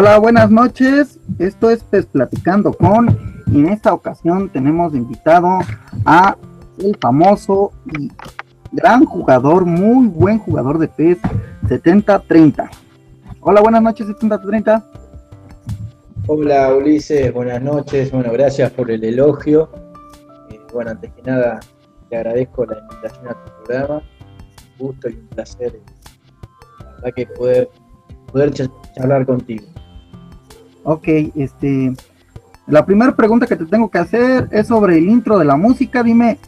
Hola, 0.00 0.16
buenas 0.20 0.48
noches. 0.48 1.18
Esto 1.40 1.70
es 1.70 1.82
Pes 1.82 2.06
Platicando 2.06 2.72
con. 2.72 3.42
Y 3.50 3.58
en 3.58 3.70
esta 3.70 3.92
ocasión 3.92 4.48
tenemos 4.48 4.94
invitado 4.94 5.58
a 6.04 6.36
el 6.78 6.96
famoso 7.00 7.72
y 7.98 8.08
gran 8.70 9.04
jugador, 9.04 9.64
muy 9.64 10.06
buen 10.06 10.38
jugador 10.38 10.78
de 10.78 10.86
PES 10.86 11.18
7030. 11.68 12.70
Hola, 13.40 13.60
buenas 13.60 13.82
noches, 13.82 14.06
7030. 14.06 14.88
Hola 16.28 16.76
Ulises, 16.76 17.32
buenas 17.34 17.60
noches. 17.60 18.12
Bueno, 18.12 18.30
gracias 18.30 18.70
por 18.70 18.92
el 18.92 19.02
elogio. 19.02 19.68
Eh, 20.52 20.60
bueno, 20.72 20.92
antes 20.92 21.12
que 21.12 21.22
nada, 21.22 21.58
te 22.08 22.16
agradezco 22.18 22.66
la 22.66 22.78
invitación 22.78 23.26
a 23.26 23.34
tu 23.34 23.64
programa. 23.64 24.02
Un 24.78 24.86
gusto 24.86 25.08
y 25.08 25.14
un 25.14 25.26
placer, 25.26 25.80
la 26.84 26.92
verdad 26.92 27.14
que 27.16 27.26
poder, 27.26 27.68
poder 28.30 28.52
charlar 28.94 29.26
contigo. 29.26 29.66
Ok, 30.90 31.06
este, 31.34 31.92
la 32.66 32.86
primera 32.86 33.14
pregunta 33.14 33.46
que 33.46 33.56
te 33.56 33.66
tengo 33.66 33.90
que 33.90 33.98
hacer 33.98 34.48
es 34.50 34.68
sobre 34.68 34.96
el 34.96 35.06
intro 35.06 35.38
de 35.38 35.44
la 35.44 35.54
música. 35.54 36.02
Dime, 36.02 36.38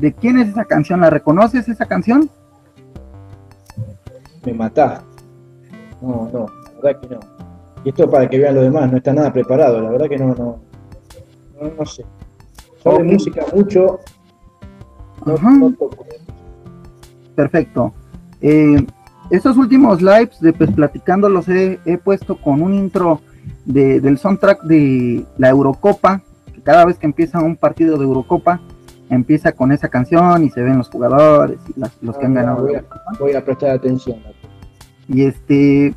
¿de 0.00 0.12
quién 0.12 0.40
es 0.40 0.48
esa 0.48 0.64
canción? 0.64 1.00
¿La 1.00 1.08
reconoces 1.08 1.68
esa 1.68 1.86
canción? 1.86 2.28
Me 4.44 4.54
matás. 4.54 5.04
No, 6.02 6.28
no, 6.32 6.46
la 6.48 6.82
verdad 6.82 7.00
que 7.00 7.14
no. 7.14 7.20
Y 7.84 7.90
esto 7.90 8.10
para 8.10 8.28
que 8.28 8.40
vean 8.40 8.56
lo 8.56 8.62
demás, 8.62 8.90
no 8.90 8.96
está 8.96 9.12
nada 9.12 9.32
preparado, 9.32 9.80
la 9.80 9.90
verdad 9.90 10.08
que 10.08 10.18
no, 10.18 10.34
no, 10.34 10.60
no, 11.78 11.86
sé. 11.86 12.04
Sobre 12.82 13.04
música 13.04 13.44
mucho, 13.54 14.00
no, 15.24 15.76
Perfecto. 17.36 17.94
Eh, 18.40 18.84
estos 19.30 19.56
últimos 19.56 20.02
lives 20.02 20.40
de 20.40 20.52
pues 20.52 20.72
platicando 20.72 21.28
los 21.28 21.48
he, 21.48 21.78
puesto 22.02 22.36
con 22.36 22.62
un 22.62 22.74
intro 22.74 23.20
del 23.72 24.18
soundtrack 24.18 24.62
de 24.62 25.24
la 25.38 25.48
Eurocopa, 25.48 26.22
que 26.52 26.60
cada 26.60 26.84
vez 26.84 26.98
que 26.98 27.06
empieza 27.06 27.40
un 27.40 27.56
partido 27.56 27.96
de 27.98 28.04
Eurocopa, 28.04 28.60
empieza 29.10 29.52
con 29.52 29.72
esa 29.72 29.88
canción 29.88 30.44
y 30.44 30.50
se 30.50 30.62
ven 30.62 30.78
los 30.78 30.88
jugadores 30.88 31.58
y 31.68 31.80
los 32.00 32.16
que 32.16 32.26
han 32.26 32.38
ah, 32.38 32.40
ganado. 32.40 32.68
Voy 33.18 33.34
a, 33.34 33.44
prestar 33.44 33.70
atención. 33.70 34.18
Y 35.08 35.24
este 35.24 35.94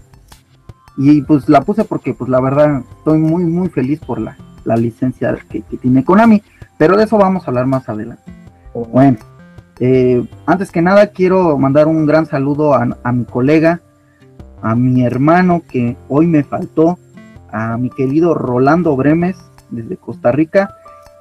y 0.97 1.21
pues 1.21 1.47
la 1.47 1.61
puse 1.61 1.85
porque 1.85 2.13
pues 2.13 2.29
la 2.29 2.41
verdad 2.41 2.83
estoy 2.97 3.17
muy 3.17 3.45
muy 3.45 3.69
feliz 3.69 3.99
por 3.99 4.19
la, 4.19 4.35
licencia 4.77 5.37
que, 5.49 5.61
tiene 5.61 6.03
Konami, 6.03 6.41
pero 6.77 6.97
de 6.97 7.03
eso 7.03 7.17
vamos 7.17 7.43
a 7.43 7.51
hablar 7.51 7.67
más 7.67 7.87
adelante. 7.89 8.23
Bueno, 8.73 9.17
eh, 9.79 10.25
antes 10.45 10.71
que 10.71 10.81
nada 10.81 11.07
quiero 11.07 11.57
mandar 11.57 11.87
un 11.87 12.05
gran 12.05 12.25
saludo 12.25 12.73
a, 12.73 12.87
a 13.03 13.11
mi 13.11 13.25
colega, 13.25 13.81
a 14.61 14.75
mi 14.75 15.05
hermano 15.05 15.61
que 15.69 15.95
hoy 16.09 16.25
me 16.25 16.43
faltó, 16.43 16.97
a 17.53 17.77
mi 17.77 17.89
querido 17.91 18.33
Rolando 18.33 18.95
Bremes 18.95 19.37
desde 19.69 19.95
Costa 19.95 20.31
Rica. 20.31 20.75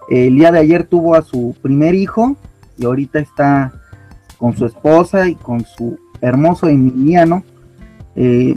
El 0.08 0.34
día 0.34 0.50
de 0.50 0.58
ayer 0.58 0.84
tuvo 0.84 1.14
a 1.14 1.22
su 1.22 1.54
primer 1.62 1.94
hijo 1.94 2.36
y 2.78 2.86
ahorita 2.86 3.20
está 3.20 3.72
con 4.38 4.56
su 4.56 4.66
esposa 4.66 5.28
y 5.28 5.36
con 5.36 5.64
su 5.64 5.98
hermoso 6.20 6.68
Emiliano, 6.68 7.44
eh, 8.16 8.56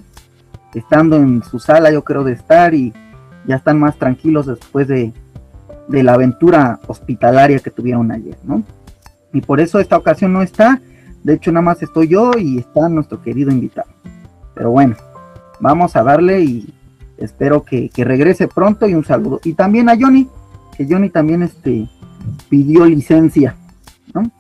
estando 0.74 1.18
en 1.18 1.44
su 1.44 1.60
sala 1.60 1.92
yo 1.92 2.04
creo 2.04 2.24
de 2.24 2.34
estar 2.34 2.74
y 2.74 2.94
ya 3.46 3.58
están 3.58 3.80
más 3.80 3.98
tranquilos 3.98 4.48
después 4.48 4.88
de, 4.88 5.14
de 5.88 6.04
la 6.04 6.14
aventura 6.14 6.80
hospitalaria 6.88 7.60
que 7.60 7.72
tuvieron 7.72 8.12
ayer, 8.12 8.38
¿no? 8.44 8.64
Y 9.34 9.42
por 9.42 9.60
eso 9.60 9.80
esta 9.80 9.98
ocasión 9.98 10.32
no 10.32 10.42
está, 10.42 10.82
de 11.24 11.34
hecho 11.34 11.52
nada 11.52 11.66
más 11.66 11.84
estoy 11.84 12.08
yo 12.08 12.32
y 12.38 12.60
está 12.60 12.88
nuestro 12.88 13.22
querido 13.22 13.52
invitado. 13.52 13.90
Pero 14.54 14.72
bueno, 14.72 14.96
vamos 15.60 15.96
a 15.96 16.04
darle 16.04 16.42
y 16.42 16.74
espero 17.18 17.64
que, 17.64 17.90
regrese 17.98 18.48
pronto 18.48 18.88
y 18.88 18.94
un 18.94 19.06
saludo. 19.06 19.40
Y 19.44 19.54
también 19.54 19.90
a 19.90 19.98
Johnny, 20.00 20.28
que 20.78 20.88
Johnny 20.90 21.10
también 21.10 21.44
este, 21.44 21.88
pidió 22.50 22.86
licencia. 22.86 23.56
¿no? 24.14 24.32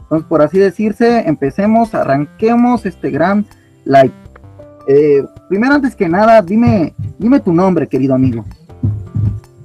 Entonces, 0.00 0.28
por 0.28 0.42
así 0.42 0.58
decirse, 0.58 1.26
empecemos, 1.26 1.94
arranquemos 1.94 2.86
este 2.86 3.10
gran 3.10 3.46
live. 3.84 4.12
Eh, 4.86 5.24
primero, 5.48 5.74
antes 5.74 5.96
que 5.96 6.08
nada, 6.08 6.42
dime, 6.42 6.94
dime 7.18 7.40
tu 7.40 7.52
nombre, 7.52 7.86
querido 7.86 8.14
amigo. 8.14 8.44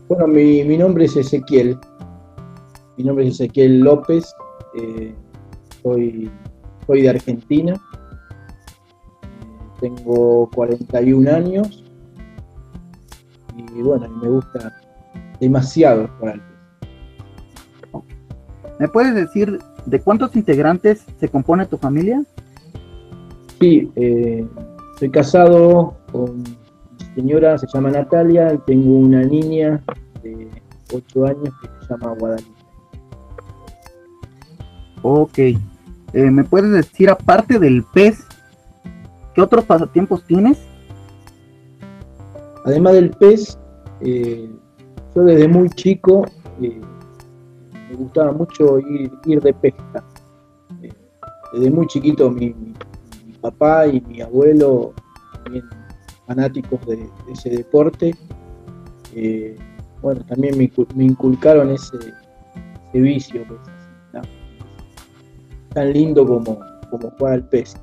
Bueno, 0.07 0.27
mi, 0.27 0.77
nombre 0.77 1.05
es 1.05 1.15
Ezequiel. 1.17 1.77
Mi 2.97 3.03
nombre 3.03 3.27
es 3.27 3.35
Ezequiel 3.35 3.79
López. 3.79 4.33
Eh, 4.75 5.13
soy, 5.83 6.31
soy 6.87 7.01
de 7.01 7.09
Argentina. 7.09 7.79
Tengo 9.79 10.49
41 10.53 11.31
años 11.31 11.88
y 13.75 13.81
bueno, 13.81 14.07
me 14.09 14.29
gusta 14.29 14.73
demasiado 15.39 16.07
jugar 16.19 16.41
¿Me 18.79 18.87
puedes 18.87 19.13
decir 19.13 19.59
de 19.85 19.99
cuántos 19.99 20.35
integrantes 20.37 21.05
se 21.19 21.27
compone 21.27 21.65
tu 21.65 21.77
familia? 21.77 22.23
Sí, 23.59 23.91
eh, 23.97 24.47
soy 24.97 25.09
casado 25.09 25.97
con 26.13 26.37
mi 26.37 26.57
señora, 27.13 27.57
se 27.57 27.67
llama 27.73 27.91
Natalia, 27.91 28.53
y 28.53 28.57
tengo 28.59 28.99
una 28.99 29.21
niña 29.23 29.83
de 30.23 30.47
8 30.93 31.25
años 31.25 31.49
que 31.61 31.85
se 31.85 31.93
llama 31.93 32.15
Guadalupe. 32.17 32.59
Ok. 35.01 35.37
Eh, 35.39 35.57
¿Me 36.13 36.45
puedes 36.45 36.71
decir, 36.71 37.09
aparte 37.09 37.59
del 37.59 37.83
pez, 37.83 38.25
qué 39.35 39.41
otros 39.41 39.65
pasatiempos 39.65 40.23
tienes? 40.23 40.57
Además 42.65 42.93
del 42.93 43.11
pez, 43.11 43.57
eh, 44.01 44.49
yo 45.15 45.23
desde 45.23 45.47
muy 45.47 45.69
chico 45.69 46.25
eh, 46.61 46.81
me 47.89 47.95
gustaba 47.95 48.31
mucho 48.31 48.79
ir, 48.79 49.11
de 49.41 49.53
pesca. 49.53 50.03
Eh, 50.81 50.93
desde 51.53 51.71
muy 51.71 51.87
chiquito 51.87 52.29
mi, 52.29 52.53
papá 53.41 53.87
y 53.87 54.01
mi 54.01 54.21
abuelo, 54.21 54.93
también 55.43 55.63
fanáticos 56.27 56.85
de, 56.85 57.09
ese 57.31 57.49
deporte, 57.49 58.13
bueno, 60.01 60.21
también 60.25 60.57
me, 60.57 61.03
inculcaron 61.03 61.69
ese, 61.71 61.97
vicio, 62.93 63.45
tan 65.73 65.93
lindo 65.93 66.25
como, 66.25 66.59
como 66.89 67.09
jugar 67.11 67.33
al 67.33 67.47
pez 67.47 67.75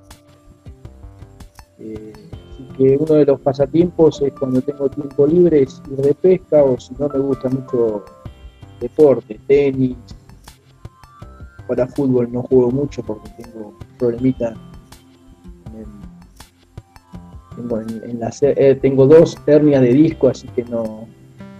que 2.76 2.96
uno 2.96 3.14
de 3.14 3.24
los 3.24 3.40
pasatiempos 3.40 4.22
es 4.22 4.32
cuando 4.32 4.60
tengo 4.62 4.88
tiempo 4.88 5.26
libre 5.26 5.62
es 5.62 5.82
ir 5.90 5.98
de 5.98 6.14
pesca 6.14 6.62
o 6.62 6.78
si 6.78 6.94
no 6.98 7.08
me 7.08 7.18
gusta 7.18 7.48
mucho 7.48 8.04
deporte, 8.80 9.38
tenis. 9.46 9.96
Para 11.66 11.86
fútbol 11.86 12.32
no 12.32 12.42
juego 12.42 12.70
mucho 12.70 13.02
porque 13.02 13.28
tengo 13.30 13.76
problemita 13.98 14.54
tengo, 17.56 17.80
en, 17.80 18.20
eh, 18.42 18.78
tengo 18.80 19.06
dos 19.06 19.36
hernias 19.46 19.82
de 19.82 19.92
disco, 19.92 20.28
así 20.28 20.46
que 20.48 20.64
no, 20.64 21.08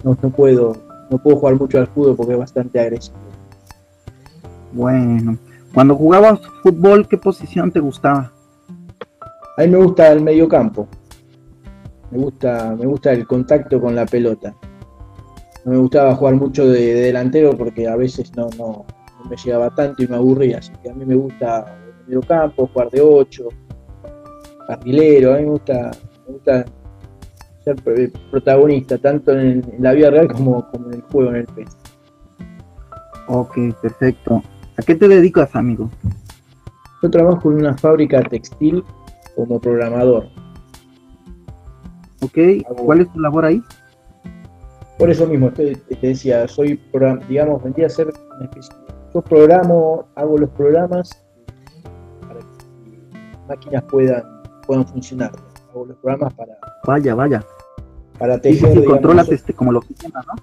no, 0.03 0.15
puedo 0.15 0.75
no 1.09 1.17
puedo 1.17 1.37
jugar 1.37 1.55
mucho 1.55 1.79
al 1.79 1.87
fútbol 1.87 2.15
porque 2.15 2.33
es 2.33 2.39
bastante 2.39 2.79
agresivo. 2.79 3.17
Bueno, 4.73 5.37
cuando 5.73 5.95
jugabas 5.95 6.39
fútbol, 6.61 7.07
¿qué 7.07 7.17
posición 7.17 7.71
te 7.71 7.79
gustaba? 7.79 8.31
A 9.57 9.61
mí 9.61 9.69
me 9.69 9.77
gusta 9.77 10.11
el 10.11 10.21
medio 10.21 10.47
campo. 10.47 10.87
Me 12.11 12.19
gusta, 12.19 12.75
me 12.77 12.85
gusta 12.85 13.11
el 13.11 13.25
contacto 13.25 13.81
con 13.81 13.95
la 13.95 14.05
pelota. 14.05 14.55
No 15.65 15.71
me 15.71 15.77
gustaba 15.79 16.15
jugar 16.15 16.35
mucho 16.35 16.69
de, 16.69 16.93
delantero 16.93 17.57
porque 17.57 17.87
a 17.87 17.95
veces 17.95 18.31
no, 18.35 18.49
no, 18.55 18.85
me 19.27 19.35
llegaba 19.35 19.73
tanto 19.73 20.03
y 20.03 20.07
me 20.07 20.15
aburría. 20.15 20.59
Así 20.59 20.71
que 20.83 20.91
a 20.91 20.93
mí 20.93 21.03
me 21.05 21.15
gusta 21.15 21.75
el 21.87 22.05
medio 22.05 22.21
campo, 22.21 22.69
jugar 22.71 22.91
de 22.91 23.01
8, 23.01 23.49
carrilero. 24.67 25.33
A 25.33 25.37
mí 25.37 25.45
me 25.45 25.49
gusta, 25.49 25.91
me 26.27 26.33
gusta 26.33 26.65
ser 27.63 28.11
protagonista, 28.29 28.99
tanto 28.99 29.31
en, 29.31 29.63
la 29.79 29.91
vida 29.93 30.11
real 30.11 30.31
como, 30.31 30.69
como, 30.69 30.87
en 30.89 30.93
el 30.93 31.01
juego, 31.01 31.31
en 31.31 31.35
el 31.37 31.45
PES. 31.47 31.77
Ok, 33.27 33.57
perfecto. 33.81 34.43
¿A 34.77 34.83
qué 34.83 34.93
te 34.93 35.07
dedicas, 35.07 35.55
amigo? 35.55 35.89
Yo 37.01 37.09
trabajo 37.09 37.51
en 37.51 37.57
una 37.57 37.75
fábrica 37.75 38.21
textil 38.21 38.83
como 39.37 39.61
programador. 39.61 40.25
Ok, 42.21 42.37
¿cuál 42.83 43.01
es 43.01 43.13
tu 43.13 43.19
labor 43.19 43.45
ahí? 43.45 43.61
Por 44.97 45.11
eso 45.11 45.27
mismo, 45.27 45.51
te, 45.51 45.79
decía, 46.01 46.47
soy, 46.47 46.81
digamos, 47.29 47.63
vendría 47.63 47.85
a 47.85 47.89
ser 47.89 48.07
una 48.07 48.45
especie, 48.45 48.73
yo 49.13 49.21
programo, 49.21 50.07
hago 50.15 50.39
los 50.39 50.49
programas 50.49 51.23
para 52.27 52.39
que 52.39 52.97
las 53.31 53.47
máquinas 53.47 53.83
puedan, 53.83 54.23
puedan 54.65 54.87
funcionar. 54.87 55.31
Hago 55.69 55.85
los 55.85 55.97
programas 55.97 56.33
para... 56.33 56.57
Vaya, 56.85 57.13
vaya. 57.13 57.45
Para 58.17 58.41
tejer, 58.41 58.75
y, 58.75 58.85
controlas 58.85 59.29
este, 59.29 59.53
como 59.53 59.71
lo 59.71 59.83
sistemas, 59.83 60.25
¿no? 60.25 60.33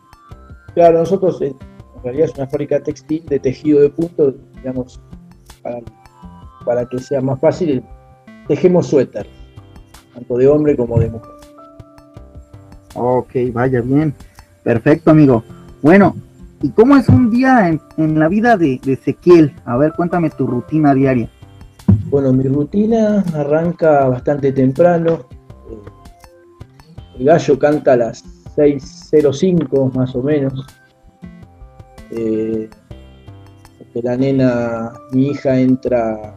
Claro, 0.74 1.00
nosotros 1.00 1.42
eh, 1.42 1.52
en 1.96 2.02
realidad 2.04 2.28
es 2.30 2.36
una 2.36 2.46
fábrica 2.46 2.80
textil 2.80 3.26
de 3.26 3.40
tejido 3.40 3.80
de 3.80 3.90
punto, 3.90 4.32
digamos, 4.54 5.00
para, 5.64 5.80
para 6.64 6.86
que 6.86 6.98
sea 7.00 7.20
más 7.20 7.40
fácil, 7.40 7.84
tejemos 8.46 8.86
suéter, 8.86 9.26
tanto 10.14 10.36
de 10.36 10.48
hombre 10.48 10.76
como 10.76 10.98
de 10.98 11.10
mujer. 11.10 11.34
Ok, 12.94 13.32
vaya 13.52 13.80
bien. 13.80 14.14
Perfecto, 14.62 15.10
amigo. 15.10 15.42
Bueno, 15.82 16.16
¿y 16.62 16.70
cómo 16.70 16.96
es 16.96 17.08
un 17.08 17.30
día 17.30 17.68
en, 17.96 18.18
la 18.18 18.28
vida 18.28 18.56
de, 18.56 18.80
Ezequiel? 18.86 19.54
A 19.64 19.76
ver, 19.76 19.92
cuéntame 19.92 20.30
tu 20.30 20.46
rutina 20.46 20.94
diaria. 20.94 21.28
Bueno, 22.06 22.32
mi 22.32 22.44
rutina 22.44 23.24
arranca 23.34 24.08
bastante 24.08 24.52
temprano. 24.52 25.26
El 27.18 27.26
gallo 27.26 27.58
canta 27.58 27.92
a 27.92 27.96
las 27.96 28.24
6.05 28.56 29.92
más 29.92 30.14
o 30.14 30.22
menos. 30.22 30.66
Eh, 32.10 32.70
la 34.02 34.16
nena, 34.16 34.92
mi 35.12 35.28
hija 35.28 35.58
entra, 35.58 36.34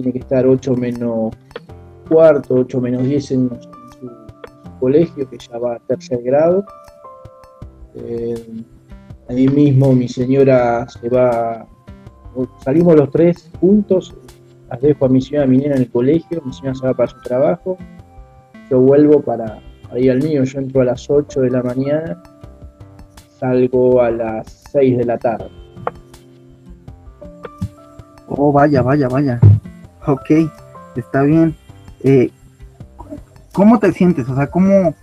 tiene 0.00 0.12
que 0.12 0.20
estar 0.20 0.46
8 0.46 0.74
menos 0.76 1.34
cuarto, 2.08 2.54
8 2.54 2.80
menos 2.80 3.04
10 3.04 3.30
en, 3.32 3.50
su, 3.50 4.10
colegio, 4.80 5.28
que 5.28 5.36
ya 5.36 5.58
va 5.58 5.74
a 5.74 5.78
tercer 5.80 6.22
grado. 6.22 6.64
Eh, 7.94 8.64
ahí 9.28 9.46
mismo 9.48 9.92
mi 9.92 10.08
señora 10.08 10.88
se 10.88 11.08
va, 11.10 11.66
salimos 12.64 12.96
los 12.96 13.10
tres 13.10 13.50
juntos, 13.60 14.14
las 14.70 14.80
dejo 14.80 15.04
a 15.04 15.08
mi 15.08 15.20
señora, 15.20 15.44
a 15.44 15.48
mi 15.48 15.58
nena 15.58 15.74
en 15.76 15.82
el 15.82 15.90
colegio, 15.90 16.40
mi 16.44 16.52
señora 16.52 16.74
se 16.74 16.86
va 16.86 16.94
para 16.94 17.10
su 17.10 17.20
trabajo, 17.20 17.76
yo 18.70 18.80
vuelvo 18.80 19.20
para, 19.20 19.60
para 19.86 20.00
ir 20.00 20.10
al 20.10 20.22
mío, 20.22 20.44
yo 20.44 20.60
entro 20.60 20.80
a 20.80 20.84
las 20.84 21.10
8 21.10 21.42
de 21.42 21.50
la 21.50 21.62
mañana, 21.62 22.22
salgo 23.38 24.00
a 24.00 24.10
las 24.10 24.64
6 24.72 24.96
de 24.96 25.04
la 25.04 25.18
tarde. 25.18 25.50
Oh, 28.28 28.52
vaya, 28.52 28.80
vaya, 28.80 29.08
vaya. 29.08 29.40
Ok, 30.06 30.30
está 30.96 31.22
bien. 31.22 31.54
Eh, 32.02 32.30
¿Cómo 33.52 33.78
te 33.78 33.92
sientes? 33.92 34.28
O 34.28 34.34
sea, 34.34 34.46
¿cómo, 34.46 34.94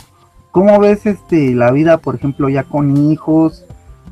¿cómo 0.51 0.79
ves 0.79 1.05
este, 1.05 1.53
la 1.53 1.71
vida, 1.71 1.97
por 1.97 2.15
ejemplo, 2.15 2.49
ya 2.49 2.63
con 2.63 2.97
hijos, 2.97 3.65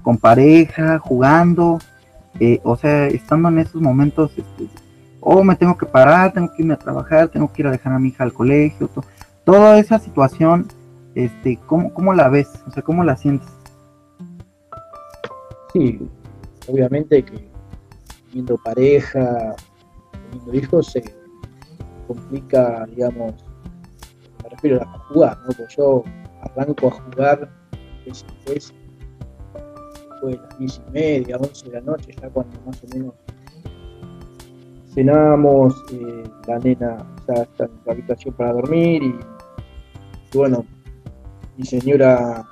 con 0.04 0.18
pareja, 0.18 1.00
jugando? 1.00 1.80
Eh, 2.40 2.60
o 2.64 2.76
sea, 2.76 3.08
estando 3.08 3.50
en 3.50 3.60
esos 3.60 3.82
momentos, 3.82 4.32
este, 4.38 4.68
oh, 5.22 5.44
me 5.44 5.56
tengo 5.56 5.78
que 5.78 5.86
parar, 5.86 6.34
tengo 6.34 6.52
que 6.54 6.62
irme 6.62 6.74
a 6.74 6.80
trabajar, 6.80 7.30
tengo 7.30 7.52
que 7.52 7.62
ir 7.62 7.68
a 7.68 7.72
dejar 7.72 7.94
a 7.94 8.00
mi 8.00 8.10
hija 8.10 8.24
al 8.24 8.34
colegio, 8.34 8.90
toda 9.44 9.80
esa 9.80 10.00
situación, 10.00 10.68
este, 11.16 11.58
¿cómo, 11.66 11.94
¿cómo 11.94 12.14
la 12.14 12.28
ves? 12.30 12.50
O 12.68 12.72
sea, 12.72 12.84
¿cómo 12.84 13.04
la 13.04 13.16
sientes? 13.16 13.48
Sí, 15.74 16.00
obviamente 16.68 17.24
que 17.24 17.50
teniendo 18.28 18.58
pareja, 18.58 19.56
teniendo 20.30 20.54
hijos, 20.54 20.88
se 20.88 21.04
complica, 22.08 22.86
digamos, 22.88 23.34
me 24.44 24.50
refiero 24.50 24.82
a 24.82 25.00
jugar, 25.10 25.38
¿no? 25.40 25.48
Porque 25.48 25.76
yo 25.76 26.04
arranco 26.42 26.88
a 26.88 26.92
jugar 26.92 27.50
después, 28.06 28.74
después 30.10 30.36
de 30.36 30.38
las 30.38 30.60
diez 30.60 30.82
y 30.88 30.92
media, 30.92 31.38
once 31.38 31.66
de 31.66 31.74
la 31.74 31.82
noche, 31.82 32.14
ya 32.22 32.30
cuando 32.30 32.60
más 32.66 32.84
o 32.84 32.88
menos 32.94 33.14
cenamos, 34.94 35.84
eh, 35.92 36.24
la 36.48 36.60
nena 36.60 36.98
ya 37.28 37.44
está 37.44 37.66
en 37.66 37.72
la 37.86 37.94
habitación 37.94 38.34
para 38.36 38.54
dormir 38.54 39.04
y, 39.04 39.16
bueno, 40.34 40.66
mi 41.58 41.66
señora 41.66 42.46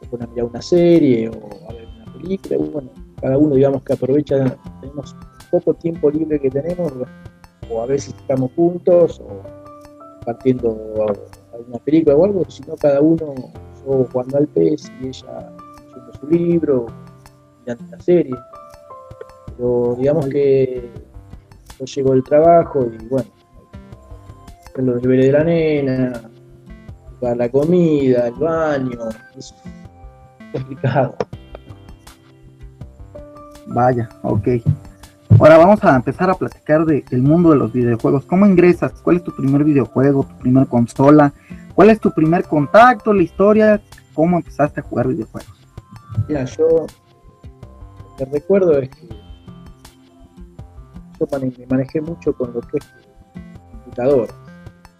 se 0.00 0.08
pone 0.08 0.24
a 0.24 0.26
mirar 0.26 0.46
una 0.46 0.62
serie 0.62 1.28
o 1.28 1.70
a 1.70 1.72
ver 1.72 1.88
una 1.96 2.12
película, 2.12 2.56
bueno, 2.58 2.90
cada 3.20 3.38
uno 3.38 3.54
digamos 3.54 3.82
que 3.82 3.92
aprovecha, 3.92 4.56
tenemos 4.80 5.16
poco 5.54 5.74
tiempo 5.74 6.10
libre 6.10 6.40
que 6.40 6.50
tenemos, 6.50 6.92
o 7.70 7.82
a 7.82 7.86
veces 7.86 8.14
estamos 8.18 8.50
juntos, 8.56 9.20
o 9.20 9.42
compartiendo 10.18 11.06
alguna 11.52 11.78
película 11.78 12.16
o 12.16 12.24
algo, 12.24 12.44
sino 12.48 12.76
cada 12.76 13.00
uno, 13.00 13.34
yo 13.86 14.06
jugando 14.10 14.38
al 14.38 14.48
pez 14.48 14.90
y 15.00 15.08
ella 15.08 15.52
leyendo 15.86 16.12
su 16.18 16.26
libro, 16.26 16.86
mirando 17.60 17.84
la 17.90 18.00
serie. 18.00 18.34
Pero 19.56 19.94
digamos 19.98 20.26
que 20.26 20.90
yo 21.78 21.84
llego 21.84 22.12
del 22.12 22.24
trabajo 22.24 22.86
y 22.86 23.06
bueno, 23.06 23.30
los 24.76 25.02
deberes 25.02 25.26
de 25.26 25.32
la 25.32 25.44
nena, 25.44 26.30
para 27.20 27.36
la 27.36 27.48
comida, 27.48 28.26
el 28.26 28.34
baño, 28.34 28.98
es 29.38 29.54
complicado. 30.52 31.14
Vaya, 33.68 34.08
ok. 34.22 34.48
Ahora 35.38 35.58
vamos 35.58 35.82
a 35.82 35.96
empezar 35.96 36.30
a 36.30 36.34
platicar 36.34 36.86
del 36.86 37.22
mundo 37.22 37.50
de 37.50 37.56
los 37.56 37.72
videojuegos. 37.72 38.24
¿Cómo 38.24 38.46
ingresas? 38.46 38.92
¿Cuál 39.02 39.16
es 39.16 39.24
tu 39.24 39.32
primer 39.34 39.64
videojuego, 39.64 40.24
tu 40.24 40.36
primer 40.36 40.68
consola? 40.68 41.32
¿Cuál 41.74 41.90
es 41.90 41.98
tu 42.00 42.12
primer 42.12 42.44
contacto, 42.44 43.12
la 43.12 43.22
historia? 43.22 43.82
¿Cómo 44.14 44.36
empezaste 44.36 44.80
a 44.80 44.84
jugar 44.84 45.08
videojuegos? 45.08 45.52
Mira, 46.28 46.44
yo 46.44 46.66
lo 46.68 48.16
que 48.16 48.24
recuerdo 48.26 48.78
es 48.78 48.88
que 48.90 49.08
yo 51.18 51.26
me 51.40 51.66
manejé 51.66 52.00
mucho 52.00 52.32
con 52.32 52.54
lo 52.54 52.60
que 52.60 52.78
es 52.78 52.86
computador. 53.72 54.28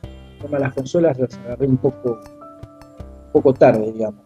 El 0.03 0.39
tema 0.43 0.59
de 0.59 0.65
las 0.65 0.75
consolas 0.75 1.19
las 1.19 1.39
agarré 1.39 1.69
un 1.69 1.77
poco, 1.77 2.19
un 3.27 3.33
poco 3.33 3.55
tarde, 3.55 3.93
digamos. 3.93 4.25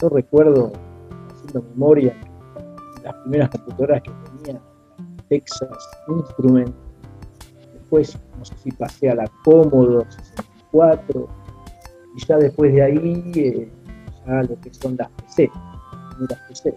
Yo 0.00 0.08
recuerdo, 0.08 0.72
haciendo 1.30 1.68
memoria, 1.68 2.16
las 3.04 3.14
primeras 3.16 3.50
computadoras 3.50 4.02
que 4.02 4.10
Texas 5.32 5.90
Instrument, 6.08 6.74
después 7.72 8.18
no 8.38 8.44
sé 8.44 8.54
si 8.62 8.70
pasé 8.72 9.08
a 9.08 9.14
la 9.14 9.24
Commodore 9.44 10.06
64, 10.10 11.26
y 12.14 12.26
ya 12.26 12.36
después 12.36 12.74
de 12.74 12.82
ahí, 12.82 13.32
eh, 13.36 13.68
ya 14.26 14.42
lo 14.42 14.60
que 14.60 14.74
son 14.74 14.94
las 14.98 15.08
PC, 15.08 15.50
las 16.28 16.38
PC. 16.48 16.74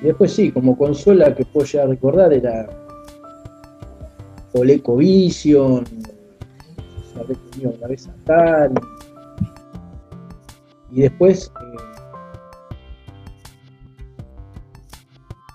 Y 0.00 0.04
después 0.06 0.32
sí, 0.32 0.52
como 0.52 0.78
consola 0.78 1.34
que 1.34 1.44
puedo 1.44 1.66
ya 1.66 1.86
recordar 1.86 2.32
era 2.32 2.68
ColecoVision, 4.52 5.84
habré 7.18 7.34
tenido 7.50 7.72
una 7.76 7.88
vez 7.88 8.06
Atari, 8.06 8.74
y 10.92 11.00
después 11.00 11.50
eh, 11.50 11.76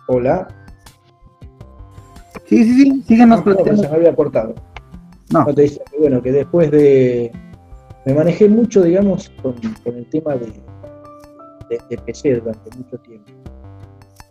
Hola. 0.08 0.61
Sí, 2.52 2.66
sí, 2.66 2.74
sí, 2.84 3.04
síguenos 3.08 3.46
no, 3.46 3.56
se 3.64 3.88
me 3.88 3.96
había 3.96 4.14
cortado. 4.14 4.54
No. 5.32 5.46
te 5.46 5.62
dice 5.62 5.82
que, 5.90 5.98
bueno, 6.00 6.22
que 6.22 6.34
después 6.34 6.70
de. 6.70 7.32
Me 8.06 8.14
manejé 8.14 8.50
mucho, 8.50 8.84
digamos, 8.84 9.32
con, 9.42 9.56
el 9.86 10.06
tema 10.10 10.36
de, 10.36 10.52
de, 11.70 11.98
PC 11.98 12.42
durante 12.42 12.78
mucho 12.78 12.98
tiempo. 12.98 13.32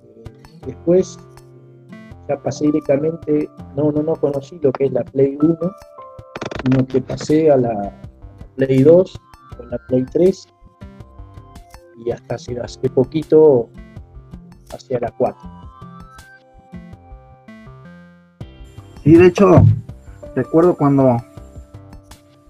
Eh, 0.03 0.25
después 0.67 1.19
ya 2.29 2.37
pasé 2.43 2.67
directamente, 2.67 3.49
no, 3.75 3.91
no, 3.91 4.03
no 4.03 4.15
conocí 4.17 4.59
lo 4.61 4.71
que 4.71 4.85
es 4.85 4.93
la 4.93 5.03
Play 5.03 5.39
1, 5.41 5.59
sino 6.63 6.87
que 6.89 7.01
pasé 7.01 7.51
a 7.51 7.57
la, 7.57 8.03
Play 8.57 8.83
2, 8.83 9.21
con 9.57 9.71
la 9.71 9.79
Play 9.89 10.05
3, 10.13 10.47
y 12.05 12.11
hasta 12.11 12.35
hace, 12.35 12.61
hace 12.61 12.87
poquito 12.91 13.71
hacia 14.75 15.01
la 15.01 15.11
4. 15.17 15.60
Sí, 19.03 19.15
de 19.15 19.27
hecho, 19.27 19.65
recuerdo 20.35 20.75
cuando 20.75 21.17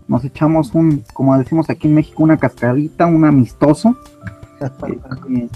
nos 0.08 0.24
echamos 0.24 0.74
un, 0.74 1.04
como 1.14 1.38
decimos 1.38 1.70
aquí 1.70 1.86
en 1.86 1.94
México, 1.94 2.22
una 2.22 2.36
cascadita, 2.36 3.06
un 3.06 3.24
amistoso. 3.24 3.96
Eh, 5.32 5.48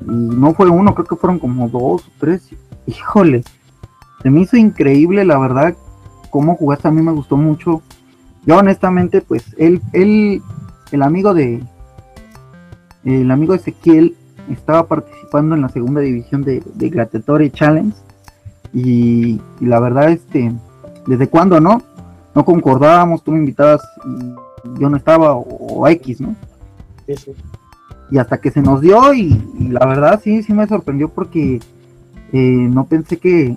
y 0.00 0.06
no 0.06 0.54
fue 0.54 0.70
uno, 0.70 0.94
creo 0.94 1.06
que 1.06 1.16
fueron 1.16 1.38
como 1.38 1.68
dos 1.68 2.06
o 2.06 2.10
tres. 2.18 2.48
Híjole, 2.86 3.44
se 4.22 4.30
me 4.30 4.40
hizo 4.40 4.56
increíble, 4.56 5.26
la 5.26 5.36
verdad, 5.36 5.76
cómo 6.30 6.56
jugaste. 6.56 6.88
A 6.88 6.90
mí 6.90 7.02
me 7.02 7.12
gustó 7.12 7.36
mucho. 7.36 7.82
Yo, 8.46 8.56
honestamente, 8.56 9.20
pues, 9.20 9.54
él, 9.58 9.82
él 9.92 10.40
el 10.90 11.02
amigo 11.02 11.34
de, 11.34 11.62
el 13.04 13.30
amigo 13.30 13.52
Ezequiel, 13.52 14.16
estaba 14.50 14.86
participando 14.86 15.54
en 15.54 15.60
la 15.60 15.68
segunda 15.68 16.00
división 16.00 16.42
de, 16.42 16.62
de 16.74 17.50
Challenge 17.52 17.94
y, 18.72 19.40
la 19.60 19.80
verdad, 19.80 20.10
este, 20.10 20.52
desde 21.06 21.28
cuando 21.28 21.60
no, 21.60 21.82
no 22.34 22.44
concordábamos, 22.44 23.22
tú 23.22 23.32
me 23.32 23.38
invitabas 23.38 23.80
y 24.04 24.80
yo 24.80 24.90
no 24.90 24.96
estaba, 24.96 25.34
o, 25.34 25.86
X, 25.88 26.20
¿no? 26.20 26.34
Y 28.10 28.18
hasta 28.18 28.38
que 28.38 28.50
se 28.50 28.60
nos 28.62 28.80
dio, 28.80 29.12
y, 29.14 29.38
la 29.70 29.86
verdad 29.86 30.20
sí, 30.22 30.42
sí 30.42 30.52
me 30.52 30.66
sorprendió 30.66 31.08
porque 31.08 31.60
eh, 32.32 32.38
no 32.38 32.84
pensé 32.86 33.18
que, 33.18 33.56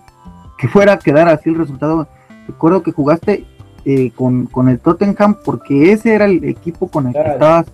fuera 0.72 0.94
a 0.94 1.00
quedar 1.00 1.28
así 1.28 1.50
el 1.50 1.56
resultado. 1.56 2.08
Recuerdo 2.48 2.84
que 2.84 2.92
jugaste 2.92 3.46
eh, 3.84 4.12
con, 4.12 4.48
el 4.70 4.80
Tottenham 4.80 5.38
porque 5.44 5.92
ese 5.92 6.14
era 6.14 6.26
el 6.26 6.44
equipo 6.44 6.88
con 6.88 7.08
el 7.08 7.14
que 7.14 7.20
estabas, 7.20 7.66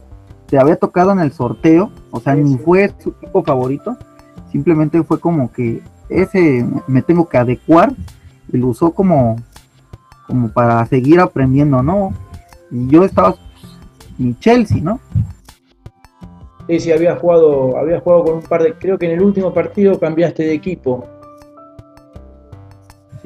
te 0.48 0.58
había 0.58 0.78
tocado 0.78 1.12
en 1.12 1.20
el 1.20 1.34
sorteo, 1.34 1.92
o 2.12 2.20
sea, 2.22 2.34
ni 2.36 2.58
fue 2.58 2.94
su 3.00 3.10
equipo 3.10 3.44
favorito, 3.44 3.98
simplemente 4.52 5.04
fue 5.04 5.20
como 5.20 5.52
que 5.52 5.82
ese 6.10 6.66
me 6.88 7.02
tengo 7.02 7.28
que 7.28 7.38
adecuar 7.38 7.94
y 8.52 8.58
lo 8.58 8.68
usó 8.68 8.92
como, 8.92 9.38
como 10.28 10.50
para 10.50 10.86
seguir 10.86 11.20
aprendiendo, 11.20 11.82
¿no? 11.84 12.14
Y 12.72 12.88
yo 12.88 13.04
estaba 13.04 13.36
ni 14.18 14.38
Chelsea, 14.40 14.82
¿no? 14.82 15.00
Sí, 16.68 16.80
sí, 16.82 16.92
había 16.92 17.16
jugado, 17.16 17.78
había 17.78 18.00
jugado 18.02 18.26
con 18.26 18.34
un 18.36 18.42
par 18.42 18.62
de, 18.62 18.74
creo 18.74 18.98
que 18.98 19.06
en 19.06 19.14
el 19.14 19.22
último 19.22 19.54
partido 19.54 20.00
cambiaste 20.00 20.44
de 20.44 20.54
equipo. 20.54 21.06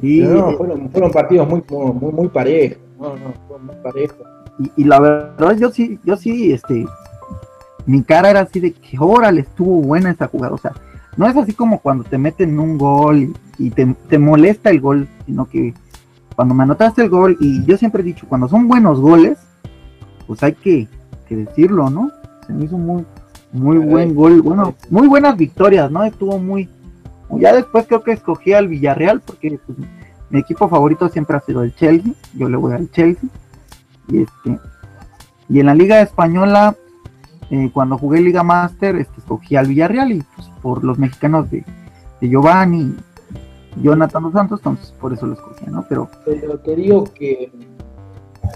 Sí. 0.00 0.20
no, 0.20 0.52
fueron, 0.56 1.10
partidos 1.12 1.48
muy, 1.48 1.62
muy, 1.70 2.12
muy 2.12 2.28
parejos, 2.28 2.78
no, 2.98 3.16
no, 3.16 3.32
fueron 3.46 3.66
muy 3.66 3.76
parejos. 3.76 4.26
Y, 4.76 4.84
la 4.84 5.00
verdad, 5.00 5.56
yo 5.56 5.70
sí, 5.70 5.98
yo 6.04 6.16
sí, 6.16 6.52
este, 6.52 6.84
mi 7.86 8.02
cara 8.02 8.30
era 8.30 8.40
así 8.40 8.60
de 8.60 8.72
que, 8.72 8.96
órale, 8.98 9.40
estuvo 9.40 9.80
buena 9.80 10.10
esa 10.10 10.28
jugada, 10.28 10.54
o 10.54 10.58
sea, 10.58 10.72
no 11.16 11.26
es 11.26 11.36
así 11.36 11.52
como 11.52 11.80
cuando 11.80 12.04
te 12.04 12.18
meten 12.18 12.58
un 12.58 12.78
gol 12.78 13.34
y, 13.58 13.70
te, 13.70 14.18
molesta 14.18 14.70
el 14.70 14.80
gol, 14.80 15.08
sino 15.26 15.46
que 15.46 15.74
cuando 16.34 16.54
me 16.54 16.62
anotaste 16.62 17.02
el 17.02 17.10
gol, 17.10 17.36
y 17.40 17.64
yo 17.66 17.76
siempre 17.76 18.02
he 18.02 18.04
dicho, 18.04 18.26
cuando 18.28 18.48
son 18.48 18.66
buenos 18.66 19.00
goles, 19.00 19.38
pues 20.26 20.42
hay 20.42 20.54
que, 20.54 20.88
decirlo, 21.28 21.88
¿no? 21.88 22.10
Se 22.46 22.52
me 22.52 22.66
hizo 22.66 22.76
muy, 22.76 23.06
muy 23.52 23.78
buen 23.78 24.14
gol, 24.14 24.42
bueno, 24.42 24.74
muy 24.90 25.08
buenas 25.08 25.34
victorias, 25.34 25.90
¿no? 25.90 26.04
Estuvo 26.04 26.38
muy, 26.38 26.68
ya 27.30 27.54
después 27.54 27.86
creo 27.86 28.02
que 28.02 28.12
escogí 28.12 28.52
al 28.52 28.68
Villarreal, 28.68 29.22
porque 29.22 29.58
pues, 29.64 29.78
mi 30.28 30.40
equipo 30.40 30.68
favorito 30.68 31.08
siempre 31.08 31.38
ha 31.38 31.40
sido 31.40 31.62
el 31.62 31.74
Chelsea, 31.74 32.12
yo 32.34 32.50
le 32.50 32.58
voy 32.58 32.74
al 32.74 32.90
Chelsea, 32.90 33.30
y 34.08 34.22
este, 34.22 34.58
y 35.48 35.60
en 35.60 35.66
la 35.66 35.74
Liga 35.74 36.02
Española, 36.02 36.76
eh, 37.50 37.70
cuando 37.72 37.98
jugué 37.98 38.20
Liga 38.20 38.42
Master, 38.42 38.96
este, 38.96 39.20
escogí 39.20 39.56
al 39.56 39.66
Villarreal 39.66 40.12
y 40.12 40.22
pues, 40.34 40.48
por 40.62 40.84
los 40.84 40.98
mexicanos 40.98 41.50
de, 41.50 41.64
de 42.20 42.28
Giovanni, 42.28 42.94
Jonathan 43.76 44.22
Dos 44.22 44.32
Santos, 44.32 44.60
entonces 44.60 44.92
por 45.00 45.12
eso 45.12 45.26
lo 45.26 45.34
escogí, 45.34 45.66
¿no? 45.66 45.84
Pero, 45.88 46.08
Pero 46.24 46.58
te 46.58 46.76
digo 46.76 47.04
que, 47.04 47.50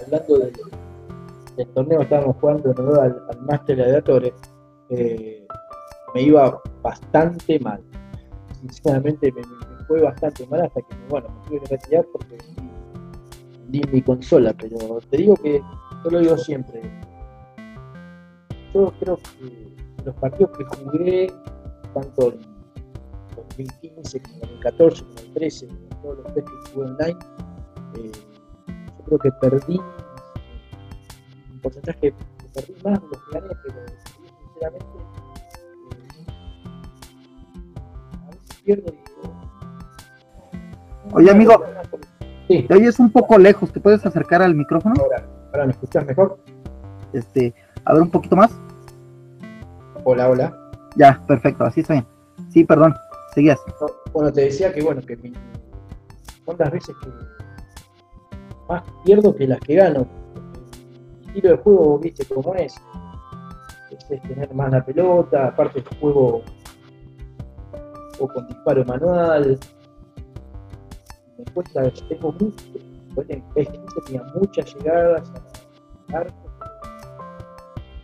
hablando 0.03 0.39
del 0.39 1.67
torneo, 1.73 2.01
estábamos 2.01 2.35
jugando 2.39 2.73
al, 3.01 3.21
al 3.29 3.41
Master 3.45 3.75
Gladiatores, 3.77 4.33
eh, 4.89 5.45
me 6.13 6.21
iba 6.21 6.59
bastante 6.81 7.59
mal. 7.59 7.81
Sinceramente 8.61 9.31
me, 9.31 9.41
fue 9.87 10.01
bastante 10.01 10.45
mal 10.47 10.61
hasta 10.61 10.81
que, 10.81 10.95
bueno, 11.09 11.27
me 11.29 11.49
tuve 11.49 11.59
que 11.61 11.75
retirar 11.75 12.05
porque 12.11 12.37
di 13.67 13.81
mi 13.91 14.01
consola, 14.01 14.53
pero 14.57 14.99
te 15.09 15.17
digo 15.17 15.35
que 15.35 15.61
yo 16.03 16.09
lo 16.09 16.19
digo 16.19 16.37
siempre. 16.37 16.81
Yo 18.73 18.93
creo 18.99 19.17
que 19.17 19.75
los 20.05 20.15
partidos 20.15 20.57
que 20.57 20.63
jugué, 20.63 21.33
tanto 21.93 22.33
en 22.33 22.39
2015 23.35 24.21
como 24.21 24.35
en 24.35 24.41
2014, 24.41 25.03
como 25.03 25.09
en 25.09 25.15
2013, 25.15 25.67
todos 26.01 26.17
los 26.17 26.33
test 26.33 26.47
que 26.47 26.71
jugué 26.73 26.85
online, 26.85 27.19
eh, 27.95 28.11
yo 28.67 29.05
creo 29.05 29.19
que 29.19 29.31
perdí 29.41 29.81
un 31.51 31.59
porcentaje 31.61 31.99
que 31.99 32.13
perdí 32.53 32.73
más 32.83 33.01
de 33.01 33.07
los 33.07 33.17
que 33.17 33.31
gané, 33.39 33.53
pero 33.63 33.75
sinceramente 34.43 34.85
eh, 35.91 36.25
a 38.23 38.29
veces 38.29 38.61
pierdo 38.63 38.93
y 38.93 38.97
Oye 41.13 41.31
amigo, 41.31 41.63
Sí. 42.47 42.63
Te 42.63 42.75
oyes 42.75 42.97
un 42.99 43.11
poco 43.11 43.37
lejos, 43.37 43.73
¿te 43.73 43.81
puedes 43.81 44.05
acercar 44.05 44.41
al 44.41 44.55
micrófono? 44.55 44.95
Ahora, 45.01 45.27
¿ahora 45.51 45.65
me 45.65 45.71
escuchas 45.73 46.05
mejor? 46.05 46.39
Este, 47.11 47.53
a 47.87 47.93
ver 47.93 48.01
un 48.01 48.11
poquito 48.11 48.35
más. 48.35 48.51
Hola, 50.03 50.29
hola. 50.29 50.71
Ya, 50.97 51.23
perfecto, 51.25 51.63
así 51.63 51.79
está 51.79 51.93
bien. 51.93 52.05
Sí, 52.49 52.65
perdón, 52.65 52.93
seguías. 53.33 53.59
bueno, 54.11 54.31
te 54.31 54.41
decía 54.41 54.73
que 54.73 54.83
bueno, 54.83 55.01
que 55.01 55.15
mi, 55.17 55.31
cuántas 56.43 56.71
veces 56.71 56.95
que 57.01 57.09
más 58.67 58.83
pierdo 59.05 59.33
que 59.33 59.47
las 59.47 59.59
que 59.61 59.75
gano. 59.75 60.05
El 61.21 61.27
estilo 61.27 61.49
de 61.51 61.57
juego, 61.57 61.99
viste 61.99 62.25
cómo 62.25 62.53
es. 62.55 62.75
Es, 63.89 64.21
tener 64.21 64.53
más 64.53 64.71
la 64.71 64.85
pelota, 64.85 65.47
aparte 65.47 65.79
el 65.79 65.99
juego 65.99 66.41
o 68.19 68.27
con 68.27 68.47
disparo 68.47 68.83
manual, 68.83 69.59
me 71.37 71.45
cuesta, 71.53 71.89
tengo 72.09 72.31
mucho, 72.33 72.65
en 73.29 73.41
PES 73.53 73.69
tenía 74.05 74.23
muchas 74.33 74.75
llegadas 74.75 75.31
a 76.11 76.17
arco, 76.17 76.46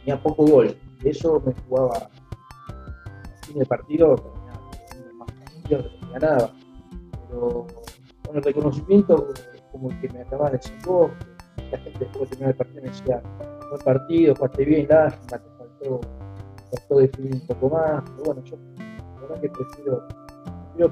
tenía 0.04 0.22
poco 0.22 0.46
gol, 0.46 0.76
de 1.02 1.10
eso 1.10 1.42
me 1.46 1.54
jugaba 1.64 1.98
a 1.98 3.46
fin 3.46 3.60
de 3.60 3.66
partido, 3.66 4.16
tenía 4.16 5.14
más 5.14 5.32
que 5.68 6.08
ganaba, 6.12 6.52
pero 7.30 7.68
con 8.26 8.36
el 8.38 8.44
reconocimiento 8.44 9.30
como 9.72 9.90
el 9.90 10.02
que 10.02 10.10
me 10.10 10.22
acababa 10.22 10.52
de 10.52 10.58
decir 10.58 10.78
vos, 10.86 11.10
la 11.72 11.78
gente 11.78 12.00
después 12.00 12.30
de 12.30 12.36
terminar 12.36 12.50
el 12.52 12.58
partido 12.58 12.82
me 12.84 12.90
decía, 12.90 13.24
buen 13.70 13.82
partido, 13.84 14.36
jugaste 14.36 14.66
bien, 14.66 14.88
lástima, 14.90 15.42
te 15.42 15.50
faltó, 15.58 16.02
faltó 16.70 16.98
definir 16.98 17.36
un 17.36 17.48
poco 17.48 17.70
más, 17.70 18.04
pero 18.12 18.24
bueno, 18.26 18.44
yo 18.44 18.58
la 18.76 19.22
verdad 19.22 19.42
prefiero, 19.42 20.08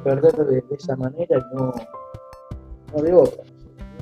perder 0.03 0.35
de, 0.45 0.63
esa 0.75 0.95
manera 0.95 1.37
y 1.37 1.55
no 1.55 1.73
no 2.93 3.01
de 3.01 3.13
otra. 3.13 3.43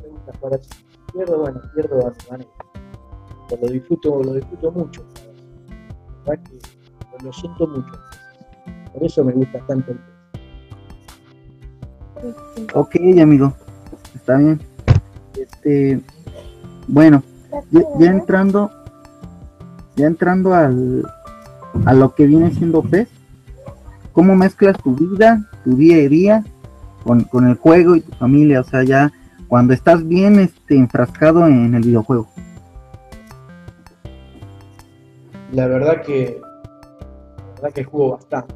Me 0.01 0.07
gusta 0.09 0.31
jugar 0.39 0.59
así. 0.59 0.69
Pierdo, 1.13 1.39
bueno, 1.39 1.61
pierdo 1.73 2.07
a 2.07 2.09
mi 2.09 2.29
manera. 2.29 2.51
Lo 3.49 3.67
disfruto, 3.67 4.23
lo 4.23 4.33
disfruto 4.33 4.71
mucho. 4.71 5.05
Lo 7.23 7.33
siento 7.33 7.67
mucho. 7.67 7.91
Por 8.93 9.03
eso 9.03 9.23
me 9.23 9.33
gusta 9.33 9.59
tanto 9.67 9.91
el 9.91 9.99
Ok, 12.73 12.95
amigo. 13.21 13.53
Está 14.15 14.37
bien. 14.37 14.59
Este, 15.37 16.01
bueno, 16.87 17.23
ya, 17.71 18.11
entrando, 18.11 18.69
ya 19.95 20.07
entrando 20.07 20.53
al, 20.53 21.05
a 21.85 21.93
lo 21.93 22.13
que 22.13 22.25
viene 22.25 22.51
siendo 22.51 22.81
PES, 22.81 23.07
¿cómo 24.11 24.35
mezclas 24.35 24.77
tu 24.77 24.95
vida, 24.95 25.49
tu 25.63 25.75
día 25.75 25.97
a 25.97 26.09
día 26.09 26.43
con, 27.03 27.47
el 27.47 27.55
juego 27.55 27.95
y 27.95 28.01
tu 28.01 28.11
familia, 28.13 28.61
o 28.61 28.63
sea, 28.63 28.83
ya 28.83 29.11
cuando 29.47 29.73
estás 29.73 30.07
bien 30.07 30.39
este, 30.39 30.75
enfrascado 30.75 31.47
en 31.47 31.73
el 31.73 31.83
videojuego. 31.83 32.27
La 35.51 35.67
verdad 35.67 36.01
que 36.01 36.39
la 36.41 37.53
verdad 37.55 37.73
que 37.73 37.83
juego 37.83 38.11
bastante. 38.11 38.55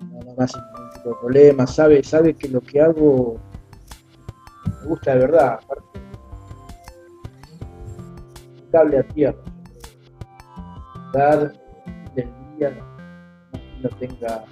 No, 0.00 0.34
más 0.36 0.52
ningún 0.56 0.90
tipo 0.94 1.08
de 1.10 1.14
problema, 1.20 1.66
sabe, 1.66 2.02
sabe 2.02 2.34
que 2.34 2.48
lo 2.48 2.60
que 2.60 2.80
hago 2.80 3.38
me 4.66 4.86
gusta 4.88 5.14
de 5.14 5.18
verdad, 5.20 5.58
aparte 5.62 5.88
cable 8.70 8.98
a 8.98 9.02
tierra. 9.02 9.38
Dar 11.12 11.52
no, 13.80 13.88
tenga, 14.00 14.44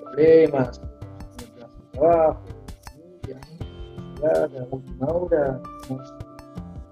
problemas, 0.00 0.80
no 0.80 0.88
tenga 1.36 1.68
trabajo, 1.92 2.40
última 4.70 5.06
hora, 5.06 5.60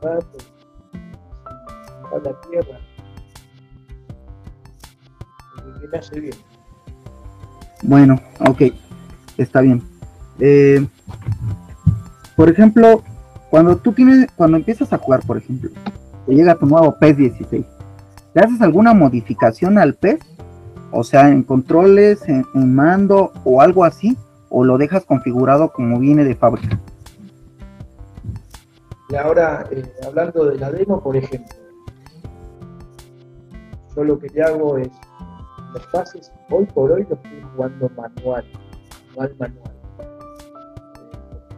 rato, 0.02 0.38
a 2.12 2.18
la 2.18 2.40
tierra, 2.40 2.80
que 5.80 5.88
me 5.88 5.98
hace 5.98 6.20
bien. 6.20 6.34
Bueno, 7.82 8.20
ok, 8.40 8.62
está 9.36 9.60
bien. 9.60 9.82
Eh, 10.38 10.86
por 12.36 12.48
ejemplo, 12.48 13.02
cuando 13.50 13.76
tú 13.76 13.92
tienes, 13.92 14.30
cuando 14.36 14.56
empiezas 14.56 14.92
a 14.92 14.98
jugar, 14.98 15.20
por 15.26 15.36
ejemplo, 15.36 15.70
te 16.26 16.34
llega 16.34 16.54
tu 16.54 16.66
nuevo 16.66 16.96
PES 16.98 17.16
16 17.16 17.66
¿Le 18.32 18.42
haces 18.42 18.60
alguna 18.62 18.94
modificación 18.94 19.76
al 19.76 19.94
PES? 19.94 20.20
O 20.92 21.02
sea, 21.02 21.30
en 21.30 21.42
controles, 21.42 22.22
en, 22.28 22.44
mando 22.54 23.32
o 23.44 23.60
algo 23.60 23.84
así, 23.84 24.16
o 24.48 24.64
lo 24.64 24.78
dejas 24.78 25.04
configurado 25.04 25.72
como 25.72 25.98
viene 25.98 26.24
de 26.24 26.36
fábrica. 26.36 26.78
Y 29.10 29.16
ahora, 29.16 29.66
eh, 29.72 29.82
hablando 30.06 30.44
de 30.44 30.56
la 30.56 30.70
demo, 30.70 31.02
por 31.02 31.16
ejemplo, 31.16 31.56
yo 33.96 34.04
lo 34.04 34.16
que 34.20 34.40
hago 34.40 34.78
es, 34.78 34.88
los 35.74 35.86
pases, 35.88 36.32
hoy 36.48 36.64
por 36.66 36.92
hoy 36.92 37.04
lo 37.08 37.16
estoy 37.16 37.42
jugando 37.54 37.88
manual, 37.90 38.44
manual, 39.16 39.36
manual. 39.38 39.72
Eh, 39.98 40.10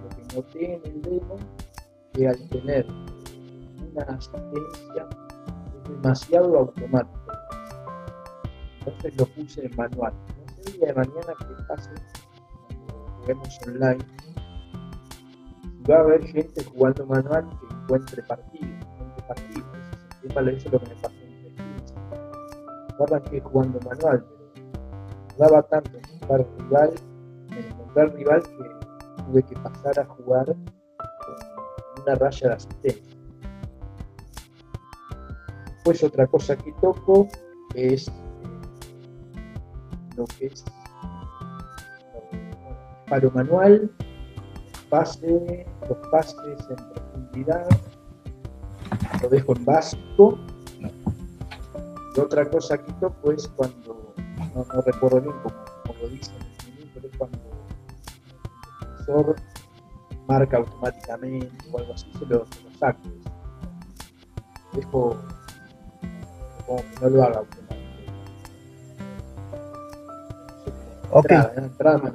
lo 0.02 0.08
que 0.08 0.34
noté 0.34 0.74
en 0.76 0.80
el 0.86 1.02
demo, 1.02 1.36
que 2.14 2.28
al 2.28 2.48
tener 2.48 2.86
una 3.92 4.02
asistencia 4.04 5.08
demasiado 5.88 6.58
automático. 6.58 7.20
Entonces 8.78 9.16
lo 9.18 9.26
puse 9.26 9.66
en 9.66 9.76
manual. 9.76 10.14
No 10.38 10.54
sé 10.54 10.70
el 10.70 10.78
día 10.78 10.86
de 10.88 10.94
mañana 10.94 11.34
que 11.38 11.64
pase 11.68 11.90
cuando 12.66 13.12
juguemos 13.20 13.58
online. 13.66 14.04
Va 15.88 15.96
a 15.96 16.00
haber 16.00 16.24
gente 16.26 16.64
jugando 16.64 17.06
manual 17.06 17.48
que 17.48 17.74
encuentre 17.74 18.22
partidos, 18.22 18.70
encuentre 18.70 19.24
partidos. 19.26 19.68
Hizo 20.24 20.70
lo 20.70 20.80
que 20.80 20.94
pasó 21.02 21.16
en 21.16 21.46
el 21.46 21.54
15. 21.54 21.94
No 22.98 23.04
arranqué 23.04 23.40
jugando 23.40 23.80
manual, 23.80 24.24
pero 24.24 24.42
daba 25.38 25.62
tanto 25.62 25.98
encontrar 25.98 26.46
rival, 26.58 26.94
en 27.50 27.64
encontrar 27.64 28.14
rival 28.14 28.42
que 28.42 29.22
tuve 29.24 29.42
que 29.42 29.54
pasar 29.56 29.98
a 29.98 30.04
jugar 30.04 30.46
con 30.46 32.02
una 32.02 32.14
raya 32.14 32.48
de 32.48 32.54
asistencia. 32.54 33.16
Después 35.66 36.04
otra 36.04 36.26
cosa 36.28 36.56
que 36.56 36.72
toco 36.80 37.26
es 37.74 38.06
eh, 38.06 38.12
lo 40.16 40.24
que 40.26 40.46
es 40.46 40.64
paro 43.08 43.30
manual, 43.32 43.90
pase, 44.92 45.66
los 45.88 45.96
pases 46.08 46.36
en 46.68 46.76
profundidad, 46.76 47.66
lo 49.22 49.28
dejo 49.30 49.56
en 49.56 49.64
básico. 49.64 50.38
Y 52.14 52.20
otra 52.20 52.48
cosa 52.50 52.76
que 52.76 52.92
toco 53.00 53.32
es 53.32 53.48
cuando, 53.56 54.14
no, 54.54 54.82
recuerdo 54.82 55.22
bien 55.22 55.34
como, 55.42 55.98
lo 55.98 56.08
dice 56.10 56.30
en 56.36 56.42
el 56.42 56.74
menú, 56.74 56.90
pero 56.92 57.08
es 57.08 57.16
cuando 57.16 57.38
el 57.38 58.86
profesor 58.86 59.36
marca 60.28 60.58
automáticamente 60.58 61.50
o 61.72 61.78
algo 61.78 61.94
así, 61.94 62.12
se 62.12 62.26
lo, 62.26 62.44
se 62.44 62.62
lo 62.62 62.78
saco. 62.78 63.00
Dejo 64.74 65.16
como 66.66 66.82
que 66.82 67.00
no 67.00 67.08
lo 67.08 67.22
haga 67.22 67.38
automáticamente. 67.38 67.82
Ok. 71.12 71.30
Entrada, 71.56 72.12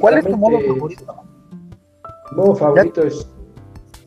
¿Cuál 0.00 0.18
es 0.18 0.24
tu 0.24 0.36
modo 0.36 0.60
favorito? 0.60 1.16
Mi 2.30 2.36
modo 2.36 2.54
favorito 2.54 3.02
es 3.02 3.26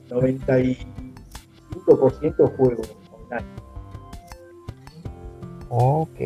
95% 0.09 2.57
juego 2.57 2.81
online. 3.11 3.45
Ok. 5.69 6.19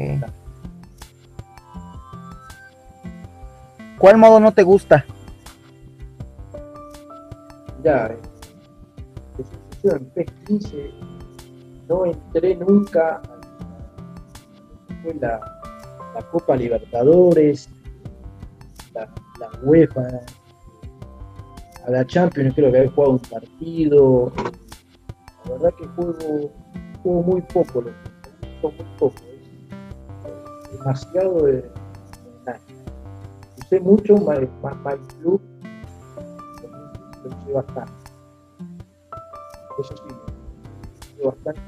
¿Cuál 3.99 4.17
modo 4.17 4.39
no 4.39 4.51
te 4.51 4.63
gusta? 4.63 5.05
Ya, 7.83 8.07
eh, 8.07 8.17
en 9.83 10.11
P15 10.13 10.91
no 11.89 12.05
entré 12.05 12.55
nunca 12.55 13.21
fue 15.03 15.13
la, 15.15 15.39
la 16.15 16.21
Copa 16.31 16.55
Libertadores, 16.55 17.69
la, 19.43 19.59
UEFA, 19.63 20.21
a 21.85 21.91
la 21.91 22.05
Champions 22.05 22.53
creo 22.55 22.71
que 22.71 22.77
había 22.79 22.91
jugado 22.91 23.13
un 23.13 23.19
partido. 23.19 24.31
La 25.45 25.51
verdad 25.51 25.73
que 25.77 25.87
juego, 25.87 26.51
juego 27.01 27.21
muy 27.23 27.41
poco, 27.41 27.81
lo 27.81 27.91
juego 28.61 28.75
muy 28.77 28.97
poco. 28.97 29.15
Es 30.71 30.79
demasiado 30.79 31.45
de, 31.45 31.53
de 31.53 31.71
nada. 32.45 32.59
Usé 33.57 33.79
mucho 33.79 34.15
más 34.17 34.39
My 34.39 34.97
Club, 35.19 35.41
lo 37.23 37.29
usé 37.29 37.51
bastante. 37.53 37.93
Eso 39.79 39.97
sí, 39.97 40.15
lo 41.19 41.29
usé 41.29 41.35
bastante, 41.43 41.61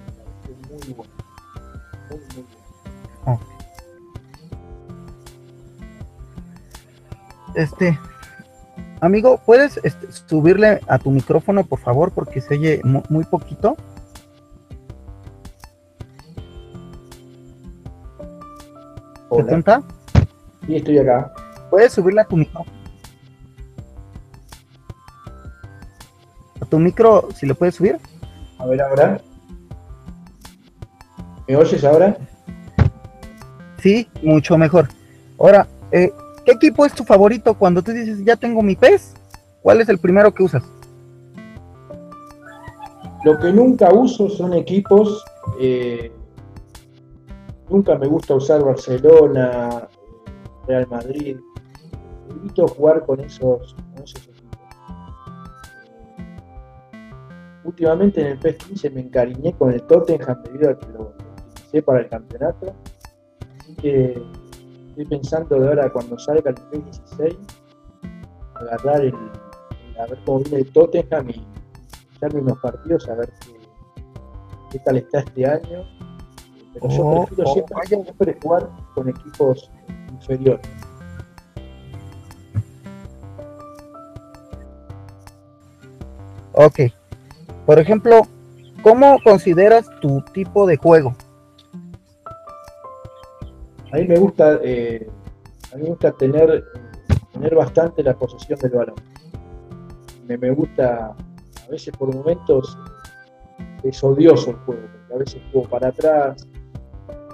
me 0.48 0.76
muy 0.76 0.94
bueno. 0.94 1.14
Muy, 2.10 2.20
muy 2.20 2.44
bueno. 2.44 2.55
Este, 7.56 7.98
amigo, 9.00 9.40
¿puedes 9.46 9.80
este, 9.84 10.12
subirle 10.12 10.82
a 10.88 11.00
tu 11.00 11.10
micrófono, 11.10 11.64
por 11.64 11.80
favor? 11.80 12.12
Porque 12.12 12.42
se 12.42 12.56
oye 12.56 12.82
muy, 12.84 13.24
poquito. 13.24 13.78
¿Te 19.32 19.56
Sí, 20.66 20.76
estoy 20.76 20.98
acá. 20.98 21.34
¿Puedes 21.70 21.94
subirle 21.94 22.22
a 22.22 22.26
tu 22.26 22.38
micrófono? 22.38 22.72
A 26.62 26.66
tu 26.66 26.80
micro, 26.80 27.30
si 27.36 27.46
lo 27.46 27.56
puedes 27.56 27.76
subir. 27.76 27.98
A 28.60 28.66
ver 28.66 28.82
ahora. 28.82 29.22
¿Me 31.48 31.56
oyes 31.56 31.84
ahora? 31.84 32.18
Sí, 33.80 34.10
mucho 34.24 34.58
mejor. 34.58 34.88
Ahora, 35.38 35.68
eh, 35.92 36.12
¿qué 36.46 36.52
equipo 36.52 36.86
es 36.86 36.94
tu 36.94 37.04
favorito 37.04 37.56
cuando 37.56 37.82
tú 37.82 37.92
dices, 37.92 38.24
ya 38.24 38.36
tengo 38.36 38.62
mi 38.62 38.76
pez? 38.76 39.16
¿Cuál 39.62 39.82
es 39.82 39.90
el 39.90 39.98
primero 39.98 40.34
que 40.34 40.44
usas? 40.44 40.64
Lo 43.24 43.40
que 43.40 43.52
nunca 43.52 43.92
uso 43.92 44.30
son 44.30 44.54
equipos. 44.54 45.26
Eh, 45.60 46.12
nunca 47.68 47.98
me 47.98 48.06
gusta 48.06 48.36
usar 48.36 48.64
Barcelona, 48.64 49.88
Real 50.68 50.88
Madrid. 50.88 51.38
Evito 52.30 52.68
jugar 52.68 53.04
con 53.06 53.20
esos, 53.22 53.76
equipos. 54.00 54.44
Últimamente 57.64 58.22
en 58.22 58.28
el 58.28 58.38
PES 58.38 58.58
15 58.58 58.90
me 58.92 59.02
encariñé 59.02 59.54
con 59.54 59.72
el 59.72 59.82
Tottenham 59.82 60.44
debido 60.44 60.70
a 60.70 60.80
que 60.80 60.88
lo 60.92 61.16
utilicé 61.16 61.82
para 61.82 62.02
el 62.02 62.10
campeonato 62.10 62.76
que 63.82 64.22
estoy 64.96 65.06
pensando 65.18 65.60
de 65.60 65.68
ahora 65.68 65.92
cuando 65.92 66.18
salga 66.18 66.52
el 66.52 66.56
P16 66.56 67.38
agarrar 68.54 69.02
el, 69.02 69.14
a 70.00 70.06
ver 70.06 70.20
cómo 70.26 70.40
viene 70.40 70.60
el 70.60 70.72
Tottenham 70.72 71.30
y 71.32 71.46
echarme 72.16 72.40
unos 72.40 72.58
partidos 72.60 73.10
a 73.10 73.16
ver 73.16 73.34
qué, 74.72 74.80
tal 74.80 74.98
está 74.98 75.20
este 75.20 75.46
año. 75.46 75.84
Pero 76.74 76.90
yo 76.90 77.06
oh, 77.06 77.26
prefiero 77.26 77.50
oh, 77.50 77.84
siempre, 77.86 78.38
jugar 78.42 78.70
con 78.94 79.10
equipos 79.10 79.70
inferiores. 80.12 80.70
Ok. 86.54 86.80
Por 87.66 87.80
ejemplo, 87.80 88.22
¿cómo 88.82 89.18
consideras 89.26 89.90
tu 90.00 90.22
tipo 90.34 90.66
de 90.66 90.78
juego? 90.78 91.14
A 93.92 93.98
mí 93.98 94.06
me 94.06 94.18
gusta, 94.18 94.60
eh, 94.64 95.08
a 95.72 95.76
mí 95.76 95.84
me 95.84 95.90
gusta 95.90 96.12
tener, 96.12 96.64
tener 97.32 97.56
bastante 97.56 98.04
la 98.04 98.14
posesión 98.14 98.60
del 98.60 98.72
balón. 98.72 98.96
Me, 100.28 100.50
gusta, 100.52 101.16
a 101.66 101.70
veces 101.70 101.96
por 101.96 102.14
momentos 102.14 102.78
es 103.84 104.04
odioso 104.04 104.52
el 104.52 104.56
juego, 104.58 104.82
porque 104.82 105.14
a 105.14 105.18
veces 105.18 105.42
juego 105.52 105.70
para 105.70 105.90
atrás, 105.90 106.48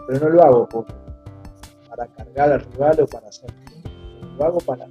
pero 0.07 0.19
no 0.19 0.29
lo 0.29 0.43
hago 0.43 0.67
para 1.89 2.07
cargar 2.07 2.51
al 2.51 2.61
rival 2.61 3.01
o 3.01 3.07
para 3.07 3.27
hacer. 3.29 3.49
Lo 4.37 4.45
hago 4.45 4.57
para, 4.59 4.85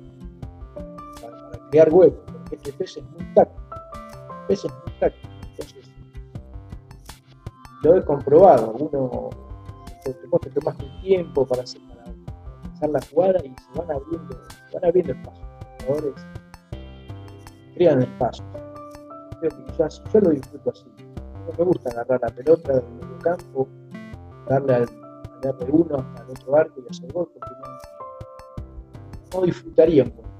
para, 1.21 1.69
crear 1.71 1.93
huecos, 1.93 2.25
porque 2.33 2.57
este 2.57 2.73
pez 2.73 2.97
es 2.97 3.05
muy 3.11 3.35
táctico. 3.35 3.63
es 4.49 4.65
muy 4.65 4.93
táctico. 4.99 5.29
Entonces, 5.51 5.91
lo 7.83 7.97
he 7.97 8.05
comprobado. 8.05 8.73
Uno 8.73 9.50
vos 10.31 10.41
te 10.41 10.51
tomas 10.51 10.77
tu 10.79 10.87
tiempo 11.01 11.47
para, 11.47 11.63
hacer, 11.63 11.81
para 12.81 12.93
la 12.93 13.01
jugada 13.11 13.41
y 13.45 13.49
se 13.49 13.79
van 13.79 13.91
abriendo, 13.91 14.41
se 14.69 14.75
van 14.75 14.85
abriendo 14.85 15.13
espacios. 15.13 15.49
Los 15.79 15.87
jugadores 15.87 16.27
crean 17.75 18.03
espacios. 18.03 18.47
Yo, 19.43 19.89
yo 20.13 20.21
lo 20.21 20.31
disfruto 20.31 20.71
así. 20.71 20.85
No 21.47 21.53
me 21.59 21.65
gusta 21.65 21.91
agarrar 21.91 22.21
la 22.23 22.29
pelota 22.29 22.73
del 22.75 22.85
medio 22.93 23.19
campo, 23.21 23.69
darle 24.49 24.75
al, 24.75 24.83
al 24.83 25.59
R1 25.59 25.99
hasta 25.99 26.23
el 26.25 26.31
otro 26.31 26.57
arco 26.57 26.81
y 26.81 26.91
hacer 26.91 27.13
gol, 27.13 27.29
porque 27.33 27.55
no, 29.33 29.41
no 29.41 29.47
disfrutaría 29.47 30.05
un 30.05 30.11
poco. 30.11 30.31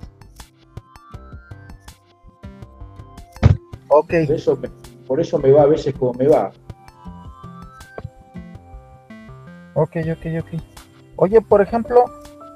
Okay. 3.93 4.27
Por 4.27 4.37
eso, 4.37 4.57
me, 4.57 4.69
por 5.07 5.21
eso 5.21 5.39
me 5.39 5.51
va 5.51 5.63
a 5.63 5.67
veces 5.67 5.95
como 5.95 6.13
me 6.15 6.29
va. 6.29 6.53
Ok, 9.75 9.97
ok, 10.13 10.27
ok. 10.41 10.61
Oye, 11.17 11.41
por 11.41 11.61
ejemplo, 11.61 12.05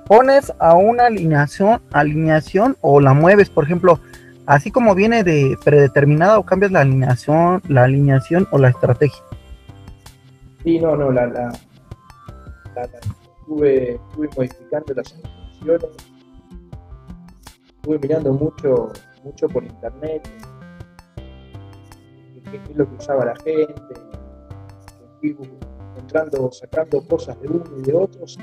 pones 0.07 0.53
a 0.59 0.74
una 0.74 1.07
alineación, 1.07 1.81
alineación 1.92 2.77
o 2.81 3.00
la 3.00 3.14
mueves, 3.14 3.50
por 3.50 3.64
ejemplo, 3.64 4.00
así 4.46 4.70
como 4.70 4.94
viene 4.94 5.24
de 5.24 5.57
predeterminada 5.64 6.38
o 6.38 6.44
cambias 6.44 6.72
la 6.72 6.81
alineación, 6.81 7.62
la 7.68 7.85
alineación 7.85 8.48
o 8.50 8.59
la 8.59 8.68
estrategia. 8.68 9.22
Sí, 10.62 10.79
no, 10.79 10.96
no, 10.96 11.11
la, 11.12 11.27
la, 11.27 11.53
estuve, 12.74 13.94
estuve, 13.94 14.29
modificando 14.37 14.94
las 14.94 15.12
alineaciones, 15.12 15.90
estuve 17.77 17.98
mirando 17.98 18.33
mucho, 18.33 18.92
mucho 19.22 19.48
por 19.48 19.62
internet, 19.62 20.29
qué 22.50 22.57
es 22.57 22.77
lo 22.77 22.88
que 22.88 22.96
usaba 22.96 23.27
la 23.27 23.37
gente, 23.37 23.94
encontrando, 25.95 26.51
sacando 26.53 27.07
cosas 27.07 27.41
de 27.41 27.49
uno 27.49 27.65
y 27.79 27.83
de 27.83 27.95
otros. 27.95 28.39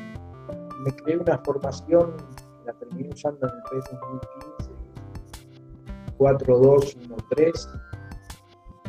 Me 0.84 0.92
creé 0.96 1.18
una 1.18 1.38
formación 1.40 2.16
la 2.66 2.74
terminé 2.74 3.10
usando 3.10 3.48
en 3.48 3.54
el 3.54 3.62
PES 3.72 3.84
2015, 4.58 4.72
4-2-1-3, 6.18 7.80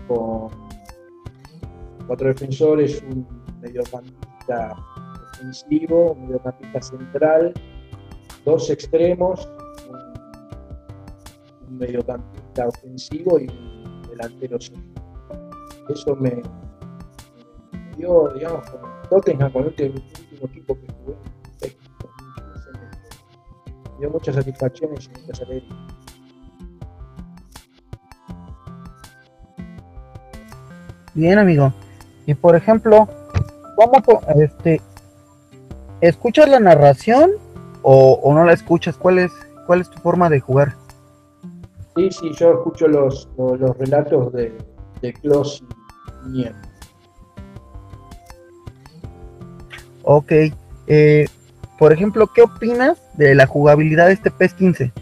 con 0.09 0.51
cuatro 2.07 2.29
defensores, 2.29 3.03
un 3.03 3.27
mediocampista 3.61 4.77
defensivo, 5.33 6.13
un 6.13 6.27
mediocampista 6.27 6.83
central 6.83 7.55
dos 8.45 8.71
extremos, 8.71 9.49
un, 11.69 11.79
mediocampista 11.79 12.69
ofensivo 12.69 13.39
y 13.39 13.49
un 13.49 14.03
delantero 14.09 14.59
Eso 14.59 16.17
me, 16.17 16.31
me, 16.31 16.43
dio, 18.03 18.29
digamos, 18.35 18.69
con 18.69 18.81
Tottenham, 19.09 19.53
con 19.53 19.63
el 19.63 19.69
último 19.69 20.47
equipo 20.47 20.75
que 20.75 20.87
jugué, 20.93 21.17
me 23.93 23.99
dio 23.99 24.11
muchas 24.11 24.35
satisfacciones 24.35 25.07
y 25.07 25.21
muchas 25.21 25.41
alegrías. 25.43 25.77
Bien, 31.15 31.39
amigo. 31.39 31.73
Y 32.27 32.35
por 32.35 32.57
ejemplo, 32.57 33.09
¿cómo 33.77 34.03
este, 34.37 34.81
escuchas 36.01 36.49
la 36.49 36.59
narración 36.59 37.33
o, 37.83 38.33
no 38.35 38.45
la 38.45 38.53
escuchas? 38.53 38.97
¿Cuál 38.97 39.19
es, 39.19 39.33
¿Cuál 39.67 39.83
es 39.83 39.91
tu 39.91 40.01
forma 40.01 40.29
de 40.29 40.41
jugar? 40.41 40.75
Sí, 41.95 42.11
sí, 42.11 42.33
yo 42.37 42.55
escucho 42.55 42.89
los, 42.89 43.29
los, 43.37 43.77
relatos 43.77 44.33
de, 44.33 44.57
de 45.03 45.13
Klaus 45.13 45.63
y 46.27 46.31
Nier. 46.31 46.72
Ok. 50.05 50.33
Eh, 50.87 51.27
por 51.79 51.93
ejemplo, 51.93 52.27
¿qué 52.35 52.43
opinas 52.43 52.99
de 53.15 53.35
la 53.35 53.47
jugabilidad 53.47 54.07
de 54.07 54.13
este 54.13 54.31
PES 54.31 54.55
15? 54.55 54.93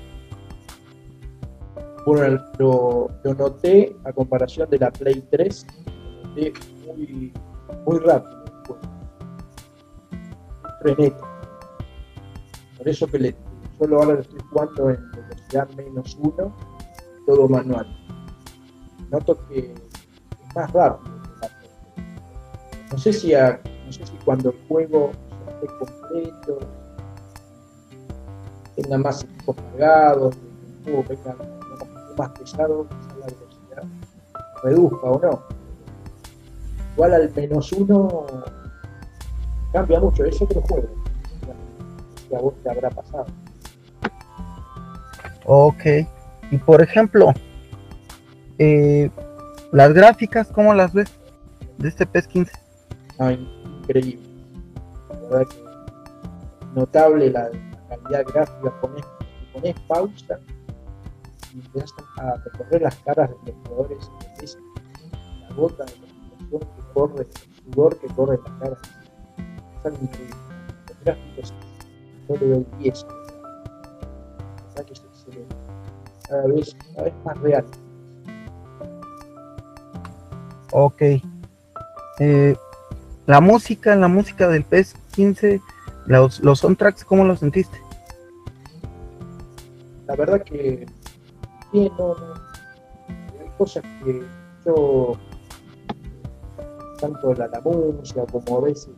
Bueno, 2.06 2.42
lo, 2.58 3.10
lo 3.22 3.34
noté 3.34 3.94
a 4.04 4.12
comparación 4.12 4.68
de 4.70 4.78
la 4.78 4.90
Play 4.90 5.22
3 5.30 5.66
muy, 6.86 7.32
muy 7.86 7.98
rápido, 7.98 8.44
pues. 8.66 8.80
frenético. 10.80 11.28
Por 12.78 12.88
eso 12.88 13.06
que 13.06 13.18
le, 13.18 13.36
solo 13.78 13.98
ahora 13.98 14.14
lo 14.14 14.20
estoy 14.20 14.40
jugando 14.50 14.90
en 14.90 15.10
velocidad 15.10 15.68
menos 15.76 16.16
uno, 16.20 16.56
todo 17.26 17.48
manual. 17.48 17.86
Noto 19.10 19.46
que 19.48 19.58
es 19.58 20.54
más 20.54 20.72
rápido. 20.72 21.20
No 22.90 22.98
sé 22.98 23.12
si, 23.12 23.34
no 23.90 23.92
sé 23.92 24.06
si 24.06 24.16
cuando 24.24 24.50
el 24.50 24.56
juego 24.68 25.10
esté 25.48 25.66
completo, 25.78 26.58
tenga 28.76 28.98
más 28.98 29.24
equipos 29.24 29.56
cargados, 29.56 30.36
el 30.36 30.84
juego 30.84 31.04
venga 31.08 31.36
más 32.16 32.30
pesado, 32.38 32.86
la 33.18 33.26
velocidad 33.26 33.84
reduzca 34.62 35.06
o 35.06 35.20
no 35.20 35.60
igual 37.00 37.14
al 37.14 37.34
menos 37.34 37.72
uno 37.72 38.26
cambia 39.72 40.00
mucho, 40.00 40.22
es 40.24 40.40
otro 40.42 40.60
juego. 40.60 40.88
Que 42.28 42.36
a 42.36 42.40
vos 42.40 42.54
te 42.62 42.70
habrá 42.70 42.90
pasado. 42.90 43.26
Ok, 45.46 45.82
y 46.50 46.58
por 46.58 46.82
ejemplo, 46.82 47.32
eh, 48.58 49.10
las 49.72 49.94
gráficas, 49.94 50.48
¿cómo 50.48 50.74
las 50.74 50.92
ves 50.92 51.10
de 51.78 51.88
este 51.88 52.04
PES 52.04 52.28
15? 52.28 52.52
Increíble. 53.90 54.28
La 55.08 55.20
verdad 55.28 55.48
que 55.48 55.70
notable 56.74 57.30
la, 57.30 57.50
calidad 57.88 58.24
gráfica. 58.32 58.80
Pones, 58.80 59.04
pones 59.52 59.80
pausa 59.88 60.38
y 61.52 61.58
empiezas 61.58 61.94
a 62.18 62.36
recorrer 62.36 62.82
las 62.82 62.96
caras 62.96 63.30
de 63.44 63.52
los 63.52 63.68
jugadores, 63.68 64.10
la 65.48 65.54
gota 65.54 65.84
de 65.84 66.58
que 66.58 66.66
corre, 66.94 67.22
el 67.22 67.72
sudor 67.72 67.98
que 67.98 68.06
corre 68.08 68.36
en 68.36 68.44
la 68.44 68.58
cara. 68.58 68.78
Es 69.78 69.86
algo 69.86 69.98
increíble. 70.02 70.36
Los 70.88 71.04
gráficos, 71.04 71.54
yo 72.28 72.36
le 72.36 72.48
doy 72.48 72.66
10. 72.78 73.06
La 74.76 74.84
que 74.84 74.92
es 74.92 75.04
excelente. 75.04 75.56
Cada 76.28 76.46
vez, 76.46 76.76
cada 76.94 77.04
vez 77.04 77.14
más 77.24 77.38
real. 77.40 77.66
Ok. 80.72 81.02
Eh, 82.20 82.56
la 83.30 83.40
música, 83.40 83.94
la 83.94 84.08
música 84.08 84.48
del 84.48 84.64
PES 84.64 84.96
15, 85.12 85.60
los, 86.06 86.40
los 86.40 86.58
soundtracks, 86.58 87.04
¿cómo 87.04 87.22
los 87.22 87.38
sentiste? 87.38 87.80
La 90.08 90.16
verdad 90.16 90.42
que 90.42 90.84
bien, 91.72 91.92
no, 91.96 92.16
no. 92.16 92.34
Hay 93.40 93.48
cosas 93.56 93.84
que 94.02 94.24
yo 94.66 95.16
tanto 97.00 97.32
la, 97.34 97.46
la 97.46 97.60
música 97.60 98.26
como 98.26 98.58
a 98.58 98.60
veces 98.62 98.90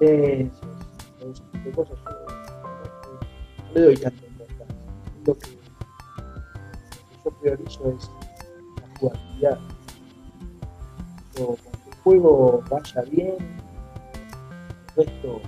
ese 0.00 1.42
tipo 1.52 1.64
de 1.64 1.72
cosas, 1.72 1.98
yo 2.04 2.12
no 3.66 3.74
le 3.74 3.80
doy 3.80 3.96
tanta 3.96 4.24
importancia. 4.24 4.66
Lo 5.26 5.36
que, 5.36 5.58
yo 7.24 7.30
priorizo 7.40 7.90
es 7.90 8.08
la 8.80 8.98
jugabilidad. 9.00 9.58
Con 11.46 11.56
que 11.56 11.90
el 11.90 11.96
juego 12.02 12.62
vaya 12.70 13.02
bien, 13.10 13.36
el 14.96 15.04
resto, 15.04 15.40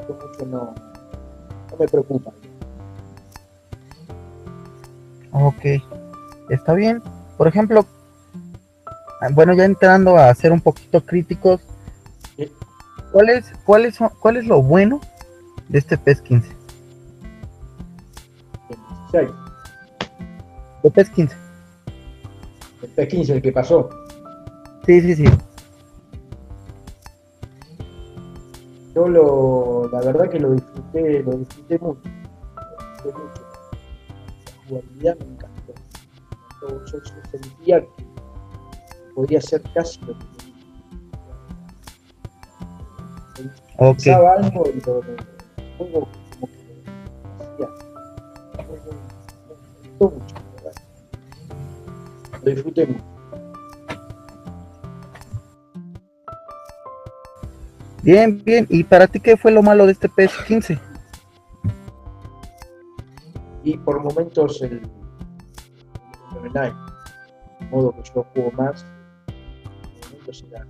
esto 0.00 0.14
mucho 0.14 0.46
no, 0.46 0.74
no 1.70 1.76
me 1.78 1.88
preocupa. 1.88 2.32
Ok 5.32 5.64
está 6.54 6.74
bien. 6.74 7.02
Por 7.36 7.48
ejemplo, 7.48 7.86
bueno, 9.32 9.54
ya 9.54 9.64
entrando 9.64 10.16
a 10.16 10.34
ser 10.34 10.52
un 10.52 10.60
poquito 10.60 11.00
críticos, 11.04 11.60
¿cuál 13.12 13.30
es, 13.30 13.52
cuál 13.64 13.86
es, 13.86 13.98
cuál 14.20 14.36
es 14.36 14.46
lo 14.46 14.62
bueno 14.62 15.00
de 15.68 15.78
este 15.78 15.96
PES 15.96 16.20
15? 16.22 16.56
De 20.82 20.90
PES 20.90 21.10
15. 21.10 21.36
El 22.82 22.88
PES 22.90 23.08
15, 23.08 23.32
el 23.34 23.42
que 23.42 23.52
pasó. 23.52 23.90
Sí, 24.90 25.00
sí, 25.02 25.14
sí. 25.14 25.24
Yo 28.92 29.06
lo, 29.06 29.88
la 29.92 30.00
verdad 30.00 30.28
que 30.28 30.40
lo 30.40 30.50
disfruté, 30.50 31.22
lo 31.22 31.30
disfruté 31.36 31.78
mucho. 31.78 32.00
Lo 33.04 33.12
disfruté 33.12 33.18
mucho. 33.20 33.42
La 34.46 34.68
jugabilidad 34.68 35.16
me 35.20 35.26
encanta 35.26 35.72
yo, 36.60 36.84
yo, 36.86 36.98
sentía 37.30 37.80
que 37.82 38.04
podía 39.14 39.40
ser 39.40 39.62
casi 39.74 40.00
lo 40.00 40.18
que 40.18 40.24
okay. 43.76 43.94
pensaba 43.94 44.32
algo 44.32 44.64
y 44.74 44.80
lo, 44.80 45.02
juego 45.78 46.08
como 46.32 46.46
que 46.48 46.82
lo 47.30 47.44
hacía. 47.44 47.68
Me 48.56 48.64
gustó 50.00 50.18
mucho, 50.18 50.34
¿verdad? 50.56 50.74
Lo 52.42 52.50
disfruté 52.50 52.86
mucho. 52.88 53.09
Bien, 58.02 58.42
bien. 58.44 58.66
¿Y 58.70 58.82
para 58.84 59.06
ti 59.06 59.20
qué 59.20 59.36
fue 59.36 59.50
lo 59.50 59.62
malo 59.62 59.84
de 59.86 59.92
este 59.92 60.08
PS15? 60.08 60.80
Y 63.62 63.76
por 63.76 64.02
momentos 64.02 64.62
el, 64.62 64.80
de 66.42 66.72
modo 67.70 67.92
que 67.92 68.02
yo 68.14 68.24
juego 68.32 68.50
más, 68.52 68.86
en 69.28 70.00
momentos 70.10 70.42
era, 70.50 70.66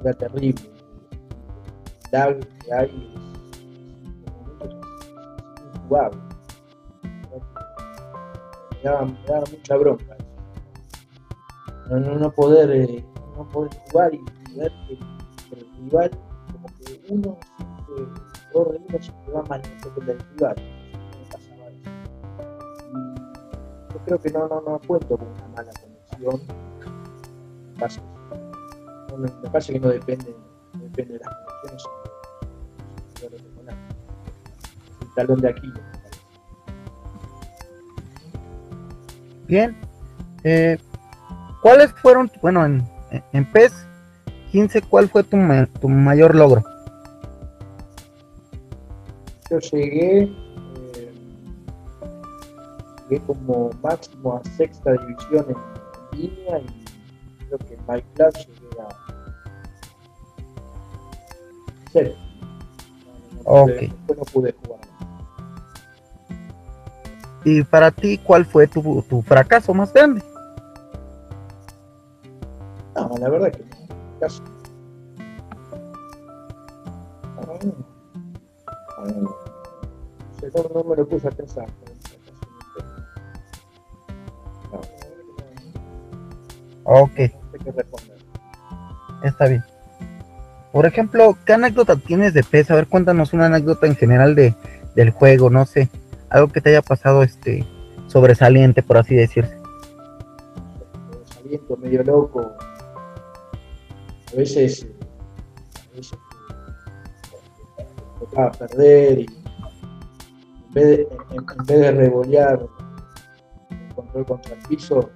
era 0.00 0.14
terrible. 0.14 0.62
El 2.04 2.10
lag 2.12 2.38
que 2.38 2.72
hay 2.72 3.12
es. 3.14 3.20
Me 5.90 5.98
daba, 8.84 9.06
me 9.06 9.18
daba, 9.26 9.44
mucha 9.50 9.76
bronca. 9.76 10.16
No, 11.90 11.98
no, 11.98 12.14
no 12.14 12.30
poder, 12.30 12.70
eh, 12.70 13.04
no 13.36 13.48
poder 13.48 13.72
jugar 13.90 14.14
y, 14.14 14.20
y 14.52 14.58
ver 14.58 14.70
que, 14.86 14.96
rival, 15.78 16.10
como 16.52 16.66
que 16.78 17.00
uno 17.08 17.38
jugador 18.52 18.72
de 18.72 18.78
uno 18.88 19.02
siempre 19.02 19.32
va 19.32 19.42
más 19.44 19.68
lento 19.68 19.92
el 20.00 20.06
del 20.06 20.18
rival 20.18 20.56
creo 24.08 24.20
que 24.20 24.30
no, 24.30 24.48
no, 24.48 24.60
no 24.62 24.80
cuento 24.86 25.16
con 25.18 25.28
una 25.28 25.48
mala 25.48 25.70
conexión. 25.80 26.40
Me 29.18 29.50
parece, 29.50 29.72
que 29.72 29.80
no 29.80 29.88
depende, 29.88 30.34
depende 30.74 31.14
de 31.14 31.20
las 31.20 31.34
conexiones, 31.62 33.42
el 35.00 35.14
talón 35.14 35.40
de 35.40 35.48
aquí. 35.48 35.72
Bien. 39.46 39.76
Eh, 40.44 40.78
¿Cuáles 41.62 41.92
fueron, 41.94 42.30
bueno, 42.40 42.64
en, 42.64 42.88
en 43.32 43.44
PES 43.52 43.87
15, 44.52 44.82
cuál 44.82 45.08
fue 45.08 45.22
tu, 45.22 45.36
tu 45.80 45.88
mayor 45.88 46.34
logro? 46.34 46.62
Yo 49.50 49.58
llegué 49.58 50.30
llegué 53.08 53.24
como 53.26 53.70
máximo 53.82 54.36
a 54.36 54.48
sexta 54.56 54.92
división 54.92 55.46
en, 55.48 56.18
línea 56.18 56.58
y 56.58 57.46
creo 57.46 57.58
que 57.58 57.74
en 57.74 57.80
My 57.88 58.02
Club 58.14 58.32
llegué 58.34 58.58
sincero. 61.84 62.14
Ok. 63.44 63.68
Después 63.68 64.18
no 64.18 64.24
pude 64.24 64.52
jugar. 64.52 64.80
Y 67.44 67.62
para 67.62 67.90
ti, 67.90 68.18
¿cuál 68.18 68.44
fue 68.44 68.66
tu, 68.66 69.02
tu 69.08 69.22
fracaso 69.22 69.72
más 69.72 69.92
grande? 69.92 70.22
No, 72.94 73.10
la 73.18 73.28
verdad 73.28 73.52
que 73.52 73.67
no. 74.20 74.20
Casi. 74.20 74.42
No, 80.54 80.70
no, 80.74 80.84
me 80.84 80.96
lo 80.96 81.08
puse 81.08 81.28
a 81.28 81.30
pensar. 81.30 81.66
No, 84.72 84.80
Ok, 86.84 87.18
no 87.66 87.72
sé 87.72 87.84
está 89.24 89.46
bien. 89.46 89.64
Por 90.72 90.86
ejemplo, 90.86 91.36
¿qué 91.44 91.54
anécdota 91.54 91.96
tienes 91.96 92.34
de 92.34 92.42
PES? 92.42 92.70
A 92.70 92.76
ver, 92.76 92.86
cuéntanos 92.86 93.32
una 93.32 93.46
anécdota 93.46 93.86
en 93.86 93.96
general 93.96 94.34
de, 94.34 94.54
del 94.94 95.10
juego, 95.10 95.50
no 95.50 95.66
sé. 95.66 95.88
Algo 96.30 96.48
que 96.48 96.60
te 96.60 96.70
haya 96.70 96.82
pasado 96.82 97.22
este 97.22 97.64
sobresaliente, 98.06 98.82
por 98.82 98.98
así 98.98 99.14
decirse. 99.14 99.56
Saliendo 101.34 101.76
medio 101.78 102.04
loco. 102.04 102.52
A 104.32 104.36
veces, 104.36 104.86
a 105.76 105.96
veces 105.96 106.18
eh, 107.78 107.86
tocaba 108.20 108.50
perder 108.52 109.20
y 109.20 109.26
en 109.26 110.74
vez 110.74 110.84
de, 110.84 111.08
en, 111.30 111.38
en 111.38 111.66
vez 111.66 112.40
el 113.70 113.94
control 113.94 114.26
contra 114.26 114.54
el 114.54 114.62
piso, 114.68 115.10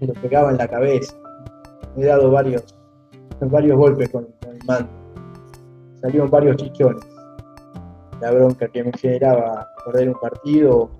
me 0.00 0.06
lo 0.06 0.14
pegaba 0.14 0.50
en 0.50 0.58
la 0.58 0.68
cabeza. 0.68 1.14
Me 1.94 2.04
he 2.04 2.06
dado 2.06 2.30
varios, 2.30 2.74
varios 3.40 3.76
golpes 3.76 4.08
con, 4.10 4.26
con 4.42 4.54
el 4.54 4.64
mando. 4.66 4.90
Salieron 6.00 6.30
varios 6.30 6.56
chichones. 6.56 7.04
La 8.20 8.30
bronca 8.30 8.68
que 8.68 8.84
me 8.84 8.92
generaba 8.92 9.68
perder 9.84 10.08
un 10.08 10.14
partido, 10.14 10.90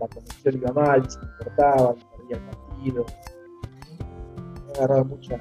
la 0.00 0.08
conexión 0.08 0.54
iba 0.56 0.72
mal, 0.72 1.10
se 1.10 1.18
me 1.20 1.26
cortaba, 1.38 1.94
perdía 1.94 2.36
el 2.36 2.56
partido. 2.56 3.06
Me 4.72 4.78
he 4.78 4.84
agarrado 4.84 5.04
muchas, 5.04 5.40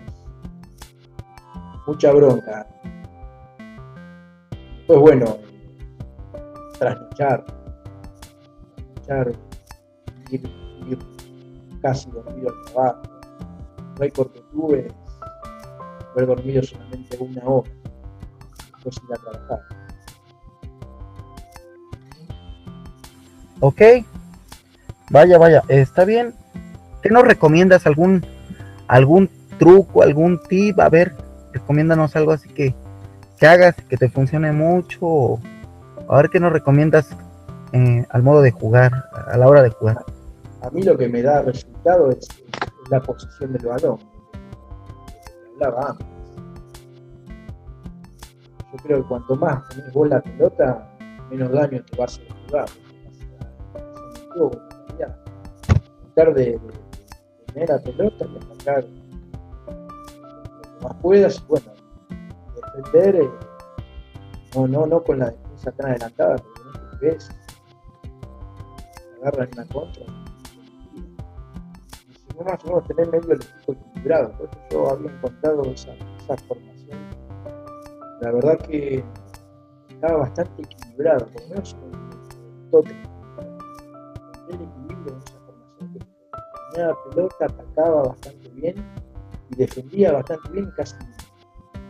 mucha 1.87 2.11
bronca. 2.11 2.67
Pues 4.87 4.99
bueno, 4.99 5.37
trasnochar, 6.77 7.45
trasnochar, 8.75 9.31
ir, 10.31 10.41
ir 10.87 10.99
casi 11.81 12.11
dormido 12.11 12.49
al 12.49 12.73
trabajo. 12.73 13.01
Récord 13.97 14.31
que 14.31 14.41
tuve 14.51 14.87
haber 16.13 16.27
dormido 16.27 16.63
solamente 16.63 17.17
una 17.19 17.43
hora, 17.45 17.71
después 18.73 19.01
ir 19.09 19.17
trabajar. 19.17 19.59
Ok, 23.61 23.81
vaya, 25.09 25.37
vaya, 25.37 25.63
está 25.69 26.03
bien. 26.03 26.33
¿Qué 27.01 27.09
nos 27.09 27.23
recomiendas? 27.23 27.85
¿Algún, 27.87 28.25
algún 28.91 29.29
truco, 29.57 30.03
algún 30.03 30.39
tip? 30.49 30.79
A 30.79 30.89
ver, 30.89 31.13
recomiéndanos 31.53 32.15
algo 32.15 32.31
así 32.33 32.49
que, 32.49 32.75
que 33.39 33.47
hagas, 33.47 33.75
que 33.87 33.95
te 33.97 34.09
funcione 34.09 34.51
mucho. 34.51 35.39
A 36.09 36.17
ver 36.17 36.29
qué 36.29 36.39
nos 36.39 36.51
recomiendas 36.51 37.15
eh, 37.71 38.05
al 38.09 38.21
modo 38.21 38.41
de 38.41 38.51
jugar, 38.51 38.91
a 39.27 39.37
la 39.37 39.47
hora 39.47 39.63
de 39.63 39.69
jugar. 39.69 40.03
A 40.61 40.69
mí 40.71 40.83
lo 40.83 40.97
que 40.97 41.07
me 41.07 41.21
da 41.21 41.41
resultado 41.41 42.11
es, 42.11 42.27
la 42.89 43.01
posición 43.01 43.53
del 43.53 43.65
balón, 43.65 43.97
hablaba 45.55 45.91
antes. 45.91 46.07
Yo 48.73 48.77
creo 48.83 49.01
que 49.01 49.07
cuanto 49.07 49.35
más 49.37 49.67
tenés 49.69 49.93
vos 49.93 50.09
la 50.09 50.21
pelota, 50.21 50.89
menos 51.29 51.51
daño 51.51 51.81
te 51.85 51.97
va 51.97 52.05
a 52.05 52.07
jugar. 52.47 52.65
Realidad. 54.35 55.17
Tratar 56.13 56.33
de- 56.33 56.59
la 57.55 57.79
pelota 57.79 58.25
que 58.25 58.87
más 60.81 60.95
puedas 61.01 61.47
bueno, 61.47 61.71
defender 62.55 63.15
eh, 63.15 63.29
no, 64.55 64.67
no, 64.67 64.85
no 64.85 65.03
con 65.03 65.19
la 65.19 65.31
defensa 65.31 65.71
tan 65.73 65.91
adelantada, 65.91 66.35
porque 66.37 67.05
ves 67.05 67.29
agarran 69.21 69.49
una 69.53 69.65
contra. 69.67 70.03
Y 72.09 72.13
si 72.13 72.37
no 72.37 72.43
más 72.43 72.63
o 72.65 72.67
menos 72.67 72.87
tener 72.87 73.11
medio 73.11 73.33
el 73.33 73.41
equipo 73.41 73.73
equilibrado, 73.73 74.49
yo 74.71 74.89
había 74.89 75.11
encontrado 75.11 75.63
esa, 75.63 75.93
esa 75.93 76.37
formación, 76.47 76.99
la 78.21 78.31
verdad 78.31 78.57
que 78.67 79.03
estaba 79.89 80.19
bastante 80.19 80.63
equilibrado, 80.63 81.27
por 81.27 81.41
lo 81.43 81.49
menos 81.49 81.75
en 81.75 81.93
el 81.93 82.69
toque. 82.71 82.95
El 84.49 84.55
equilibrio 84.55 85.19
la 86.77 86.95
pelota, 87.09 87.45
atacaba 87.45 88.03
bastante 88.03 88.49
bien 88.49 88.75
y 89.49 89.55
defendía 89.55 90.13
bastante 90.13 90.49
bien, 90.51 90.71
casi 90.75 90.95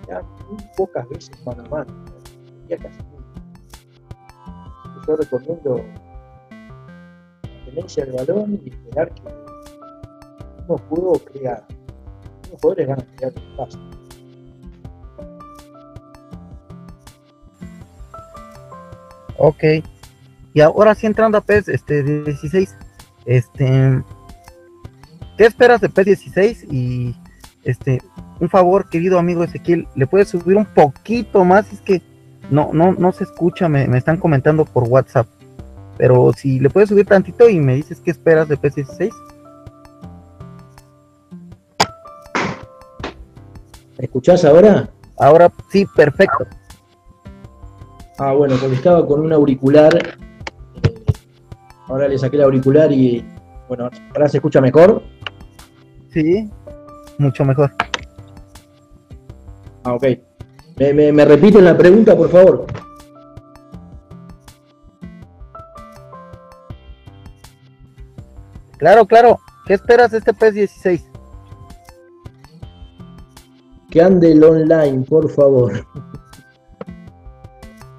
ya 0.07 0.21
muy 0.49 0.57
pocas 0.75 1.07
veces 1.09 1.45
mano 1.45 1.63
a 1.65 1.69
mano. 1.69 2.05
Yo 5.07 5.15
recomiendo 5.15 5.83
tenencia 7.65 8.05
del 8.05 8.15
balón 8.15 8.61
y 8.63 8.69
esperar 8.69 9.13
que 9.13 9.21
uno 10.67 10.77
juego 10.89 11.13
crea, 11.19 11.65
unos 12.47 12.61
jugadores 12.61 12.87
van 12.87 12.99
a 13.01 13.15
crear 13.15 13.33
espacio. 13.33 13.79
Ok. 19.37 19.63
Y 20.53 20.61
ahora 20.61 20.93
sí 20.93 21.07
entrando 21.07 21.37
a 21.37 21.41
PES 21.41 21.69
este, 21.69 22.03
16, 22.03 22.77
este, 23.25 24.03
¿qué 25.41 25.47
esperas 25.47 25.81
de 25.81 25.89
PES 25.89 26.05
16? 26.05 26.67
Y 26.69 27.15
este, 27.63 27.99
un 28.39 28.47
favor, 28.47 28.87
querido 28.89 29.17
amigo 29.17 29.43
Ezequiel, 29.43 29.87
¿le 29.95 30.05
puedes 30.05 30.29
subir 30.29 30.55
un 30.55 30.65
poquito 30.65 31.43
más? 31.43 31.73
Es 31.73 31.81
que 31.81 31.99
no, 32.51 32.69
no, 32.73 32.91
no 32.91 33.11
se 33.11 33.23
escucha, 33.23 33.67
me, 33.67 33.87
me 33.87 33.97
están 33.97 34.17
comentando 34.17 34.65
por 34.65 34.83
WhatsApp. 34.83 35.25
Pero 35.97 36.31
si 36.33 36.59
le 36.59 36.69
puedes 36.69 36.89
subir 36.89 37.07
tantito 37.07 37.49
y 37.49 37.59
me 37.59 37.73
dices 37.73 37.99
qué 38.01 38.11
esperas 38.11 38.49
de 38.49 38.57
PES 38.57 38.75
16. 38.75 39.13
¿Me 43.97 44.05
escuchás 44.05 44.45
ahora? 44.45 44.91
Ahora 45.17 45.51
sí, 45.71 45.87
perfecto. 45.95 46.45
Ah, 48.19 48.33
bueno, 48.33 48.57
porque 48.61 48.75
estaba 48.75 49.07
con 49.07 49.21
un 49.21 49.33
auricular. 49.33 50.19
ahora 51.87 52.07
le 52.07 52.19
saqué 52.19 52.35
el 52.35 52.43
auricular 52.43 52.91
y 52.91 53.25
bueno, 53.67 53.89
ahora 54.13 54.29
se 54.29 54.37
escucha 54.37 54.61
mejor. 54.61 55.01
Sí, 56.13 56.49
mucho 57.17 57.45
mejor. 57.45 57.71
Ah, 59.83 59.93
ok. 59.93 60.05
¿Me, 60.77 60.93
me, 60.93 61.11
me 61.11 61.25
repiten 61.25 61.65
la 61.65 61.77
pregunta, 61.77 62.15
por 62.15 62.29
favor? 62.29 62.65
Claro, 68.77 69.05
claro. 69.05 69.39
¿Qué 69.65 69.73
esperas 69.75 70.11
de 70.11 70.17
este 70.17 70.33
PES 70.33 70.53
16? 70.55 71.05
Que 73.89 74.01
ande 74.01 74.31
el 74.31 74.43
online, 74.43 75.03
por 75.07 75.29
favor. 75.29 75.73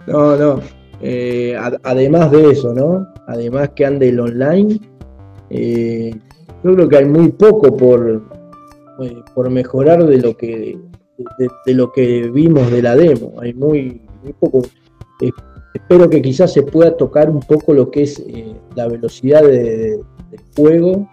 No, 0.05 0.35
no. 0.37 0.61
Eh, 1.01 1.57
ad- 1.57 1.79
además 1.85 2.29
de 2.33 2.51
eso, 2.51 2.75
¿no? 2.75 3.07
Además 3.29 3.71
que 3.77 3.87
ande 3.87 4.09
el 4.09 4.19
online, 4.19 4.81
eh, 5.49 6.11
yo 6.65 6.75
creo 6.75 6.89
que 6.89 6.97
hay 6.97 7.05
muy 7.07 7.29
poco 7.31 7.77
por, 7.77 8.23
eh, 9.03 9.17
por 9.35 9.51
mejorar 9.51 10.05
de 10.07 10.19
lo 10.19 10.37
que 10.37 10.79
de, 11.67 11.75
lo 11.75 11.93
que 11.93 12.29
vimos 12.31 12.71
de 12.71 12.83
la 12.83 12.97
demo. 12.97 13.35
Hay 13.41 13.55
muy, 13.55 14.03
muy 14.23 14.33
poco. 14.33 14.63
Eh, 15.21 15.31
espero 15.75 16.09
que 16.11 16.21
quizás 16.23 16.53
se 16.53 16.63
pueda 16.63 16.97
tocar 16.97 17.31
un 17.31 17.41
poco 17.41 17.73
lo 17.75 17.91
que 17.91 18.03
es 18.03 18.19
eh, 18.27 18.55
la 18.75 18.89
velocidad 18.89 19.43
de- 19.43 20.01
del 20.31 20.41
juego 20.57 21.09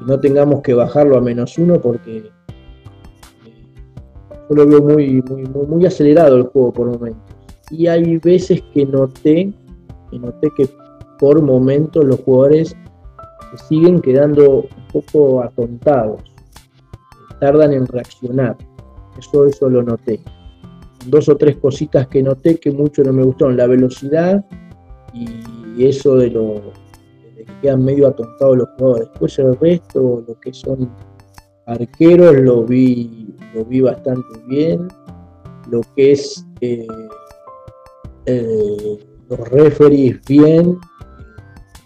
y 0.00 0.04
no 0.06 0.18
tengamos 0.20 0.62
que 0.62 0.72
bajarlo 0.74 1.16
a 1.16 1.20
menos 1.20 1.58
uno 1.58 1.80
porque 1.80 2.30
yo 4.48 4.54
lo 4.56 4.66
veo 4.66 4.82
muy, 4.82 5.22
muy, 5.22 5.42
muy, 5.44 5.66
muy 5.66 5.86
acelerado 5.86 6.36
el 6.36 6.44
juego 6.44 6.72
por 6.72 6.86
momentos. 6.88 7.22
Y 7.70 7.86
hay 7.86 8.18
veces 8.18 8.62
que 8.72 8.84
noté, 8.86 9.52
que 10.10 10.18
noté 10.18 10.48
que 10.56 10.68
por 11.18 11.40
momentos 11.42 12.04
los 12.04 12.20
jugadores 12.20 12.76
siguen 13.58 14.00
quedando 14.00 14.62
un 14.62 14.88
poco 14.92 15.42
atontados, 15.42 16.22
tardan 17.40 17.72
en 17.72 17.86
reaccionar. 17.86 18.56
Eso, 19.18 19.46
eso 19.46 19.68
lo 19.68 19.82
noté. 19.82 20.20
Dos 21.06 21.28
o 21.28 21.36
tres 21.36 21.56
cositas 21.56 22.08
que 22.08 22.22
noté 22.22 22.58
que 22.58 22.70
mucho 22.70 23.02
no 23.04 23.12
me 23.12 23.22
gustaron. 23.22 23.56
La 23.56 23.66
velocidad 23.66 24.44
y 25.12 25.86
eso 25.86 26.16
de 26.16 26.30
lo 26.30 26.72
de 27.36 27.44
que 27.44 27.52
quedan 27.62 27.84
medio 27.84 28.08
atontados 28.08 28.58
los 28.58 28.68
jugadores. 28.76 29.08
Después 29.10 29.38
el 29.38 29.56
resto, 29.56 30.24
lo 30.26 30.40
que 30.40 30.52
son 30.52 30.90
arqueros, 31.66 32.36
lo 32.36 32.64
vi, 32.64 33.34
lo 33.54 33.64
vi 33.64 33.80
bastante 33.80 34.38
bien. 34.46 34.88
lo 35.70 35.80
que 35.96 36.12
es 36.12 36.44
eh, 36.60 36.86
eh, 38.26 38.98
los 39.28 39.48
referees 39.48 40.20
bien, 40.28 40.78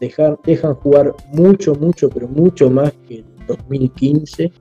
dejar, 0.00 0.38
dejan 0.44 0.74
jugar 0.74 1.14
mucho, 1.32 1.74
mucho, 1.74 2.08
pero 2.08 2.28
mucho 2.28 2.70
más 2.70 2.92
que 3.06 3.16
el 3.16 3.24
2015. 3.46 4.44
Eh, 4.44 4.52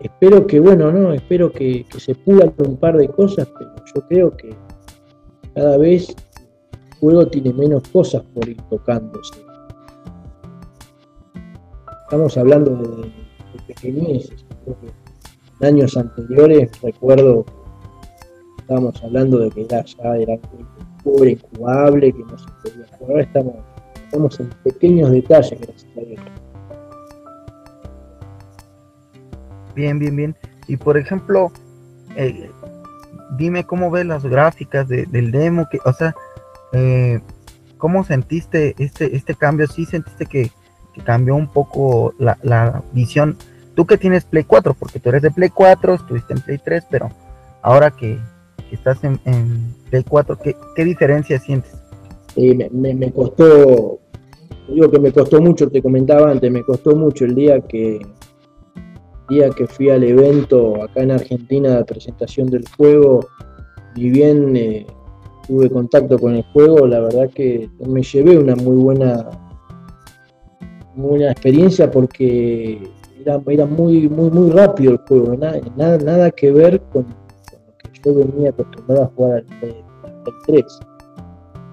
espero 0.00 0.46
que, 0.46 0.60
bueno, 0.60 0.90
no, 0.90 1.12
espero 1.12 1.52
que, 1.52 1.86
se 1.98 2.14
pulan 2.14 2.52
un 2.58 2.76
par 2.76 2.96
de 2.96 3.08
cosas, 3.08 3.48
pero 3.58 3.74
yo 3.94 4.08
creo 4.08 4.36
que 4.36 4.54
cada 5.54 5.76
vez 5.78 6.08
el 6.10 6.98
juego 6.98 7.26
tiene 7.28 7.52
menos 7.52 7.82
cosas 7.88 8.22
por 8.34 8.48
ir 8.48 8.60
tocándose. 8.70 9.34
Estamos 12.04 12.36
hablando 12.36 12.76
de, 12.76 13.02
de 13.02 13.62
pequeñeces. 13.66 14.44
en 15.60 15.66
años 15.66 15.96
anteriores 15.96 16.70
recuerdo 16.82 17.44
estábamos 18.58 19.02
hablando 19.02 19.38
de 19.38 19.50
que 19.50 19.66
ya, 19.66 19.84
ya 19.84 20.38
un 21.04 21.28
incubable, 21.28 22.12
que 22.12 22.18
no 22.18 22.38
se 22.38 22.46
podía 22.62 22.86
jugar. 22.98 23.20
Estamos, 23.20 23.54
estamos 24.04 24.40
en 24.40 24.50
pequeños 24.64 25.10
detalles, 25.10 25.60
gracias 25.60 25.96
a 25.96 26.00
Dios. 26.00 26.20
Bien, 29.74 29.98
bien, 29.98 30.16
bien. 30.16 30.36
Y 30.68 30.76
por 30.76 30.96
ejemplo, 30.96 31.50
eh, 32.16 32.50
dime 33.36 33.64
cómo 33.64 33.90
ves 33.90 34.06
las 34.06 34.24
gráficas 34.24 34.88
de, 34.88 35.06
del 35.06 35.30
demo, 35.30 35.68
que, 35.70 35.78
o 35.84 35.92
sea, 35.92 36.14
eh, 36.72 37.20
¿cómo 37.78 38.04
sentiste 38.04 38.74
este, 38.78 39.16
este 39.16 39.34
cambio? 39.34 39.66
¿Sí 39.66 39.86
sentiste 39.86 40.26
que, 40.26 40.50
que 40.94 41.02
cambió 41.02 41.34
un 41.34 41.48
poco 41.48 42.14
la, 42.18 42.38
la, 42.42 42.82
visión? 42.92 43.36
Tú 43.74 43.86
que 43.86 43.96
tienes 43.96 44.24
Play 44.24 44.44
4, 44.44 44.74
porque 44.74 45.00
tú 45.00 45.08
eres 45.08 45.22
de 45.22 45.30
Play 45.30 45.48
4, 45.48 45.94
estuviste 45.94 46.34
en 46.34 46.40
Play 46.40 46.58
3, 46.58 46.84
pero 46.90 47.10
ahora 47.62 47.90
que, 47.90 48.18
estás 48.74 49.02
en, 49.04 49.18
en, 49.24 49.74
Play 49.90 50.04
4, 50.08 50.38
¿qué, 50.42 50.56
qué 50.74 50.84
diferencia 50.84 51.38
sientes? 51.38 51.72
Me, 52.36 52.94
me, 52.94 53.12
costó, 53.12 54.00
digo 54.68 54.90
que 54.90 54.98
me 54.98 55.12
costó 55.12 55.40
mucho, 55.40 55.68
te 55.70 55.82
comentaba 55.82 56.30
antes, 56.30 56.50
me 56.50 56.62
costó 56.62 56.96
mucho 56.96 57.26
el 57.26 57.34
día 57.34 57.60
que, 57.60 58.00
día 59.28 59.50
que 59.50 59.66
fui 59.66 59.90
al 59.90 60.02
evento 60.02 60.82
acá 60.82 61.02
en 61.02 61.10
Argentina 61.10 61.76
de 61.76 61.84
presentación 61.84 62.48
del 62.48 62.64
juego, 62.76 63.26
y 63.94 64.08
bien 64.08 64.56
eh, 64.56 64.86
tuve 65.46 65.68
contacto 65.68 66.18
con 66.18 66.36
el 66.36 66.42
juego, 66.52 66.86
la 66.86 67.00
verdad 67.00 67.28
que 67.30 67.68
me 67.86 68.02
llevé 68.02 68.38
una 68.38 68.56
muy 68.56 68.76
buena, 68.76 69.28
muy 70.94 71.10
buena 71.10 71.32
experiencia 71.32 71.90
porque 71.90 72.80
era, 73.20 73.40
era 73.46 73.66
muy, 73.66 74.08
muy, 74.08 74.30
muy 74.30 74.50
rápido 74.50 74.92
el 74.92 74.98
juego, 74.98 75.36
nada, 75.36 75.60
nada, 75.76 75.98
nada 75.98 76.30
que 76.30 76.50
ver 76.50 76.80
con, 76.92 77.06
yo 78.04 78.14
venía 78.14 78.50
acostumbrado 78.50 79.04
a 79.04 79.06
jugar 79.14 79.32
al 79.32 79.44
Play 79.60 79.84
3. 80.46 80.64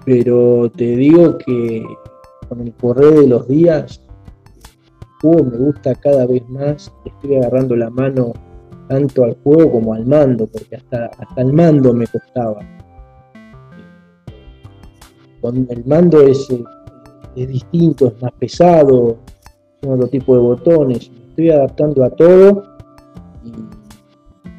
Pero 0.04 0.70
te 0.76 0.96
digo 0.96 1.38
que 1.38 1.84
con 2.48 2.60
el 2.60 2.72
correr 2.74 3.14
de 3.14 3.26
los 3.28 3.46
días 3.46 4.02
juego 5.20 5.44
me 5.44 5.56
gusta 5.58 5.94
cada 5.94 6.26
vez 6.26 6.48
más, 6.48 6.92
estoy 7.04 7.36
agarrando 7.36 7.76
la 7.76 7.90
mano 7.90 8.32
tanto 8.88 9.24
al 9.24 9.36
juego 9.44 9.72
como 9.72 9.94
al 9.94 10.06
mando, 10.06 10.46
porque 10.46 10.76
hasta, 10.76 11.06
hasta 11.06 11.40
el 11.40 11.52
mando 11.52 11.92
me 11.94 12.06
costaba. 12.06 12.60
El 15.42 15.84
mando 15.86 16.20
es, 16.20 16.48
es 17.36 17.48
distinto, 17.48 18.08
es 18.08 18.22
más 18.22 18.32
pesado, 18.32 19.18
son 19.80 19.92
otro 19.92 20.08
tipo 20.08 20.34
de 20.34 20.40
botones, 20.40 21.10
estoy 21.28 21.50
adaptando 21.50 22.04
a 22.04 22.10
todo 22.10 22.62
y 23.44 23.52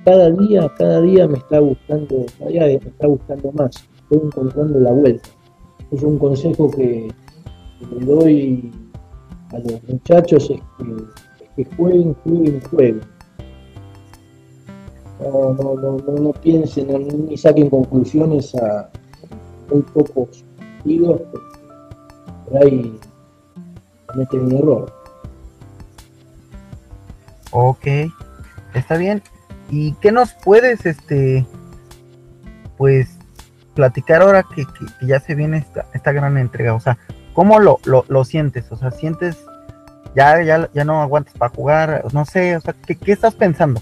cada 0.06 0.32
día, 0.32 0.72
cada 0.78 1.02
día 1.02 1.28
me 1.28 1.38
está 1.38 1.60
gustando, 1.60 2.26
cada 2.40 2.50
día 2.50 2.80
me 2.84 2.90
está 2.90 3.08
gustando 3.08 3.52
más, 3.52 3.76
estoy 3.96 4.20
encontrando 4.24 4.80
la 4.80 4.92
vuelta. 4.92 5.30
Es 5.92 6.04
un 6.04 6.18
consejo 6.18 6.72
que, 6.72 7.12
le 8.00 8.06
doy 8.06 8.72
a 9.52 9.60
los 9.60 9.84
muchachos 9.88 10.50
es 10.50 10.62
que, 10.78 11.44
es 11.44 11.50
que 11.56 11.76
jueguen, 11.76 12.16
jueguen, 12.24 12.62
jueguen. 12.62 13.02
No, 15.20 15.54
no, 15.54 15.76
no, 15.76 15.98
no, 15.98 16.32
piensen, 16.34 17.28
ni 17.28 17.38
saquen 17.38 17.70
conclusiones 17.70 18.56
a 18.56 18.90
muy 19.70 19.82
pocos 19.82 20.44
partidos, 20.58 21.22
por 22.50 22.64
ahí 22.64 23.00
cometen 24.08 24.40
un 24.42 24.52
error. 24.54 24.94
Ok, 27.52 27.86
está 28.74 28.98
bien. 28.98 29.22
¿Y 29.72 29.94
qué 29.94 30.12
nos 30.12 30.34
puedes, 30.34 30.86
este, 30.86 31.46
pues, 32.78 33.18
platicar 33.74 34.22
ahora 34.22 34.44
que, 34.44 34.66
ya 35.02 35.20
se 35.20 35.34
viene 35.34 35.58
esta, 35.58 35.86
esta 35.94 36.12
gran 36.12 36.38
entrega? 36.38 36.76
O 36.76 36.80
sea, 36.80 36.98
¿Cómo 37.34 37.60
lo, 37.60 37.80
lo, 37.86 38.06
lo, 38.10 38.26
sientes? 38.26 38.72
O 38.72 38.76
sea, 38.76 38.92
sientes, 38.92 39.38
ya, 40.16 40.42
ya, 40.42 40.70
ya 40.74 40.84
no 40.84 41.02
aguantas 41.02 41.34
para 41.38 41.54
jugar, 41.54 42.04
no 42.12 42.26
sé, 42.26 42.58
o 42.58 42.62
sea, 42.62 42.74
¿qué, 42.86 42.96
¿qué, 42.96 43.14
estás 43.14 43.36
pensando? 43.36 43.82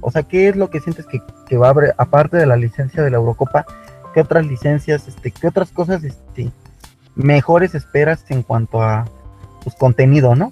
O 0.00 0.10
sea, 0.10 0.24
¿qué 0.24 0.48
es 0.48 0.56
lo 0.56 0.68
que 0.70 0.80
sientes 0.80 1.06
que, 1.06 1.22
que 1.46 1.56
va 1.56 1.68
a 1.68 1.70
haber, 1.70 1.94
aparte 1.96 2.36
de 2.36 2.46
la 2.46 2.56
licencia 2.56 3.02
de 3.02 3.10
la 3.10 3.18
Eurocopa, 3.18 3.66
qué 4.14 4.20
otras 4.20 4.46
licencias, 4.46 5.06
este, 5.06 5.30
qué 5.30 5.46
otras 5.46 5.70
cosas 5.70 6.02
este, 6.02 6.50
mejores 7.14 7.74
esperas 7.74 8.24
en 8.30 8.42
cuanto 8.42 8.82
a 8.82 9.06
pues, 9.62 9.76
contenido, 9.76 10.34
¿no? 10.34 10.50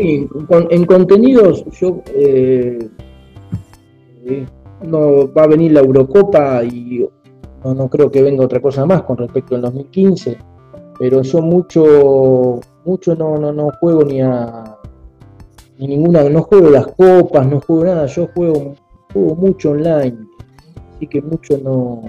En 0.00 0.86
contenidos 0.86 1.64
yo 1.78 2.02
eh, 2.14 2.88
eh, 4.24 4.46
no 4.82 5.30
va 5.32 5.44
a 5.44 5.46
venir 5.46 5.72
la 5.72 5.80
Eurocopa 5.80 6.64
y 6.64 7.06
no, 7.62 7.74
no 7.74 7.90
creo 7.90 8.10
que 8.10 8.22
venga 8.22 8.44
otra 8.44 8.60
cosa 8.60 8.86
más 8.86 9.02
con 9.02 9.18
respecto 9.18 9.56
al 9.56 9.62
2015, 9.62 10.38
pero 10.98 11.20
yo 11.20 11.42
mucho, 11.42 12.60
mucho 12.86 13.14
no, 13.14 13.36
no, 13.36 13.52
no 13.52 13.70
juego 13.78 14.02
ni 14.04 14.22
a 14.22 14.76
ni 15.78 15.88
ninguna, 15.88 16.28
no 16.28 16.42
juego 16.42 16.70
las 16.70 16.86
copas, 16.88 17.46
no 17.46 17.60
juego 17.60 17.84
nada, 17.84 18.06
yo 18.06 18.28
juego, 18.34 18.74
juego 19.12 19.34
mucho 19.34 19.70
online, 19.70 20.16
así 20.94 21.06
que 21.06 21.22
mucho 21.22 21.58
no, 21.58 22.02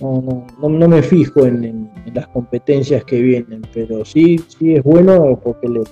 no, 0.00 0.22
no, 0.22 0.46
no, 0.60 0.68
no 0.68 0.88
me 0.88 1.02
fijo 1.02 1.46
en, 1.46 1.90
las 2.12 2.28
competencias 2.28 3.04
que 3.04 3.20
vienen, 3.20 3.62
pero 3.72 4.04
sí, 4.04 4.38
sí 4.46 4.74
es 4.74 4.84
bueno 4.84 5.38
porque 5.42 5.68
le, 5.68 5.82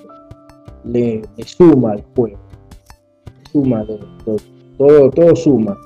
le, 0.84 1.22
le 1.36 1.44
suma 1.44 1.92
al 1.92 2.04
juego, 2.14 2.38
suma, 3.52 3.84
todo, 4.76 5.10
todo 5.10 5.36
suma 5.36 5.76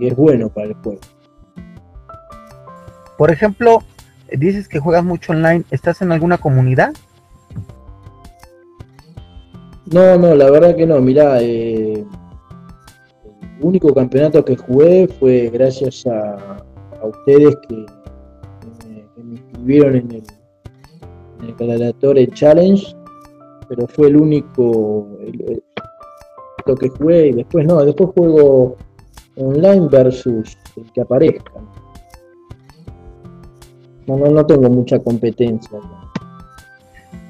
y 0.00 0.06
es 0.06 0.16
bueno 0.16 0.48
para 0.48 0.68
el 0.68 0.74
juego. 0.74 1.00
Por 3.16 3.30
ejemplo, 3.30 3.82
dices 4.32 4.68
que 4.68 4.78
juegas 4.78 5.04
mucho 5.04 5.32
online, 5.32 5.64
¿estás 5.70 6.00
en 6.02 6.12
alguna 6.12 6.38
comunidad? 6.38 6.94
No, 9.92 10.16
no, 10.16 10.34
la 10.34 10.50
verdad 10.50 10.76
que 10.76 10.86
no. 10.86 11.00
Mirá, 11.00 11.42
eh, 11.42 12.04
el 13.58 13.64
único 13.66 13.92
campeonato 13.92 14.44
que 14.44 14.56
jugué 14.56 15.08
fue 15.18 15.50
gracias 15.52 16.06
a, 16.06 16.62
a 17.02 17.06
ustedes 17.06 17.56
que, 17.68 17.86
que, 18.60 18.88
me, 18.88 19.04
que, 19.14 19.22
me, 19.22 19.34
inscribieron 19.34 19.96
en 19.96 20.10
el, 20.12 20.24
en 21.42 22.16
el 22.16 22.34
Challenge, 22.34 22.96
pero 23.70 23.86
fue 23.86 24.08
el 24.08 24.16
único 24.16 25.06
el, 25.20 25.40
el, 25.42 25.62
lo 26.66 26.74
que 26.74 26.88
jugué 26.88 27.28
y 27.28 27.32
después 27.34 27.64
no, 27.64 27.84
después 27.84 28.10
juego 28.16 28.76
online 29.36 29.86
versus 29.88 30.58
el 30.76 30.92
que 30.92 31.00
aparezca. 31.00 31.52
No, 34.08 34.16
no, 34.16 34.26
no 34.26 34.44
tengo 34.44 34.68
mucha 34.68 34.98
competencia. 34.98 35.78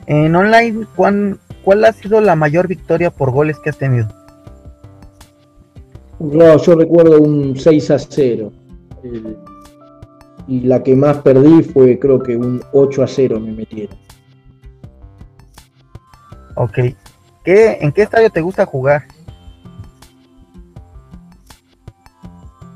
En 0.06 0.34
online, 0.34 0.86
¿cuál, 0.96 1.38
¿cuál 1.62 1.84
ha 1.84 1.92
sido 1.92 2.22
la 2.22 2.34
mayor 2.34 2.68
victoria 2.68 3.10
por 3.10 3.32
goles 3.32 3.58
que 3.58 3.68
has 3.68 3.76
tenido? 3.76 4.08
No, 6.20 6.56
yo 6.56 6.74
recuerdo 6.74 7.20
un 7.20 7.54
6 7.54 7.90
a 7.90 7.98
0. 7.98 8.50
El, 9.04 9.36
y 10.48 10.60
la 10.60 10.82
que 10.82 10.96
más 10.96 11.18
perdí 11.18 11.62
fue 11.62 11.98
creo 11.98 12.18
que 12.22 12.34
un 12.34 12.62
8 12.72 13.02
a 13.02 13.06
0 13.06 13.40
me 13.40 13.52
metieron. 13.52 13.96
Ok. 16.60 16.78
¿Qué, 17.42 17.78
¿En 17.80 17.90
qué 17.90 18.02
estadio 18.02 18.28
te 18.28 18.42
gusta 18.42 18.66
jugar? 18.66 19.04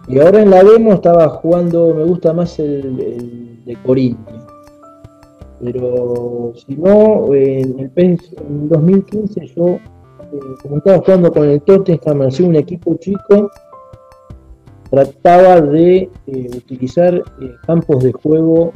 Y 0.09 0.18
ahora 0.18 0.41
en 0.41 0.49
la 0.49 0.64
demo 0.64 0.95
estaba 0.95 1.28
jugando, 1.28 1.93
me 1.95 2.03
gusta 2.05 2.32
más 2.32 2.59
el, 2.59 2.99
el 2.99 3.64
de 3.66 3.76
Corinthians. 3.85 4.47
Pero 5.62 6.55
si 6.55 6.76
no, 6.76 7.35
en 7.35 7.78
el 7.78 7.91
PES 7.91 8.32
en 8.39 8.70
2015 8.70 9.47
yo, 9.55 9.66
eh, 9.68 9.80
como 10.62 10.78
estaba 10.78 10.99
jugando 11.01 11.30
con 11.30 11.47
el 11.51 11.61
Tottenham, 11.61 12.22
hacía 12.22 12.47
un 12.47 12.57
equipo 12.57 12.97
chico, 12.97 13.51
trataba 14.89 15.61
de 15.61 16.11
eh, 16.26 16.49
utilizar 16.57 17.16
eh, 17.16 17.55
campos 17.66 18.03
de 18.03 18.12
juego 18.12 18.72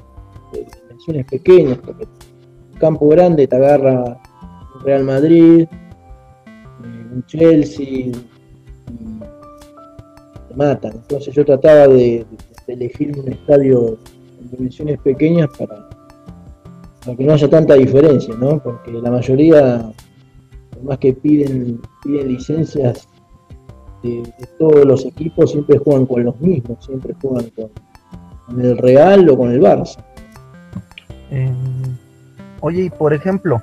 de 0.52 0.66
dimensiones 0.82 1.24
pequeñas, 1.24 1.78
porque 1.78 2.04
un 2.04 2.78
campo 2.78 3.08
grande 3.08 3.46
te 3.46 3.56
agarra 3.56 4.20
Real 4.84 5.04
Madrid, 5.04 5.66
un 7.12 7.24
Chelsea, 7.26 8.12
te 10.48 10.54
matan. 10.54 10.92
Entonces 10.92 11.34
yo 11.34 11.44
trataba 11.44 11.88
de, 11.88 12.24
elegir 12.66 13.18
un 13.18 13.32
estadio 13.32 13.98
en 14.40 14.50
dimensiones 14.50 14.98
pequeñas 15.00 15.48
para, 15.58 15.88
para 17.00 17.16
que 17.16 17.24
no 17.24 17.32
haya 17.32 17.48
tanta 17.48 17.74
diferencia, 17.74 18.34
¿no? 18.34 18.62
Porque 18.62 18.92
la 18.92 19.10
mayoría, 19.10 19.90
más 20.82 20.98
que 20.98 21.14
piden, 21.14 21.80
piden 22.04 22.28
licencias 22.28 23.08
de, 24.02 24.22
todos 24.58 24.84
los 24.84 25.04
equipos, 25.04 25.50
siempre 25.52 25.78
juegan 25.78 26.06
con 26.06 26.24
los 26.24 26.38
mismos, 26.40 26.84
siempre 26.84 27.14
juegan 27.20 27.50
con, 27.50 27.70
el 28.60 28.78
Real 28.78 29.28
o 29.28 29.36
con 29.36 29.50
el 29.50 29.60
Barça. 29.60 29.98
Eh, 31.30 31.52
oye, 32.60 32.84
y 32.84 32.90
por 32.90 33.12
ejemplo, 33.12 33.62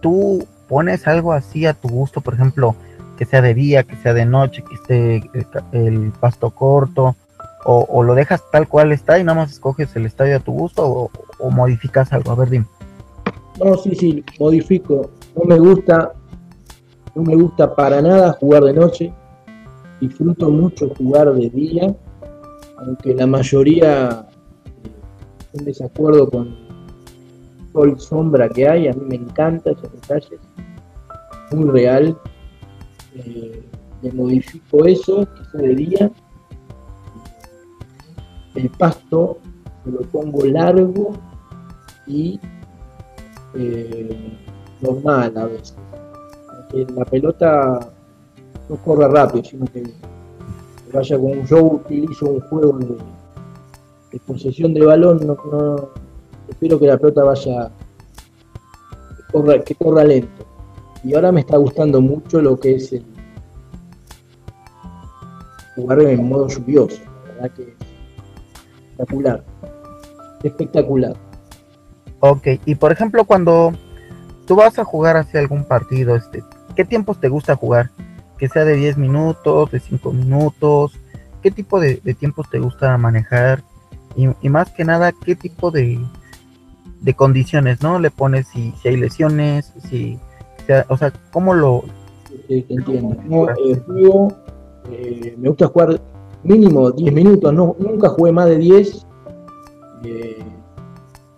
tú 0.00 0.46
pones 0.68 1.06
algo 1.08 1.32
así 1.32 1.66
a 1.66 1.74
tu 1.74 1.88
gusto, 1.88 2.20
por 2.20 2.34
ejemplo, 2.34 2.74
que 3.16 3.24
sea 3.24 3.42
de 3.42 3.54
día, 3.54 3.82
que 3.82 3.96
sea 3.96 4.14
de 4.14 4.24
noche, 4.24 4.62
que 4.62 4.74
esté 4.74 5.30
el, 5.72 6.12
pasto 6.20 6.50
corto, 6.50 7.16
o, 7.64 8.02
lo 8.02 8.14
dejas 8.14 8.42
tal 8.50 8.68
cual 8.68 8.92
está 8.92 9.18
y 9.18 9.24
nada 9.24 9.40
más 9.40 9.50
escoges 9.50 9.94
el 9.96 10.06
estadio 10.06 10.36
a 10.36 10.40
tu 10.40 10.52
gusto, 10.52 11.10
o, 11.38 11.50
modificas 11.50 12.12
algo, 12.12 12.30
a 12.30 12.36
ver, 12.36 12.50
dime. 12.50 12.66
No, 13.62 13.76
sí, 13.76 13.94
sí, 13.94 14.24
modifico. 14.38 15.10
No 15.36 15.44
me 15.44 15.58
gusta, 15.58 16.12
no 17.14 17.22
me 17.22 17.34
gusta 17.34 17.74
para 17.74 18.00
nada 18.00 18.32
jugar 18.32 18.64
de 18.64 18.72
noche. 18.72 19.12
Disfruto 20.00 20.48
mucho 20.48 20.94
jugar 20.96 21.34
de 21.34 21.50
día, 21.50 21.94
aunque 22.78 23.14
la 23.14 23.26
mayoría 23.26 24.26
eh, 24.84 24.90
en 25.54 25.64
desacuerdo 25.64 26.30
con 26.30 26.67
sol 27.72 27.98
sombra 28.00 28.48
que 28.48 28.68
hay, 28.68 28.88
a 28.88 28.92
mí 28.92 29.02
me 29.08 29.16
encanta 29.16 29.70
esos 29.70 29.92
detalles, 29.92 30.40
muy 31.52 31.70
real. 31.70 32.16
Eh, 33.14 33.62
le 34.02 34.12
modifico 34.12 34.84
eso, 34.84 35.26
que 35.52 35.58
de 35.58 35.74
día. 35.74 36.10
El 38.54 38.70
pasto 38.70 39.38
se 39.84 39.90
lo 39.90 40.00
pongo 40.02 40.44
largo 40.44 41.12
y 42.06 42.40
eh, 43.54 44.38
normal 44.80 45.36
a 45.36 45.46
veces. 45.46 45.76
Que 46.70 46.86
la 46.94 47.04
pelota 47.04 47.80
no 48.68 48.76
corra 48.76 49.08
rápido, 49.08 49.44
sino 49.44 49.66
que 49.66 49.82
vaya 50.92 51.18
con 51.18 51.44
yo 51.46 51.64
utilizo 51.64 52.26
un 52.26 52.40
juego 52.40 52.78
de, 52.78 52.98
posesión 54.26 54.74
de 54.74 54.84
balón, 54.84 55.18
espero 56.48 56.78
que 56.78 56.86
la 56.86 56.96
pelota 56.96 57.24
vaya, 57.24 57.70
que 59.64 59.74
corra, 59.74 60.04
lento. 60.04 60.46
Y 61.04 61.14
ahora 61.14 61.30
me 61.30 61.40
está 61.40 61.56
gustando 61.56 62.00
mucho 62.00 62.40
lo 62.40 62.58
que 62.58 62.76
es 62.76 62.92
el 62.92 63.04
jugar 65.76 66.00
en 66.00 66.28
modo 66.28 66.48
lluvioso, 66.48 67.00
la 67.04 67.32
verdad 67.34 67.50
que 67.52 67.76
espectacular, 68.96 69.44
espectacular. 70.42 71.16
Ok, 72.18 72.46
y 72.64 72.74
por 72.74 72.90
ejemplo 72.90 73.24
cuando 73.24 73.72
tú 74.46 74.56
vas 74.56 74.76
a 74.80 74.84
jugar 74.84 75.16
hacia 75.16 75.38
algún 75.38 75.62
partido, 75.62 76.16
este, 76.16 76.42
¿qué 76.74 76.84
tiempos 76.84 77.20
te 77.20 77.28
gusta 77.28 77.54
jugar? 77.54 77.90
Que 78.38 78.48
sea 78.48 78.64
de 78.64 78.74
10 78.74 78.98
minutos, 78.98 79.70
de 79.70 79.78
5 79.78 80.12
minutos, 80.12 80.98
¿qué 81.42 81.52
tipo 81.52 81.78
de, 81.78 81.96
tiempos 82.18 82.50
te 82.50 82.58
gusta 82.58 82.96
manejar? 82.98 83.62
y, 84.16 84.48
más 84.48 84.72
que 84.72 84.84
nada, 84.84 85.12
¿qué 85.12 85.36
tipo 85.36 85.70
de, 85.70 86.00
de 87.00 87.14
condiciones, 87.14 87.82
¿no? 87.82 87.98
Le 87.98 88.10
pones 88.10 88.48
si, 88.48 88.72
si 88.82 88.88
hay 88.88 88.96
lesiones, 88.96 89.72
si, 89.88 90.18
o 90.88 90.96
sea, 90.96 91.12
¿cómo 91.32 91.54
lo... 91.54 91.84
Sí, 92.48 92.64
entiendo. 92.68 93.16
Eh, 93.58 93.82
eh, 94.90 95.34
me 95.38 95.48
gusta 95.48 95.66
jugar 95.68 96.00
mínimo 96.42 96.90
10 96.90 97.12
minutos, 97.12 97.52
no, 97.52 97.76
nunca 97.78 98.08
jugué 98.08 98.32
más 98.32 98.46
de 98.46 98.58
10. 98.58 99.06
Eh, 100.04 100.38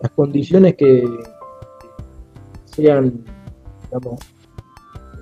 las 0.00 0.10
condiciones 0.12 0.76
que 0.76 1.04
sean, 2.64 3.24
digamos, 3.84 4.20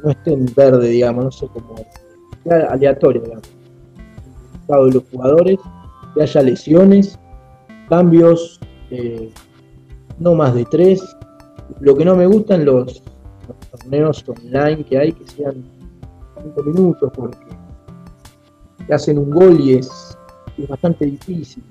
no 0.05 0.11
estén 0.11 0.47
verde, 0.57 0.89
digamos, 0.89 1.24
no 1.24 1.30
sé 1.30 1.47
cómo, 1.53 1.74
sea 2.45 2.66
aleatorio, 2.70 3.22
digamos. 3.22 3.49
de 4.68 4.93
los 4.93 5.05
jugadores, 5.11 5.59
que 6.14 6.22
haya 6.22 6.43
lesiones, 6.43 7.18
cambios, 7.89 8.61
eh, 8.91 9.32
no 10.19 10.35
más 10.35 10.55
de 10.55 10.64
tres. 10.64 11.03
Lo 11.81 11.97
que 11.97 12.05
no 12.05 12.16
me 12.16 12.27
gustan 12.27 12.64
los, 12.64 13.03
los 13.47 13.59
torneos 13.71 14.25
online 14.29 14.85
que 14.85 14.99
hay, 14.99 15.12
que 15.12 15.27
sean 15.31 15.64
cinco 16.43 16.62
minutos, 16.62 17.12
porque 17.14 17.39
te 18.87 18.95
hacen 18.95 19.19
un 19.19 19.31
gol 19.31 19.61
y 19.61 19.75
es, 19.75 20.16
bastante 20.69 21.07
difícil 21.07 21.62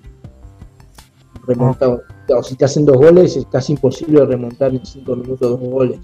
remontar. 1.45 2.01
O 2.29 2.43
si 2.43 2.55
te 2.55 2.65
hacen 2.65 2.85
dos 2.85 2.97
goles, 2.97 3.35
es 3.35 3.45
casi 3.47 3.73
imposible 3.73 4.25
remontar 4.25 4.73
en 4.73 4.85
cinco 4.85 5.15
minutos 5.15 5.39
dos 5.39 5.59
goles. 5.59 5.99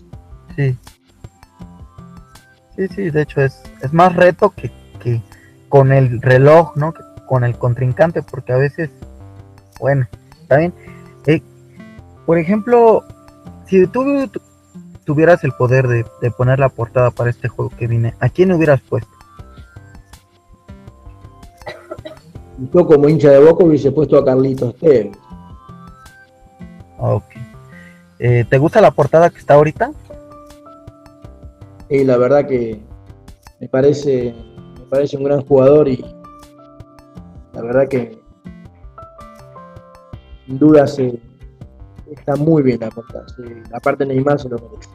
Sí. 0.55 0.77
Sí, 2.75 2.87
sí, 2.87 3.09
de 3.09 3.21
hecho 3.21 3.41
es, 3.41 3.61
es 3.81 3.93
más 3.93 4.15
reto 4.15 4.49
que, 4.49 4.71
que 4.99 5.21
con 5.69 5.91
el 5.91 6.21
reloj, 6.21 6.75
¿no? 6.75 6.93
Que 6.93 7.03
con 7.27 7.43
el 7.43 7.57
contrincante, 7.57 8.21
porque 8.21 8.53
a 8.53 8.57
veces, 8.57 8.89
bueno, 9.79 10.07
está 10.41 10.57
bien. 10.57 10.73
Eh, 11.27 11.41
por 12.25 12.37
ejemplo, 12.37 13.03
si 13.65 13.85
tú 13.87 14.29
tuvieras 15.05 15.43
el 15.43 15.51
poder 15.53 15.87
de, 15.87 16.31
poner 16.31 16.59
la 16.59 16.69
portada 16.69 17.11
para 17.11 17.29
este 17.29 17.47
juego 17.47 17.71
que 17.77 17.87
viene, 17.87 18.13
¿a 18.19 18.29
quién 18.29 18.51
hubieras 18.51 18.81
puesto? 18.81 19.11
Yo 22.73 22.85
como 22.85 23.09
hincha 23.09 23.31
de 23.31 23.39
Boca 23.39 23.65
hubiese 23.65 23.91
puesto 23.91 24.17
a 24.17 24.23
Carlitos 24.23 24.75
Tevez. 24.77 25.17
Ok. 26.99 27.23
Eh, 28.19 28.45
¿Te 28.49 28.57
gusta 28.57 28.79
la 28.79 28.91
portada 28.91 29.29
que 29.29 29.39
está 29.39 29.55
ahorita? 29.55 29.91
Sí, 31.89 32.05
la 32.05 32.17
verdad 32.17 32.47
que 32.47 32.79
me 33.59 33.67
parece, 33.67 34.33
me 34.79 34.85
parece 34.85 35.17
un 35.17 35.25
gran 35.25 35.41
jugador 35.41 35.89
y 35.89 36.05
la 37.53 37.61
verdad 37.61 37.87
que 37.87 38.17
sin 40.45 40.59
duda 40.59 40.87
se, 40.87 41.19
está 42.11 42.35
muy 42.35 42.63
bien 42.63 42.79
la 42.79 43.79
parte 43.79 44.05
Neymar 44.05 44.39
se 44.39 44.49
lo 44.49 44.57
merece. 44.57 44.89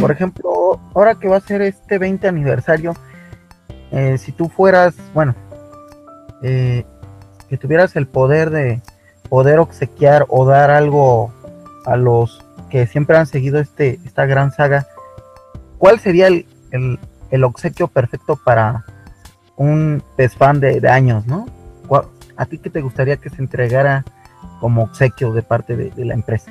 Por 0.00 0.10
ejemplo, 0.10 0.80
ahora 0.94 1.14
que 1.14 1.28
va 1.28 1.36
a 1.36 1.40
ser 1.40 1.62
este 1.62 1.98
20 1.98 2.26
aniversario, 2.26 2.94
eh, 3.90 4.18
si 4.18 4.32
tú 4.32 4.48
fueras, 4.48 4.94
bueno, 5.12 5.34
eh, 6.42 6.84
que 7.48 7.56
tuvieras 7.56 7.94
el 7.96 8.06
poder 8.06 8.50
de 8.50 8.80
poder 9.28 9.58
obsequiar 9.58 10.26
o 10.28 10.44
dar 10.44 10.70
algo 10.70 11.32
a 11.86 11.96
los 11.96 12.44
que 12.70 12.86
siempre 12.86 13.16
han 13.16 13.26
seguido 13.26 13.60
este, 13.60 14.00
esta 14.04 14.26
gran 14.26 14.52
saga, 14.52 14.86
¿cuál 15.78 16.00
sería 16.00 16.26
el, 16.26 16.46
el, 17.30 17.44
obsequio 17.44 17.88
perfecto 17.88 18.38
para 18.44 18.84
un 19.56 20.02
pez 20.16 20.34
fan 20.34 20.60
de, 20.60 20.80
de 20.80 20.88
años, 20.88 21.26
no? 21.26 21.46
¿A 22.36 22.46
ti 22.46 22.58
qué 22.58 22.70
te 22.70 22.80
gustaría 22.80 23.16
que 23.16 23.30
se 23.30 23.40
entregara 23.40 24.04
como 24.60 24.82
obsequio 24.82 25.32
de 25.32 25.42
parte 25.42 25.76
de, 25.76 26.04
la 26.04 26.14
empresa? 26.14 26.50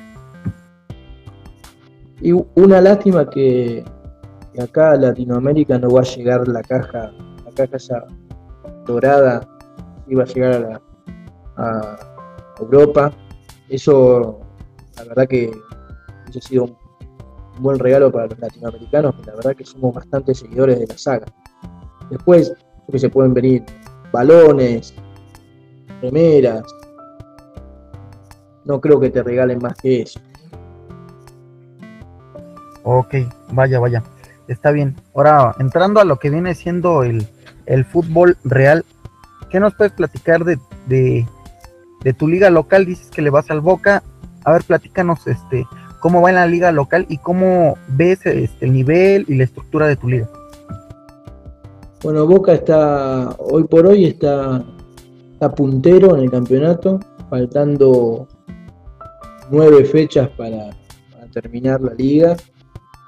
Y 2.20 2.32
una 2.54 2.80
lástima 2.80 3.28
que, 3.28 3.84
acá 4.60 4.92
a 4.92 4.96
Latinoamérica 4.96 5.78
no 5.78 5.90
va 5.90 6.00
a 6.00 6.04
llegar 6.04 6.48
la 6.48 6.62
caja, 6.62 7.12
la 7.44 7.50
caja 7.54 7.76
esa 7.76 8.04
dorada, 8.86 9.46
iba 10.08 10.22
a 10.22 10.26
llegar 10.26 10.80
a, 11.56 11.96
Europa. 12.60 13.12
Eso, 13.68 14.40
la 14.96 15.04
verdad 15.04 15.26
que 15.26 15.50
ha 16.28 16.40
sido 16.40 16.64
un, 16.64 16.76
buen 17.58 17.78
regalo 17.78 18.10
para 18.10 18.26
los 18.26 18.38
latinoamericanos, 18.38 19.14
que 19.16 19.26
la 19.26 19.34
verdad 19.34 19.56
que 19.56 19.64
somos 19.64 19.94
bastante 19.94 20.34
seguidores 20.34 20.78
de 20.78 20.86
la 20.86 20.98
saga. 20.98 21.26
Después, 22.10 22.52
que 22.90 22.98
se 22.98 23.08
pueden 23.08 23.34
venir 23.34 23.64
balones, 24.12 24.94
remeras. 26.04 26.62
No 28.64 28.80
creo 28.80 29.00
que 29.00 29.10
te 29.10 29.22
regalen 29.22 29.58
más 29.58 29.74
que 29.76 30.02
eso. 30.02 30.20
Ok, 32.82 33.14
vaya, 33.52 33.78
vaya. 33.78 34.02
Está 34.46 34.70
bien. 34.70 34.96
Ahora, 35.14 35.54
entrando 35.58 36.00
a 36.00 36.04
lo 36.04 36.18
que 36.18 36.30
viene 36.30 36.54
siendo 36.54 37.02
el, 37.02 37.26
fútbol 37.90 38.36
real, 38.44 38.84
¿qué 39.50 39.58
nos 39.60 39.74
puedes 39.74 39.92
platicar 39.92 40.44
de, 40.44 40.58
de, 40.86 42.12
tu 42.12 42.28
liga 42.28 42.50
local? 42.50 42.84
Dices 42.84 43.08
que 43.10 43.22
le 43.22 43.30
vas 43.30 43.50
al 43.50 43.60
Boca. 43.60 44.02
A 44.44 44.52
ver, 44.52 44.64
platícanos 44.64 45.26
este, 45.26 45.66
cómo 46.00 46.20
va 46.20 46.28
en 46.28 46.36
la 46.36 46.46
liga 46.46 46.70
local 46.72 47.06
y 47.08 47.16
cómo 47.16 47.78
ves 47.88 48.26
este, 48.26 48.66
el 48.66 48.74
nivel 48.74 49.24
y 49.28 49.36
la 49.36 49.44
estructura 49.44 49.86
de 49.86 49.96
tu 49.96 50.08
liga. 50.08 50.28
Bueno, 52.02 52.26
Boca 52.26 52.52
está, 52.52 53.34
hoy 53.38 53.64
por 53.64 53.86
hoy 53.86 54.04
está 54.04 54.62
puntero 55.54 56.16
en 56.16 56.22
el 56.22 56.30
campeonato, 56.30 57.00
faltando 57.28 58.26
nueve 59.50 59.84
fechas 59.84 60.28
para, 60.30 60.70
terminar 61.32 61.80
la 61.80 61.94
liga. 61.94 62.36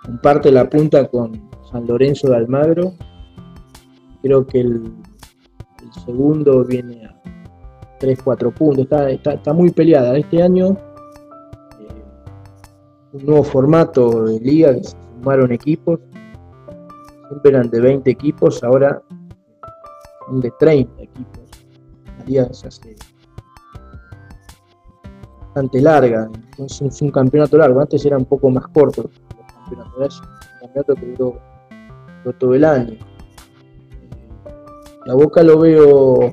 Comparte 0.05 0.51
la 0.51 0.69
punta 0.69 1.07
con 1.07 1.49
San 1.71 1.87
Lorenzo 1.87 2.29
de 2.29 2.37
Almagro. 2.37 2.93
Creo 4.23 4.45
que 4.47 4.61
el, 4.61 4.93
segundo 6.05 6.65
viene 6.65 7.07
a 7.07 7.23
3-4 8.01 8.53
puntos. 8.53 8.89
Está, 8.91 9.53
muy 9.53 9.71
peleada. 9.71 10.17
Este 10.19 10.43
año, 10.43 10.77
eh, 11.79 12.03
un 13.13 13.27
nuevo 13.27 13.45
formato 13.45 14.25
de 14.25 14.41
liga 14.41 14.75
que 14.75 14.85
se 14.85 14.97
sumaron 15.19 15.53
equipos. 15.53 16.01
Siempre 17.29 17.51
eran 17.53 17.71
de 17.71 17.81
20 17.81 18.11
equipos, 18.11 18.63
ahora 18.65 19.01
son 20.27 20.41
de 20.41 20.53
30 20.59 21.03
equipos. 21.03 21.46
Bastante 25.41 25.81
larga. 25.81 26.29
es 26.59 27.03
un 27.03 27.11
campeonato 27.11 27.57
largo. 27.57 27.81
Antes 27.81 28.05
era 28.05 28.17
un 28.19 28.25
poco 28.25 28.51
más 28.51 28.67
corto 28.69 29.03
los 29.03 29.53
campeonatos. 29.53 30.21
un 30.21 30.61
campeonato 30.61 30.95
que 30.95 31.07
duró, 31.07 31.41
todo 32.39 32.55
el 32.55 32.65
año. 32.65 32.99
La 35.07 35.15
Boca 35.15 35.43
lo 35.43 35.61
veo 35.61 36.33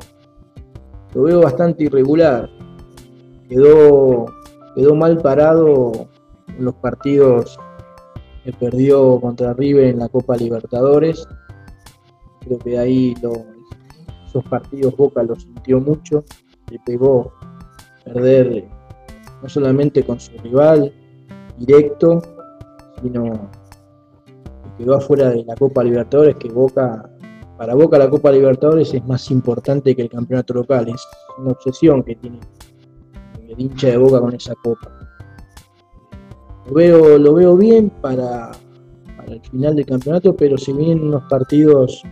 lo 1.13 1.23
veo 1.23 1.41
bastante 1.41 1.83
irregular. 1.83 2.49
Quedó, 3.47 4.25
quedó 4.75 4.95
mal 4.95 5.19
parado 5.19 5.91
en 6.47 6.65
los 6.65 6.73
partidos 6.75 7.59
que 8.43 8.51
perdió 8.51 9.19
contra 9.21 9.53
River 9.53 9.85
en 9.85 9.99
la 9.99 10.09
Copa 10.09 10.35
Libertadores. 10.35 11.27
Creo 12.41 12.57
que 12.59 12.77
ahí 12.79 13.13
esos 14.33 14.49
partidos 14.49 14.95
Boca 14.97 15.21
lo 15.21 15.35
sintió 15.35 15.79
mucho. 15.79 16.25
Le 16.71 16.79
pegó 16.79 17.33
perder 18.03 18.67
no 19.41 19.49
solamente 19.49 20.03
con 20.03 20.19
su 20.19 20.35
rival 20.39 20.91
directo, 21.57 22.21
sino 23.01 23.49
que 24.63 24.83
quedó 24.83 24.95
afuera 24.95 25.29
de 25.29 25.43
la 25.43 25.55
Copa 25.55 25.83
Libertadores, 25.83 26.35
que 26.37 26.49
Boca, 26.49 27.09
para 27.57 27.75
Boca 27.75 27.97
la 27.99 28.09
Copa 28.09 28.31
Libertadores 28.31 28.93
es 28.93 29.05
más 29.05 29.29
importante 29.29 29.95
que 29.95 30.01
el 30.01 30.09
campeonato 30.09 30.53
local, 30.55 30.89
es 30.89 31.05
una 31.37 31.51
obsesión 31.51 32.03
que 32.03 32.15
tiene 32.15 32.39
el 33.47 33.59
hincha 33.59 33.87
de 33.87 33.97
Boca 33.97 34.19
con 34.19 34.33
esa 34.33 34.55
Copa. 34.55 34.89
Lo 36.65 36.73
veo, 36.73 37.17
lo 37.19 37.33
veo 37.33 37.55
bien 37.55 37.89
para, 38.01 38.51
el 39.27 39.41
final 39.41 39.75
del 39.75 39.85
campeonato, 39.85 40.35
pero 40.35 40.57
si 40.57 40.73
vienen 40.73 41.03
unos 41.03 41.23
partidos 41.29 42.03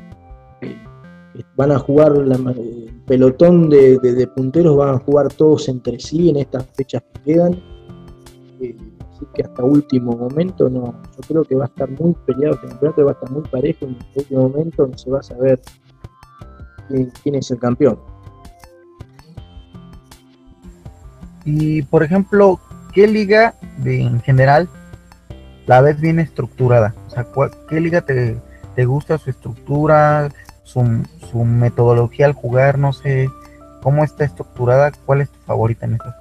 van 1.55 1.71
a 1.71 1.79
jugar 1.79 2.13
el 2.15 3.03
pelotón 3.05 3.69
de, 3.69 4.29
punteros, 4.35 4.75
van 4.75 4.95
a 4.95 4.99
jugar 4.99 5.29
todos 5.33 5.67
entre 5.69 5.99
sí 5.99 6.29
en 6.29 6.37
estas 6.37 6.65
fechas 6.75 7.03
que 7.13 7.33
quedan. 7.33 7.53
Eh, 8.59 8.75
así 9.11 9.25
que 9.33 9.43
hasta 9.43 9.63
último 9.63 10.15
momento, 10.15 10.69
no, 10.69 11.01
yo 11.15 11.21
creo 11.27 11.43
que 11.43 11.55
va 11.55 11.65
a 11.65 11.67
estar 11.67 11.89
muy 11.89 12.15
peleado 12.25 12.55
este 12.55 12.67
campeonato, 12.67 13.05
va 13.05 13.11
a 13.11 13.13
estar 13.13 13.31
muy 13.31 13.43
parejo 13.43 13.85
en 13.85 13.91
el 13.91 14.05
último 14.15 14.49
momento 14.49 14.87
no 14.87 14.97
se 14.97 15.09
va 15.09 15.19
a 15.19 15.23
saber 15.23 15.61
quién, 17.23 17.35
es 17.35 17.51
el 17.51 17.59
campeón. 17.59 17.99
Y 21.45 21.81
por 21.83 22.03
ejemplo, 22.03 22.59
¿qué 22.93 23.07
liga 23.07 23.55
de, 23.77 24.01
en 24.01 24.21
general 24.21 24.69
la 25.65 25.81
ves 25.81 25.99
bien 25.99 26.19
estructurada? 26.19 26.93
O 27.07 27.09
sea, 27.09 27.25
¿qué 27.67 27.79
liga 27.79 28.01
te, 28.01 28.37
te 28.75 28.85
gusta 28.85 29.17
su 29.17 29.29
estructura? 29.29 30.29
Su, 30.63 30.83
metodología 31.43 32.25
al 32.25 32.33
jugar, 32.33 32.77
no 32.77 32.93
sé 32.93 33.29
cómo 33.81 34.03
está 34.03 34.25
estructurada, 34.25 34.91
cuál 35.05 35.21
es 35.21 35.29
tu 35.29 35.39
favorita 35.39 35.85
en 35.85 35.93
esta. 35.93 36.17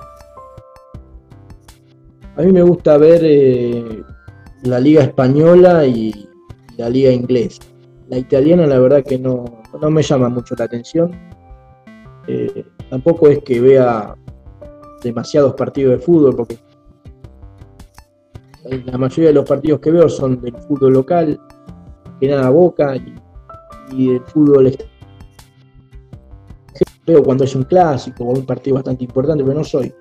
A 2.36 2.42
mí 2.42 2.52
me 2.52 2.62
gusta 2.62 2.96
ver 2.96 3.20
eh, 3.22 4.02
la 4.62 4.80
liga 4.80 5.02
española 5.02 5.84
y 5.84 6.28
la 6.76 6.88
liga 6.88 7.10
inglesa. 7.10 7.62
La 8.08 8.18
italiana 8.18 8.66
la 8.66 8.78
verdad 8.78 9.04
que 9.04 9.18
no, 9.18 9.44
me 9.90 10.02
llama 10.02 10.28
mucho 10.28 10.54
la 10.56 10.64
atención. 10.64 11.12
Eh, 12.26 12.64
tampoco 12.88 13.28
es 13.28 13.40
que 13.40 13.60
vea 13.60 14.14
demasiados 15.02 15.54
partidos 15.54 15.98
de 15.98 16.04
fútbol 16.04 16.36
porque 16.36 16.58
la 18.84 18.98
mayoría 18.98 19.28
de 19.28 19.34
los 19.34 19.48
partidos 19.48 19.80
que 19.80 19.90
veo 19.90 20.08
son 20.08 20.40
del 20.40 20.54
fútbol 20.56 20.92
local, 20.92 21.40
que 22.20 22.28
nada 22.28 22.50
Boca 22.50 22.96
y 22.96 23.14
y 23.92 24.10
el 24.10 24.20
fútbol 24.20 24.76
veo 27.06 27.22
cuando 27.22 27.44
es 27.44 27.54
un 27.54 27.64
clásico 27.64 28.24
o 28.24 28.30
un 28.30 28.46
partido 28.46 28.76
bastante 28.76 29.04
importante, 29.04 29.42
pero 29.42 29.58
no 29.58 29.64
soy 29.64 29.92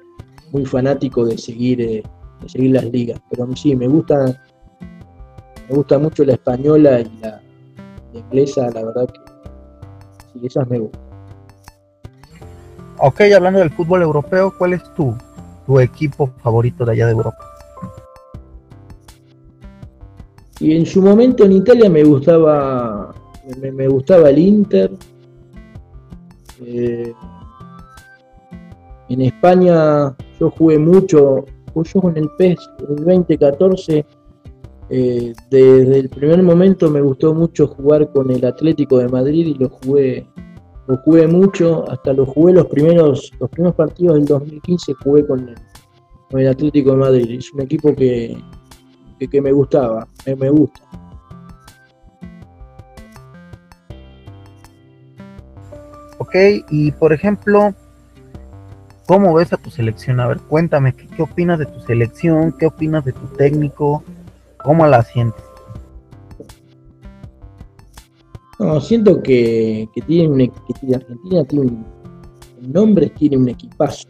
muy 0.52 0.66
fanático 0.66 1.26
de 1.26 1.38
seguir, 1.38 1.82
eh, 1.82 2.04
de 2.42 2.50
seguir 2.50 2.72
las 2.72 2.86
ligas. 2.86 3.20
Pero 3.30 3.48
sí, 3.56 3.76
me 3.76 3.88
gusta, 3.88 4.42
me 5.70 5.76
gusta 5.76 5.98
mucho 5.98 6.24
la 6.24 6.34
española 6.34 7.02
y 7.02 7.12
la, 7.22 7.42
inglesa, 8.14 8.70
la 8.72 8.84
verdad 8.84 9.08
que 9.08 9.20
sí, 10.34 10.46
esas 10.46 10.68
me 10.68 10.80
gustan. 10.80 11.02
Ok, 12.98 13.22
hablando 13.36 13.60
del 13.60 13.70
fútbol 13.72 14.02
europeo, 14.02 14.54
¿cuál 14.58 14.74
es 14.74 14.84
tu, 14.94 15.16
tu 15.66 15.80
equipo 15.80 16.28
favorito 16.44 16.84
de 16.86 16.92
allá 16.92 17.06
de 17.06 17.14
Europa? 17.14 17.38
Y 20.60 20.76
en 20.76 20.86
su 20.86 21.02
momento 21.02 21.46
en 21.46 21.54
Italia 21.54 21.90
me 21.90 22.04
gustaba 22.04 23.16
me, 23.74 23.88
gustaba 23.88 24.30
el 24.30 24.40
Inter. 24.40 24.92
Eh, 26.66 27.14
en 29.10 29.22
España 29.22 30.16
yo 30.40 30.52
jugué 30.52 30.78
mucho, 30.78 31.46
yo 31.76 32.02
con 32.02 32.18
el 32.18 32.30
PES 32.38 32.58
en 32.80 32.98
el 32.98 33.06
2014. 33.06 34.06
Eh, 34.92 35.34
desde 35.52 36.00
el 36.00 36.10
primer 36.10 36.42
momento 36.42 36.90
me 36.90 37.02
gustó 37.02 37.34
mucho 37.34 37.68
jugar 37.68 38.12
con 38.12 38.32
el 38.32 38.44
Atlético 38.44 38.98
de 38.98 39.08
Madrid 39.08 39.46
y 39.46 39.54
lo 39.54 39.70
jugué, 39.70 40.26
lo 40.88 40.98
jugué 40.98 41.28
mucho, 41.28 41.88
hasta 41.92 42.12
lo 42.12 42.26
jugué 42.26 42.54
los 42.54 42.66
primeros, 42.66 43.32
los 43.40 43.50
primeros 43.52 43.76
partidos 43.76 44.16
del 44.16 44.26
2015 44.26 44.94
jugué 45.04 45.28
con 45.28 45.50
el, 45.50 45.56
con 46.32 46.40
el 46.40 46.48
Atlético 46.48 46.92
de 46.92 46.98
Madrid. 46.98 47.38
Es 47.38 47.54
un 47.54 47.62
equipo 47.62 47.96
que, 47.96 48.36
que, 49.20 49.42
me 49.42 49.52
gustaba, 49.52 50.08
me 50.26 50.50
gusta. 50.50 50.82
Ok, 56.30 56.36
y 56.70 56.92
por 56.92 57.12
ejemplo, 57.12 57.74
¿cómo 59.08 59.34
ves 59.34 59.52
a 59.52 59.58
tu 59.58 59.72
selección? 59.72 60.20
A 60.20 60.28
ver, 60.28 60.38
cuéntame, 60.42 60.94
¿qué, 60.94 61.24
opinas 61.24 61.58
de 61.58 61.66
tu 61.66 61.80
selección? 61.80 62.52
¿Qué 62.52 62.68
opinas 62.68 63.04
de 63.04 63.14
tu 63.14 63.26
técnico? 63.30 64.04
¿Cómo 64.64 64.86
la 64.86 65.02
sientes? 65.02 65.44
No, 68.60 68.80
siento 68.80 69.24
que, 69.24 69.90
que 69.96 70.02
tiene 70.04 70.52
que 70.52 70.96
Argentina 70.96 71.44
tiene 71.46 71.66
un, 71.66 71.86
nombre, 72.62 73.10
tiene 73.10 73.36
un 73.36 73.50
equipazo, 73.50 74.10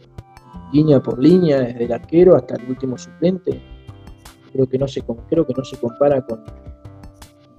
línea 0.74 1.02
por 1.02 1.18
línea, 1.18 1.60
desde 1.60 1.84
el 1.84 1.92
arquero 1.94 2.36
hasta 2.36 2.56
el 2.56 2.68
último 2.68 2.98
suplente. 2.98 3.62
Creo 4.52 4.68
que 4.68 4.76
no 4.76 4.86
se, 4.86 5.02
creo 5.30 5.46
que 5.46 5.54
no 5.56 5.64
se 5.64 5.78
compara 5.78 6.20
con, 6.20 6.44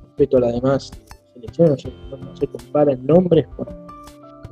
respecto 0.04 0.38
a 0.38 0.42
las 0.42 0.54
demás 0.54 0.92
selecciones, 1.34 1.84
no 2.12 2.36
se 2.36 2.46
compara 2.46 2.94
en 2.94 3.08
nombres 3.08 3.48
con, 3.58 3.81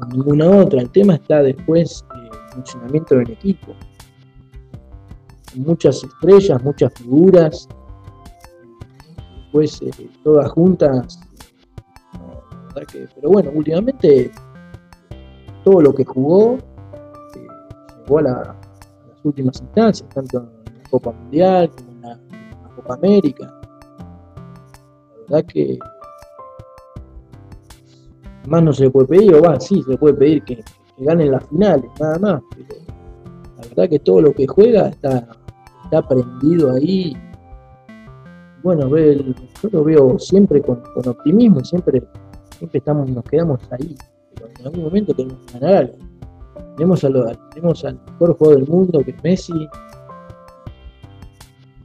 ninguna 0.07 0.49
otra. 0.49 0.81
El 0.81 0.89
tema 0.91 1.15
está 1.15 1.41
después 1.41 2.05
eh, 2.15 2.29
el 2.31 2.53
funcionamiento 2.53 3.15
del 3.15 3.31
equipo. 3.31 3.75
Muchas 5.55 6.03
estrellas, 6.03 6.63
muchas 6.63 6.93
figuras, 6.93 7.67
después 9.35 9.81
eh, 9.81 10.09
todas 10.23 10.51
juntas. 10.51 11.19
pero 12.73 13.29
bueno, 13.29 13.51
últimamente 13.53 14.31
todo 15.63 15.81
lo 15.81 15.93
que 15.93 16.05
jugó 16.05 16.57
eh, 17.35 17.47
llegó 17.97 18.19
a, 18.19 18.21
las 18.21 18.55
últimas 19.23 19.59
instancias, 19.59 20.07
tanto 20.09 20.49
en 20.67 20.77
la 20.77 20.89
Copa 20.89 21.11
Mundial 21.11 21.69
como 21.71 21.91
en 21.91 22.01
la 22.01 22.69
Copa 22.75 22.93
América. 22.93 23.53
La 25.29 25.37
verdad 25.37 25.45
que 25.51 25.79
más 28.49 28.63
no 28.63 28.73
se 28.73 28.85
le 28.85 28.89
puede 28.89 29.07
pedir, 29.07 29.35
o 29.35 29.41
va, 29.41 29.59
sí, 29.59 29.81
se 29.83 29.91
le 29.91 29.97
puede 29.97 30.15
pedir 30.15 30.43
que, 30.43 30.63
ganen 30.97 31.31
las 31.31 31.45
finales, 31.47 31.89
nada 31.99 32.19
más, 32.19 32.41
la 33.57 33.67
verdad 33.69 33.89
que 33.89 33.99
todo 33.99 34.21
lo 34.21 34.33
que 34.33 34.45
juega 34.47 34.89
está, 34.89 35.27
está 35.85 36.05
prendido 36.05 36.73
ahí. 36.73 37.15
Bueno, 38.61 38.89
yo 38.89 39.69
lo 39.71 39.83
veo 39.85 40.19
siempre 40.19 40.61
con, 40.61 40.83
optimismo, 40.95 41.63
siempre, 41.63 42.03
siempre 42.57 42.79
estamos, 42.79 43.09
nos 43.09 43.23
quedamos 43.23 43.61
ahí, 43.71 43.95
pero 44.35 44.49
en 44.59 44.65
algún 44.65 44.83
momento 44.83 45.13
tenemos 45.13 45.39
que 45.45 45.59
ganar 45.59 45.75
algo. 45.77 45.93
Tenemos, 46.75 47.01
tenemos 47.53 47.85
al 47.85 47.99
mejor 48.05 48.37
jugador 48.37 48.59
del 48.59 48.67
mundo 48.67 49.01
que 49.03 49.11
es 49.11 49.23
Messi. 49.23 49.69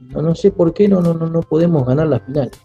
No, 0.09 0.21
no 0.21 0.35
sé 0.35 0.51
por 0.51 0.73
qué 0.73 0.89
no, 0.89 1.01
no, 1.01 1.13
no 1.13 1.41
podemos 1.41 1.85
ganar 1.85 2.07
las 2.07 2.21
finales. 2.23 2.59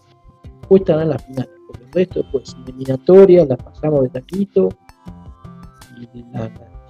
Cuesta 0.67 0.93
ganar 0.93 1.15
las 1.15 1.25
finales 1.25 1.60
resto, 1.91 2.25
pues 2.31 2.55
eliminatorias, 2.65 3.47
las 3.47 3.61
pasamos 3.61 4.03
de 4.03 4.09
taquito 4.09 4.69
y 5.97 6.23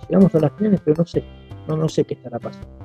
llegamos 0.07 0.35
a 0.35 0.39
las 0.39 0.51
finales, 0.53 0.81
pero 0.83 0.97
no 0.97 1.05
sé, 1.05 1.23
no, 1.67 1.77
no 1.77 1.89
sé 1.89 2.03
qué 2.05 2.13
estará 2.15 2.39
pasando. 2.39 2.81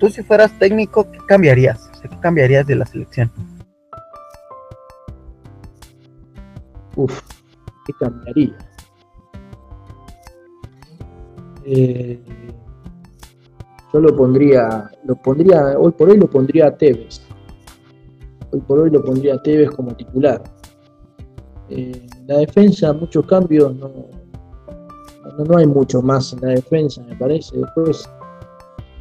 tú 0.00 0.08
si 0.08 0.22
fueras 0.22 0.58
técnico, 0.58 1.08
¿qué 1.12 1.18
cambiarías? 1.28 1.90
¿qué 2.00 2.08
cambiarías 2.20 2.66
de 2.66 2.74
la 2.74 2.86
selección? 2.86 3.30
Uf, 6.96 7.20
¿qué 7.86 7.92
cambiaría? 8.00 8.56
Eh, 11.66 12.18
yo 13.92 14.00
lo 14.00 14.14
pondría, 14.14 14.90
lo 15.04 15.16
pondría, 15.16 15.78
hoy 15.78 15.92
por 15.92 16.10
hoy 16.10 16.18
lo 16.18 16.28
pondría 16.28 16.68
a 16.68 16.76
Tevez. 16.76 17.20
Hoy 18.52 18.60
por 18.60 18.78
hoy 18.78 18.90
lo 18.90 19.02
pondría 19.02 19.34
a 19.34 19.42
Tevez 19.42 19.70
como 19.70 19.94
titular. 19.94 20.42
Eh, 21.68 22.06
la 22.26 22.38
defensa, 22.38 22.92
muchos 22.92 23.26
cambios, 23.26 23.74
no, 23.76 23.90
no, 25.38 25.56
hay 25.56 25.66
mucho 25.66 26.02
más 26.02 26.32
en 26.32 26.40
la 26.40 26.48
defensa, 26.48 27.02
me 27.02 27.16
parece. 27.16 27.56
Después, 27.56 28.08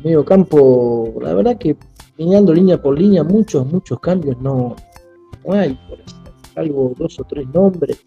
medio 0.03 0.23
campo, 0.23 1.13
la 1.21 1.33
verdad 1.33 1.57
que 1.57 1.75
mirando 2.17 2.53
línea 2.53 2.81
por 2.81 2.97
línea, 2.97 3.23
muchos, 3.23 3.65
muchos 3.71 3.99
cambios 3.99 4.39
no, 4.41 4.75
hay, 5.49 5.77
por 5.87 5.99
algo, 6.55 6.93
dos 6.97 7.19
o 7.19 7.23
tres 7.23 7.47
nombres. 7.49 8.05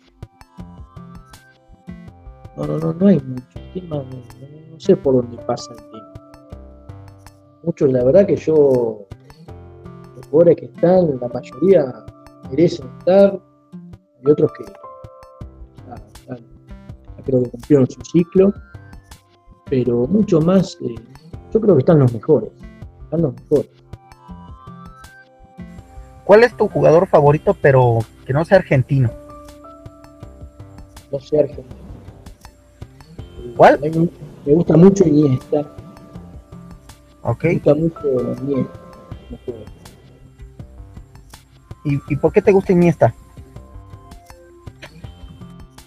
No, 2.57 2.67
no, 2.67 2.79
no, 2.79 2.93
no 2.93 3.07
hay 3.07 3.21
mucho. 3.21 3.87
No, 3.89 4.05
no, 4.05 4.81
sé 4.81 4.97
por 4.97 5.15
dónde 5.15 5.39
pasa. 5.45 5.73
Muchos, 7.65 7.93
la 7.93 8.05
verdad 8.05 8.27
que 8.27 8.37
yo, 8.37 9.07
los 10.17 10.27
jugadores 10.27 10.57
que 10.57 10.65
están, 10.67 11.19
la 11.21 11.29
mayoría 11.29 12.05
merecen 12.51 12.89
estar, 12.99 13.41
hay 13.73 14.31
otros 14.31 14.51
que 14.53 14.65
creo 17.23 17.43
que 17.43 17.51
cumplieron 17.51 17.89
su 17.89 18.01
ciclo, 18.05 18.53
pero 19.71 20.07
mucho 20.07 20.41
más, 20.41 20.77
eh, 20.83 20.95
yo 21.53 21.61
creo 21.61 21.75
que 21.75 21.81
están 21.81 21.99
los 21.99 22.13
mejores, 22.13 22.51
están 23.05 23.23
los 23.23 23.35
mejores. 23.35 23.71
¿Cuál 26.25 26.45
es 26.45 26.57
tu 26.57 26.69
jugador 26.69 27.07
favorito, 27.09 27.57
pero 27.61 27.99
que 28.27 28.33
no 28.33 28.45
sea 28.45 28.59
argentino? 28.59 29.11
No 31.11 31.21
sea 31.21 31.41
argentino. 31.41 31.83
¿Cuál? 33.57 33.81
Me, 33.81 34.55
gusta 34.55 34.77
mucho 34.77 35.05
Iniesta. 35.05 35.67
Ok. 37.23 37.45
¿Y, 41.85 42.01
¿Y 42.09 42.17
por 42.17 42.33
qué 42.33 42.43
te 42.43 42.53
gusta 42.53 42.73
Iniesta? 42.73 43.15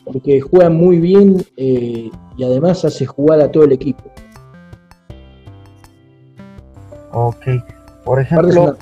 porque 0.06 0.40
juega 0.40 0.70
muy 0.70 1.00
bien 1.00 1.44
eh, 1.58 2.10
y 2.38 2.44
además 2.44 2.86
hace 2.86 3.06
jugar 3.06 3.42
a 3.42 3.52
todo 3.52 3.66
el 3.66 3.74
equipo. 3.74 4.04
Ok, 7.12 7.46
por 8.06 8.22
ejemplo... 8.22 8.78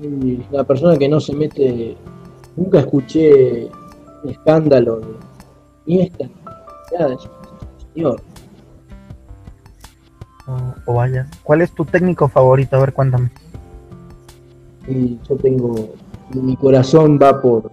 Es 0.00 0.50
una, 0.50 0.64
persona 0.64 0.96
que 0.96 1.08
no 1.08 1.20
se 1.20 1.34
mete, 1.34 1.96
nunca 2.56 2.80
escuché 2.80 3.68
un 4.24 4.30
escándalo 4.30 5.00
de 5.00 5.06
Iniesta, 5.86 6.28
nada, 6.98 7.16
señor. 7.94 8.20
O 10.86 10.94
vaya, 10.94 11.28
¿cuál 11.42 11.62
es 11.62 11.72
tu 11.72 11.84
técnico 11.84 12.28
favorito? 12.28 12.76
A 12.76 12.80
ver, 12.80 12.92
cuéntame. 12.92 13.30
Y 14.88 15.18
yo 15.28 15.36
tengo, 15.36 15.94
mi 16.34 16.56
corazón 16.56 17.18
va 17.20 17.40
por 17.40 17.70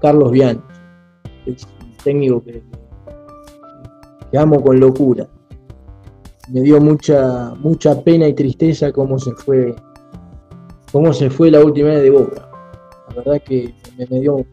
Carlos 0.00 0.30
Vian 0.30 0.62
técnico 2.02 2.42
que, 2.42 2.62
amo 4.36 4.62
con 4.62 4.80
locura. 4.80 5.26
Me 6.48 6.62
dio 6.62 6.80
mucha, 6.80 7.54
mucha 7.56 8.02
pena 8.02 8.26
y 8.26 8.34
tristeza 8.34 8.92
cómo 8.92 9.18
se 9.18 9.32
fue, 9.32 9.74
cómo 10.90 11.12
se 11.12 11.30
fue 11.30 11.50
la 11.50 11.64
última 11.64 11.90
vez 11.90 12.02
de 12.02 12.10
Boca. 12.10 12.48
La 13.08 13.14
verdad 13.16 13.42
que 13.44 13.74
me, 13.96 14.20
dio 14.20 14.44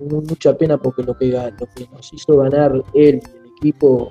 mucha 0.00 0.56
pena 0.56 0.76
porque 0.76 1.02
lo 1.02 1.16
que, 1.16 1.30
lo 1.30 1.66
que 1.74 1.88
nos 1.92 2.12
hizo 2.12 2.36
ganar 2.36 2.82
él 2.94 3.20
y 3.22 3.38
el 3.38 3.46
equipo 3.58 4.10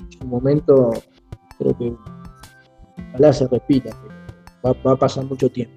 en 0.00 0.12
su 0.12 0.26
momento, 0.26 0.92
creo 1.60 1.78
que 1.78 1.94
ojalá 3.10 3.32
se 3.32 3.46
repita, 3.46 3.90
va, 4.64 4.74
va 4.84 4.92
a 4.92 4.96
pasar 4.96 5.24
mucho 5.24 5.48
tiempo. 5.48 5.74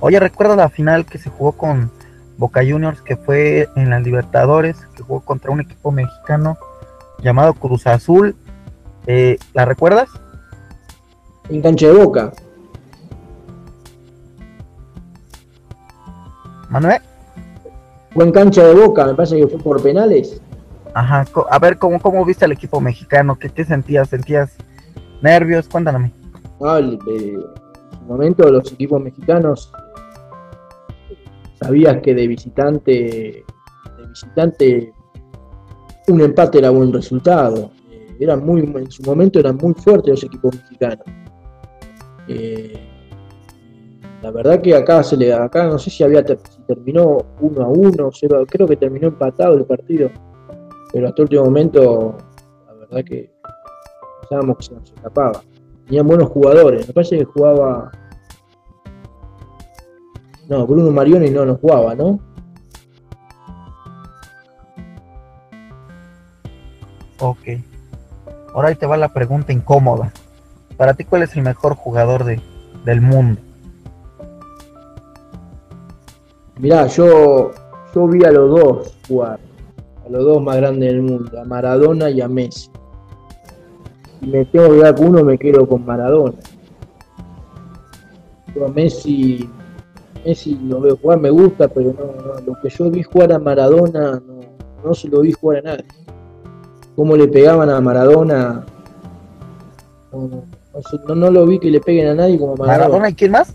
Oye, 0.00 0.20
¿recuerda 0.20 0.54
la 0.54 0.68
final 0.68 1.04
que 1.06 1.18
se 1.18 1.28
jugó 1.28 1.52
con 1.52 1.90
Boca 2.38 2.60
Juniors, 2.60 3.02
que 3.02 3.16
fue 3.16 3.68
en 3.74 3.90
las 3.90 4.02
Libertadores, 4.02 4.76
que 4.94 5.02
jugó 5.02 5.20
contra 5.20 5.50
un 5.50 5.60
equipo 5.60 5.90
mexicano 5.90 6.56
llamado 7.20 7.52
Cruz 7.54 7.86
Azul. 7.88 8.36
Eh, 9.06 9.38
¿La 9.54 9.64
recuerdas? 9.64 10.08
En 11.48 11.60
cancha 11.60 11.88
de 11.88 11.92
Boca. 11.92 12.32
Manuel. 16.68 17.00
Fue 18.10 18.24
en 18.24 18.32
cancha 18.32 18.62
de 18.62 18.74
Boca, 18.74 19.04
me 19.06 19.14
parece 19.14 19.36
que 19.36 19.48
fue 19.48 19.58
por 19.58 19.82
penales. 19.82 20.40
Ajá, 20.94 21.24
a 21.50 21.58
ver, 21.58 21.78
¿cómo, 21.78 22.00
cómo 22.00 22.24
viste 22.24 22.44
al 22.44 22.52
equipo 22.52 22.80
mexicano? 22.80 23.38
¿Qué, 23.38 23.50
qué 23.50 23.64
sentías? 23.64 24.08
¿Sentías 24.08 24.56
nervios? 25.22 25.68
Cuéntame. 25.68 26.12
Ah, 26.60 26.78
en 26.78 26.98
su 26.98 28.04
momento 28.06 28.50
los 28.50 28.72
equipos 28.72 29.00
mexicanos 29.02 29.70
sabías 31.60 32.00
que 32.02 32.14
de 32.14 32.26
visitante, 32.26 32.92
de 32.92 34.06
visitante 34.08 34.92
un 36.08 36.20
empate 36.20 36.58
era 36.58 36.70
buen 36.70 36.92
resultado. 36.92 37.70
Eh, 37.90 38.36
muy, 38.36 38.60
en 38.60 38.90
su 38.90 39.02
momento 39.02 39.38
eran 39.38 39.56
muy 39.56 39.74
fuertes 39.74 40.10
los 40.10 40.24
equipos 40.24 40.54
mexicanos. 40.56 41.04
Eh, 42.28 42.88
la 44.22 44.30
verdad 44.30 44.60
que 44.60 44.74
acá 44.74 45.02
se 45.02 45.16
le 45.16 45.32
acá 45.32 45.66
no 45.66 45.78
sé 45.78 45.90
si 45.90 46.02
había 46.02 46.26
si 46.26 46.62
terminó 46.66 47.18
1 47.40 47.62
a 47.62 47.68
1, 47.68 48.10
0, 48.12 48.46
creo 48.48 48.66
que 48.66 48.76
terminó 48.76 49.08
empatado 49.08 49.54
el 49.54 49.64
partido, 49.64 50.10
pero 50.98 51.10
hasta 51.10 51.22
el 51.22 51.26
último 51.26 51.44
momento 51.44 52.16
la 52.66 52.72
verdad 52.72 53.04
que 53.04 53.32
pensábamos 54.22 54.56
que 54.56 54.64
se 54.64 54.74
nos 54.74 54.92
escapaba. 54.92 55.42
Tenían 55.86 56.08
buenos 56.08 56.28
jugadores, 56.28 56.88
me 56.88 56.92
parece 56.92 57.18
que 57.18 57.24
jugaba 57.24 57.92
no, 60.48 60.66
Bruno 60.66 60.90
Marioni 60.90 61.30
no 61.30 61.44
nos 61.44 61.60
jugaba, 61.60 61.94
¿no? 61.94 62.18
Ok. 67.20 67.38
Ahora 68.52 68.70
ahí 68.70 68.74
te 68.74 68.86
va 68.86 68.96
la 68.96 69.12
pregunta 69.12 69.52
incómoda. 69.52 70.12
Para 70.76 70.94
ti, 70.94 71.04
¿cuál 71.04 71.22
es 71.22 71.36
el 71.36 71.42
mejor 71.42 71.76
jugador 71.76 72.24
de, 72.24 72.40
del 72.84 73.00
mundo? 73.00 73.40
Mirá, 76.58 76.88
yo, 76.88 77.52
yo 77.94 78.08
vi 78.08 78.24
a 78.24 78.32
los 78.32 78.50
dos 78.50 78.98
jugar. 79.06 79.38
A 80.08 80.10
los 80.10 80.24
dos 80.24 80.42
más 80.42 80.56
grandes 80.56 80.90
del 80.90 81.02
mundo. 81.02 81.40
A 81.40 81.44
Maradona 81.44 82.10
y 82.10 82.20
a 82.20 82.28
Messi. 82.28 82.70
Si 84.20 84.26
me 84.26 84.44
tengo 84.46 84.70
que 84.70 84.78
dar 84.78 84.94
con 84.94 85.08
uno, 85.08 85.22
me 85.22 85.38
quedo 85.38 85.68
con 85.68 85.84
Maradona. 85.84 86.38
Yo 88.54 88.66
a 88.66 88.68
Messi 88.68 89.48
Messi 90.24 90.58
lo 90.62 90.80
veo 90.80 90.96
jugar, 90.96 91.20
me 91.20 91.30
gusta, 91.30 91.68
pero 91.68 91.92
no, 91.92 92.40
lo 92.46 92.60
que 92.60 92.68
yo 92.68 92.90
vi 92.90 93.02
jugar 93.02 93.32
a 93.32 93.38
Maradona 93.38 94.22
no, 94.84 94.94
se 94.94 95.08
lo 95.08 95.20
vi 95.20 95.32
jugar 95.32 95.58
a 95.58 95.62
nadie. 95.70 95.84
Cómo 96.96 97.16
le 97.16 97.28
pegaban 97.28 97.70
a 97.70 97.80
Maradona, 97.80 98.64
no, 100.12 101.14
no, 101.14 101.30
lo 101.30 101.46
vi 101.46 101.58
que 101.58 101.70
le 101.70 101.80
peguen 101.80 102.08
a 102.08 102.14
nadie 102.14 102.38
como 102.38 102.56
Maradona. 102.56 102.78
¿Maradona 102.78 103.10
y 103.10 103.14
quién 103.14 103.32
más? 103.32 103.54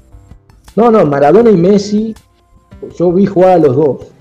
No, 0.76 0.90
no, 0.90 1.06
Maradona 1.06 1.52
y 1.52 1.58
Messi, 1.58 2.16
yo 2.98 3.12
vi 3.12 3.26
jugar 3.26 3.52
a 3.52 3.58
los 3.58 3.76
dos, 3.76 4.13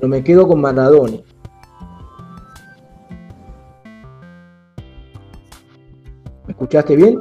pero 0.00 0.08
me 0.08 0.24
quedo 0.24 0.48
con 0.48 0.60
Maradona. 0.60 1.18
¿Me 6.46 6.52
escuchaste 6.52 6.96
bien? 6.96 7.20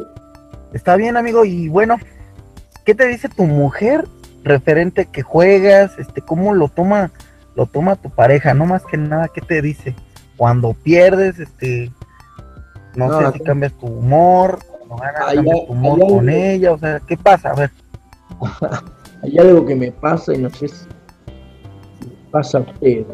Está 0.73 0.95
bien, 0.95 1.17
amigo, 1.17 1.43
y 1.45 1.67
bueno, 1.67 1.97
¿Qué 2.89 2.95
te 2.95 3.05
dice 3.07 3.30
tu 3.30 3.43
mujer 3.43 4.07
referente 4.43 5.05
que 5.05 5.21
juegas? 5.21 5.91
Este, 5.99 6.21
¿cómo 6.23 6.55
lo 6.55 6.69
toma, 6.69 7.11
lo 7.55 7.67
toma 7.67 7.95
tu 7.97 8.09
pareja? 8.09 8.55
No 8.55 8.65
más 8.65 8.84
que 8.84 8.97
nada, 8.97 9.27
¿qué 9.27 9.41
te 9.41 9.61
dice? 9.61 9.95
Cuando 10.38 10.73
pierdes, 10.73 11.38
este, 11.38 11.91
no, 12.95 13.15
sé 13.19 13.38
si 13.38 13.43
cambias 13.43 13.73
tu 13.73 13.86
humor, 13.86 14.57
cuando 14.80 14.95
ganas, 14.95 15.36
cambias 15.36 15.67
tu 15.67 15.71
humor 15.71 15.99
con 15.99 16.30
ella, 16.30 16.71
o 16.71 16.80
sea, 16.80 16.99
¿qué 17.01 17.15
pasa? 17.15 17.51
A 17.51 17.53
ver. 17.53 17.69
hay 19.21 19.38
algo 19.38 19.67
que 19.67 19.75
me 19.75 19.91
pasa 19.91 20.34
y 20.34 20.39
no 20.39 20.49
sé 20.49 20.69
si 20.69 20.88
pasa 22.32 22.59
a 22.59 22.61
usted, 22.61 23.05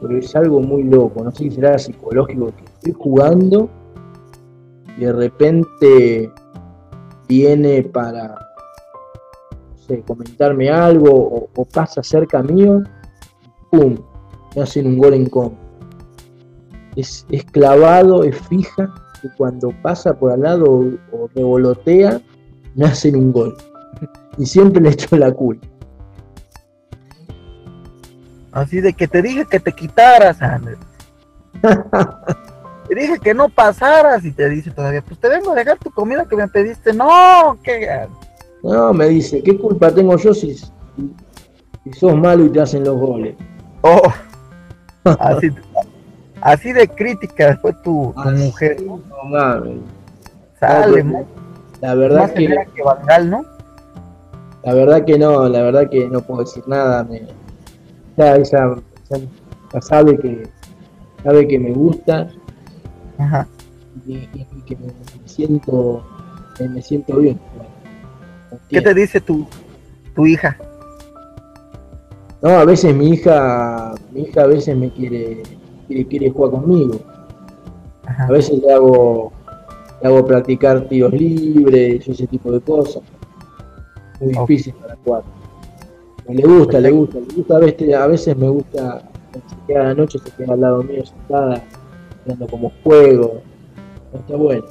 pero 0.00 0.18
es 0.18 0.34
algo 0.36 0.60
muy 0.60 0.84
loco, 0.84 1.24
no 1.24 1.30
sé 1.30 1.44
si 1.44 1.50
será 1.52 1.78
psicológico, 1.78 2.52
que 2.56 2.64
estoy 2.64 2.92
jugando 2.92 3.68
y 4.96 5.04
de 5.04 5.12
repente 5.12 6.32
viene 7.28 7.82
para 7.82 8.48
comentarme 10.06 10.68
algo 10.68 11.48
o, 11.54 11.64
pasa 11.64 12.02
cerca 12.02 12.42
mío, 12.42 12.82
¡pum! 13.70 13.96
Me 14.54 14.62
hacen 14.62 14.86
un 14.86 14.98
gol 14.98 15.14
en 15.14 15.26
contra. 15.28 15.58
Es, 16.96 17.24
clavado, 17.52 18.24
es 18.24 18.36
fija. 18.48 18.92
que 19.22 19.28
cuando 19.36 19.72
pasa 19.82 20.14
por 20.14 20.32
al 20.32 20.42
lado 20.42 20.66
o, 21.12 21.28
revolotea, 21.34 22.20
me 22.74 22.86
hacen 22.86 23.16
un 23.16 23.32
gol. 23.32 23.56
Y 24.36 24.46
siempre 24.46 24.82
le 24.82 24.90
echo 24.90 25.16
la 25.16 25.32
culpa. 25.32 25.66
Así 28.58 28.80
de 28.80 28.92
que 28.92 29.06
te 29.06 29.22
dije 29.22 29.44
que 29.44 29.60
te 29.60 29.72
quitaras, 29.72 30.40
Andrés. 30.42 30.78
te 32.88 32.94
dije 32.94 33.18
que 33.18 33.34
no 33.34 33.48
pasaras 33.48 34.24
y 34.24 34.32
te 34.32 34.48
dice 34.48 34.70
todavía, 34.70 35.02
pues 35.02 35.18
te 35.20 35.28
vengo 35.28 35.52
a 35.52 35.54
dejar 35.54 35.78
tu 35.78 35.90
comida 35.90 36.26
que 36.26 36.36
me 36.36 36.48
pediste. 36.48 36.92
No, 36.92 37.58
que... 37.62 38.06
No, 38.62 38.92
me 38.92 39.08
dice, 39.08 39.42
¿qué 39.42 39.56
culpa 39.56 39.90
tengo 39.90 40.16
yo 40.16 40.34
si, 40.34 40.54
si 40.54 41.92
sos 41.92 42.16
malo 42.16 42.44
y 42.46 42.50
te 42.50 42.60
hacen 42.60 42.84
los 42.84 42.98
goles? 42.98 43.36
Oh, 43.82 44.02
así, 45.20 45.50
así 46.40 46.72
de 46.72 46.88
crítica 46.88 47.56
fue 47.62 47.72
tu, 47.84 48.12
mujer. 48.14 48.82
No 48.82 49.00
mames. 49.24 49.78
Sale, 50.58 51.04
la 51.80 51.94
verdad 51.94 52.32
que, 52.34 52.48
¿no? 52.48 53.44
La 54.64 54.74
verdad 54.74 55.04
que 55.04 55.18
no, 55.18 55.48
la 55.48 55.62
verdad 55.62 55.88
que 55.88 56.08
no 56.08 56.20
puedo 56.20 56.40
decir 56.40 56.64
nada. 56.66 57.04
Me, 57.04 57.22
ya 58.18 58.36
ella, 58.36 58.74
sabe 59.80 60.18
que 60.18 60.48
sabe 61.22 61.48
que 61.48 61.58
me 61.58 61.72
gusta 61.72 62.28
Ajá. 63.18 63.48
Y, 64.06 64.26
que 64.66 64.76
me, 64.76 64.92
siento 65.26 66.04
me, 66.60 66.82
siento 66.82 67.16
bien. 67.16 67.38
¿Qué 68.68 68.80
te 68.80 68.94
dice 68.94 69.20
tu, 69.20 69.46
tu 70.14 70.26
hija? 70.26 70.56
No, 72.40 72.50
a 72.50 72.64
veces 72.64 72.94
mi 72.94 73.10
hija, 73.10 73.94
mi 74.12 74.22
hija 74.22 74.42
a 74.42 74.46
veces 74.46 74.76
me 74.76 74.90
quiere, 74.90 75.42
quiere, 75.88 76.30
jugar 76.30 76.52
conmigo. 76.52 77.00
A 78.06 78.30
veces 78.30 78.60
le 78.62 78.72
hago, 78.72 79.32
le 80.00 80.08
hago 80.08 80.24
practicar 80.24 80.88
tiros 80.88 81.12
libres 81.12 82.06
y 82.06 82.10
ese 82.10 82.26
tipo 82.28 82.52
de 82.52 82.60
cosas. 82.60 83.02
Muy 84.20 84.32
difícil 84.32 84.74
para 84.74 84.96
jugar. 85.04 85.22
Le 86.28 86.42
gusta, 86.42 86.78
le 86.78 86.90
gusta, 86.90 87.18
le 87.18 87.34
gusta 87.34 87.56
a 87.56 87.58
veces, 87.58 87.94
a 87.94 88.06
veces 88.06 88.36
me 88.36 88.48
gusta, 88.48 89.02
se 89.32 89.56
queda 89.66 89.84
la 89.84 89.94
noche, 89.94 90.18
se 90.18 90.30
queda 90.32 90.52
al 90.52 90.60
lado 90.60 90.82
mío 90.82 91.04
sentada, 91.04 91.62
dando 92.26 92.46
como 92.46 92.72
juego. 92.84 93.42
Está 94.12 94.36
bueno. 94.36 94.64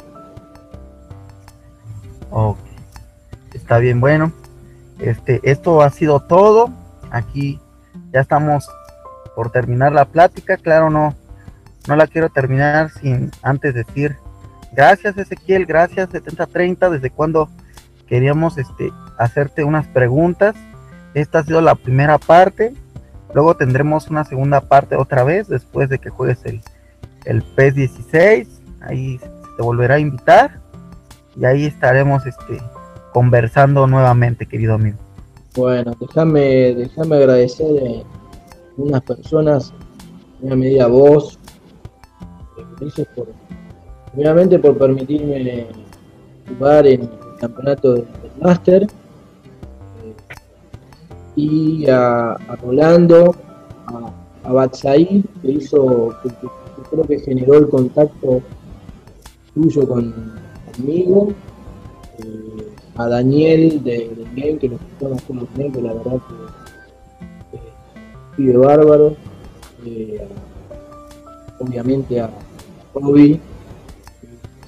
Ok. 2.30 2.58
Está 3.54 3.80
bien, 3.80 4.00
bueno. 4.00 4.32
Este, 5.00 5.40
esto 5.44 5.82
ha 5.82 5.90
sido 5.90 6.20
todo 6.20 6.70
aquí 7.12 7.60
ya 8.12 8.22
estamos 8.22 8.68
por 9.36 9.52
terminar 9.52 9.92
la 9.92 10.06
plática. 10.06 10.58
Claro, 10.58 10.90
no, 10.90 11.16
no 11.88 11.96
la 11.96 12.08
quiero 12.08 12.30
terminar 12.30 12.90
sin 12.92 13.32
antes 13.42 13.74
decir 13.74 14.16
gracias 14.74 15.18
Ezequiel, 15.18 15.66
gracias 15.66 16.10
7030, 16.12 16.90
desde 16.90 17.10
cuando 17.10 17.50
queríamos 18.08 18.58
este, 18.58 18.92
hacerte 19.18 19.64
unas 19.64 19.88
preguntas. 19.88 20.56
Esta 21.18 21.40
ha 21.40 21.44
sido 21.44 21.62
la 21.62 21.74
primera 21.74 22.20
parte. 22.20 22.76
Luego 23.34 23.56
tendremos 23.56 24.08
una 24.08 24.24
segunda 24.24 24.62
parte 24.62 24.96
otra 24.96 25.24
vez 25.24 25.48
después 25.48 25.90
de 25.90 25.98
que 25.98 26.12
juegues 26.12 26.46
el, 26.46 26.62
el 27.26 27.42
PES 27.42 27.74
16. 27.74 28.62
Ahí 28.82 29.20
te 29.58 29.64
volverá 29.64 29.96
a 29.96 30.00
invitar 30.00 30.60
y 31.36 31.46
ahí 31.46 31.66
estaremos 31.66 32.24
este, 32.28 32.62
conversando 33.14 33.88
nuevamente, 33.88 34.46
querido 34.46 34.76
amigo. 34.76 35.00
Bueno, 35.56 35.98
déjame, 36.00 36.76
déjame 36.76 37.16
agradecer 37.16 37.66
a 37.66 38.80
unas 38.80 39.02
personas, 39.02 39.74
en 40.40 40.46
una 40.46 40.56
medida 40.56 40.84
a 40.84 40.88
vos, 40.88 41.40
eh, 42.80 43.06
por, 43.16 43.28
primeramente 44.12 44.60
por 44.60 44.78
permitirme 44.78 45.66
jugar 46.48 46.86
en 46.86 47.02
el 47.02 47.10
campeonato 47.40 47.94
del, 47.94 48.08
Master 48.40 48.84
eh, 48.84 48.88
y 51.38 51.86
a, 51.88 52.36
Rolando, 52.62 53.36
a, 53.86 54.12
a 54.44 54.52
Batsaí, 54.52 55.24
que 55.42 55.52
hizo, 55.52 56.16
que, 56.24 56.30
creo 56.90 57.04
que 57.06 57.20
generó 57.20 57.60
el 57.60 57.70
contacto 57.70 58.42
tuyo 59.54 59.88
con, 59.88 60.34
conmigo. 60.76 61.30
Eh, 62.20 62.74
a 62.96 63.08
Daniel 63.08 63.84
de, 63.84 64.10
de 64.34 64.58
que 64.58 64.70
nos 64.70 64.82
estamos 64.82 65.22
los 65.30 65.72
que 65.72 65.82
la 65.82 65.94
verdad 65.94 66.20
que 67.52 67.58
eh, 67.58 67.62
pide 68.36 68.58
bárbaro. 68.58 69.16
Eh, 69.86 70.28
obviamente 71.60 72.20
a 72.20 72.32
Robbie. 72.96 73.40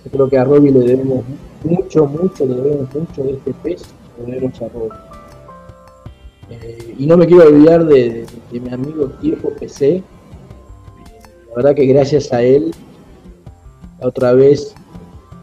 Yo 0.05 0.11
creo 0.11 0.29
que 0.29 0.37
a 0.37 0.43
Robbie 0.43 0.71
le 0.71 0.79
debemos 0.81 1.23
mucho, 1.63 2.05
mucho, 2.05 2.45
le 2.45 2.55
debemos 2.55 2.93
mucho 2.93 3.23
de 3.23 3.31
este 3.33 3.53
pez, 3.63 3.81
le 4.19 4.33
debemos 4.33 4.61
a 4.61 4.67
Robbie. 4.69 5.08
Eh, 6.49 6.95
y 6.97 7.05
no 7.05 7.17
me 7.17 7.27
quiero 7.27 7.47
olvidar 7.47 7.85
de, 7.85 8.25
mi 8.51 8.69
amigo 8.69 9.07
Tiempo 9.21 9.51
PC. 9.59 10.03
la 11.49 11.55
verdad 11.55 11.75
que 11.75 11.85
gracias 11.85 12.31
a 12.33 12.41
él, 12.41 12.73
otra 14.01 14.33
vez 14.33 14.73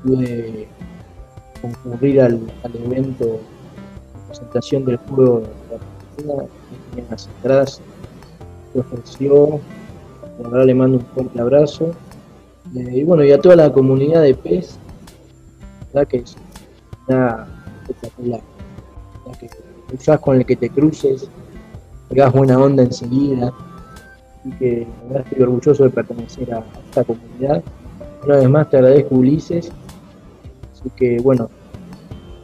pude 0.05 0.69
concurrir 1.63 2.21
al, 2.21 2.41
evento 2.85 3.25
de 3.25 3.39
presentación 4.29 4.85
del 4.85 4.97
juego 4.97 5.41
de 5.41 6.27
la 6.27 6.35
Argentina, 6.35 6.49
en 6.97 7.07
las 7.11 7.27
entradas 7.27 7.81
ofreció, 8.79 9.61
la 10.43 10.49
verdad 10.49 10.67
le 10.67 10.75
mando 10.75 10.99
un 10.99 11.07
fuerte 11.07 11.41
abrazo. 11.41 11.93
Eh, 12.75 12.99
y 12.99 13.05
bueno, 13.05 13.25
y 13.25 13.33
a 13.33 13.41
toda 13.41 13.57
la 13.57 13.73
comunidad 13.73 14.23
de 14.23 14.35
PES, 14.35 14.79
la 15.93 16.05
que 16.05 16.19
es 16.19 16.37
una 17.09 17.47
espectacular. 17.83 18.41
La 19.27 19.39
que 19.39 19.49
usás 19.93 20.21
con 20.21 20.37
el 20.37 20.47
que 20.47 20.57
te 20.57 20.71
cruces, 20.71 21.29
pegas 22.09 22.33
buena 22.33 22.59
onda 22.59 22.83
enseguida. 22.83 23.53
Y 24.45 24.51
que 24.53 24.87
estoy 25.13 25.43
orgulloso 25.43 25.83
de 25.83 25.91
pertenecer 25.91 26.55
a 26.55 26.63
esta 26.85 27.03
comunidad. 27.03 27.65
Una 28.25 28.37
vez 28.37 28.49
más 28.49 28.71
te 28.71 28.77
agradezco 28.77 29.17
Ulises 29.17 29.73
que 30.95 31.19
bueno, 31.21 31.51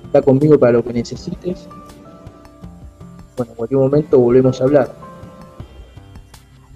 está 0.05 0.23
conmigo 0.23 0.59
para 0.59 0.73
lo 0.73 0.85
que 0.85 0.93
necesites. 0.93 1.69
Bueno, 3.37 3.53
en 3.53 3.57
cualquier 3.57 3.81
momento 3.81 4.19
volvemos 4.19 4.61
a 4.61 4.65
hablar. 4.65 4.95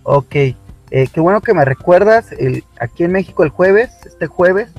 Ok, 0.03 0.35
eh, 0.35 0.57
qué 1.13 1.21
bueno 1.21 1.41
que 1.41 1.53
me 1.53 1.65
recuerdas, 1.65 2.31
aquí 2.79 3.05
en 3.05 3.13
México 3.13 3.43
el 3.43 3.51
jueves, 3.51 3.91
este 4.07 4.27
jueves, 4.27 4.71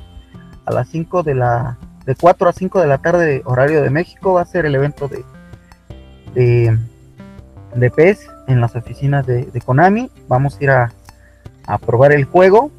a 0.65 0.71
las 0.71 0.87
5 0.89 1.23
de 1.23 1.35
la, 1.35 1.77
de 2.05 2.15
4 2.15 2.49
a 2.49 2.53
5 2.53 2.79
de 2.81 2.87
la 2.87 2.97
tarde, 2.99 3.41
horario 3.45 3.81
de 3.81 3.89
México, 3.89 4.33
va 4.33 4.41
a 4.41 4.45
ser 4.45 4.65
el 4.65 4.75
evento 4.75 5.07
de, 5.07 5.25
de, 6.37 6.77
de 7.75 7.89
PES 7.89 8.29
en 8.47 8.61
las 8.61 8.75
oficinas 8.75 9.25
de, 9.25 9.61
Konami. 9.65 10.11
Vamos 10.27 10.57
a 10.59 10.63
ir 10.63 10.69
a, 10.69 10.91
a 11.65 11.77
probar 11.79 12.11
el 12.11 12.25
juego. 12.25 12.71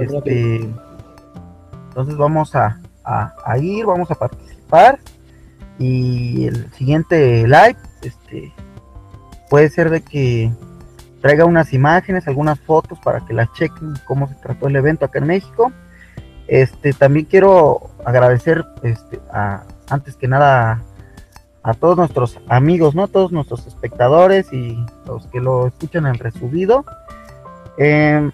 este, 0.00 0.70
entonces 1.88 2.16
vamos 2.16 2.54
a, 2.54 2.80
a, 3.04 3.58
ir, 3.58 3.86
vamos 3.86 4.10
a 4.10 4.14
participar. 4.14 4.98
Y 5.78 6.46
el 6.46 6.72
siguiente 6.72 7.42
live, 7.48 7.76
este, 8.02 8.52
puede 9.50 9.68
ser 9.70 9.90
de 9.90 10.00
que 10.00 10.52
traiga 11.20 11.46
unas 11.46 11.72
imágenes, 11.72 12.28
algunas 12.28 12.60
fotos 12.60 12.98
para 13.00 13.24
que 13.26 13.32
las 13.34 13.52
chequen 13.54 13.94
cómo 14.04 14.28
se 14.28 14.34
trató 14.36 14.68
el 14.68 14.76
evento 14.76 15.04
acá 15.04 15.18
en 15.18 15.26
México. 15.26 15.72
Este, 16.46 16.92
también 16.92 17.26
quiero 17.26 17.90
agradecer, 18.04 18.64
este, 18.82 19.18
a, 19.32 19.64
antes 19.88 20.14
que 20.14 20.28
nada, 20.28 20.82
a 21.64 21.72
todos 21.72 21.96
nuestros 21.96 22.38
amigos, 22.48 22.94
¿no? 22.94 23.08
Todos 23.08 23.32
nuestros 23.32 23.66
espectadores 23.66 24.52
y 24.52 24.76
los 25.06 25.26
que 25.28 25.40
lo 25.40 25.66
escuchan 25.66 26.06
en 26.06 26.14
resubido. 26.14 26.84
Em, 27.78 28.30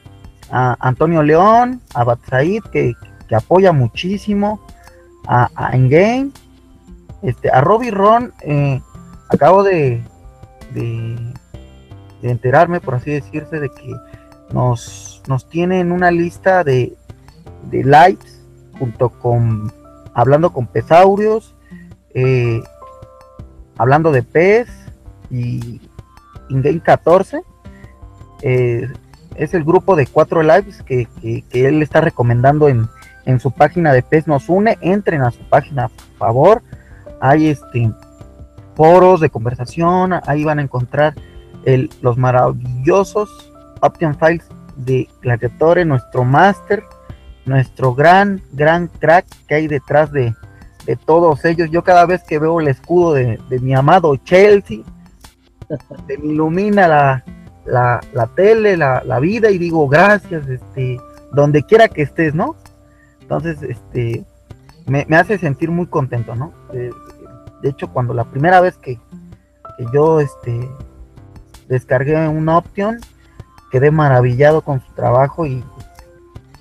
a 0.50 0.76
Antonio 0.80 1.22
León, 1.22 1.80
a 1.94 2.02
Batsaid, 2.02 2.64
que, 2.72 2.92
que 3.28 3.34
apoya 3.36 3.72
muchísimo 3.72 4.60
a, 5.28 5.48
a 5.54 5.76
Endgame, 5.76 6.32
este, 7.22 7.50
a 7.50 7.60
Robbie 7.60 7.92
Ron, 7.92 8.32
eh, 8.40 8.82
acabo 9.28 9.62
de, 9.62 10.02
de, 10.74 11.16
enterarme, 12.22 12.80
por 12.80 12.96
así 12.96 13.12
decirse, 13.12 13.60
de 13.60 13.70
que 13.70 13.92
nos, 14.52 15.22
nos 15.28 15.48
tienen 15.48 15.92
una 15.92 16.10
lista 16.10 16.64
de, 16.64 16.96
de 17.70 17.84
likes 17.84 18.28
junto 18.76 19.10
con 19.10 19.72
hablando 20.14 20.52
con 20.52 20.66
pesaurios, 20.66 21.54
eh, 22.12 22.60
hablando 23.76 24.12
de 24.12 24.22
pez 24.22 24.68
y 25.30 25.80
Ingame 26.48 26.80
14. 26.80 27.42
Eh, 28.42 28.88
es 29.36 29.54
el 29.54 29.64
grupo 29.64 29.96
de 29.96 30.06
cuatro 30.06 30.42
lives 30.42 30.82
que, 30.82 31.06
que 31.22 31.66
él 31.66 31.82
está 31.82 32.00
recomendando 32.00 32.68
en, 32.68 32.88
en 33.26 33.40
su 33.40 33.52
página 33.52 33.92
de 33.92 34.02
PES 34.02 34.26
nos 34.26 34.48
une, 34.48 34.78
entren 34.80 35.22
a 35.22 35.30
su 35.30 35.42
página, 35.48 35.88
por 35.88 36.18
favor. 36.18 36.62
Hay 37.20 37.48
este 37.48 37.92
foros 38.74 39.20
de 39.20 39.30
conversación, 39.30 40.14
ahí 40.26 40.44
van 40.44 40.58
a 40.58 40.62
encontrar 40.62 41.14
el, 41.64 41.90
los 42.00 42.16
maravillosos 42.16 43.52
Option 43.82 44.16
Files 44.18 44.46
de 44.76 45.08
Gladiatore, 45.20 45.84
nuestro 45.84 46.24
máster, 46.24 46.82
nuestro 47.44 47.94
gran, 47.94 48.42
gran 48.52 48.88
crack 48.88 49.26
que 49.46 49.54
hay 49.54 49.68
detrás 49.68 50.12
de, 50.12 50.34
todos 50.96 51.44
ellos. 51.44 51.70
Yo 51.70 51.82
cada 51.82 52.06
vez 52.06 52.22
que 52.24 52.38
veo 52.38 52.60
el 52.60 52.68
escudo 52.68 53.14
de, 53.14 53.38
mi 53.60 53.74
amado 53.74 54.16
Chelsea, 54.16 54.80
se 56.06 56.18
me 56.18 56.32
ilumina 56.32 56.88
la, 56.88 57.24
la, 57.64 58.00
la 58.12 58.26
tele, 58.28 58.76
la, 58.76 59.02
la, 59.04 59.20
vida 59.20 59.50
y 59.50 59.58
digo 59.58 59.88
gracias, 59.88 60.48
este, 60.48 60.98
donde 61.32 61.62
quiera 61.62 61.88
que 61.88 62.02
estés, 62.02 62.34
¿no? 62.34 62.56
Entonces, 63.20 63.62
este, 63.62 64.24
me, 64.86 65.06
hace 65.16 65.38
sentir 65.38 65.70
muy 65.70 65.86
contento, 65.86 66.34
¿no? 66.34 66.52
De, 66.72 66.90
hecho, 67.62 67.92
cuando 67.92 68.14
la 68.14 68.24
primera 68.24 68.60
vez 68.60 68.76
que, 68.76 68.96
que 68.96 69.86
yo, 69.92 70.18
este, 70.18 70.68
descargué 71.68 72.26
un 72.26 72.48
Option, 72.48 72.98
quedé 73.70 73.90
maravillado 73.90 74.62
con 74.62 74.80
su 74.80 74.92
trabajo 74.94 75.46
y 75.46 75.62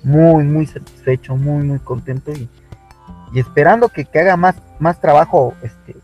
muy, 0.04 0.44
muy 0.44 0.66
satisfecho, 0.66 1.36
muy, 1.36 1.64
muy 1.64 1.78
contento 1.80 2.30
y, 2.32 2.48
esperando 3.38 3.88
que, 3.88 4.08
haga 4.18 4.36
más, 4.36 4.56
más 4.78 5.00
trabajo 5.00 5.54
este, 5.62 5.94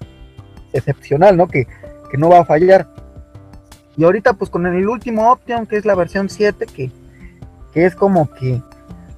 excepcional, 0.73 1.37
¿no? 1.37 1.49
Que, 1.49 1.67
no 2.17 2.31
va 2.31 2.39
a 2.39 2.45
fallar. 2.47 2.87
Y 3.95 4.05
ahorita 4.05 4.33
pues 4.33 4.49
con 4.49 4.65
el 4.65 4.89
último 4.89 5.31
Option, 5.31 5.67
que 5.67 5.77
es 5.77 5.85
la 5.85 5.95
versión 5.95 6.31
7, 6.31 6.65
que, 6.65 6.91
que 7.75 7.85
es 7.85 7.95
como 7.95 8.31
que 8.33 8.63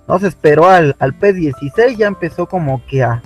no 0.08 0.18
se 0.18 0.26
esperó 0.26 0.68
al, 0.68 0.96
al 0.98 1.16
P16, 1.16 1.96
ya 1.96 2.08
empezó 2.08 2.46
como 2.46 2.84
que 2.86 3.04
a, 3.04 3.22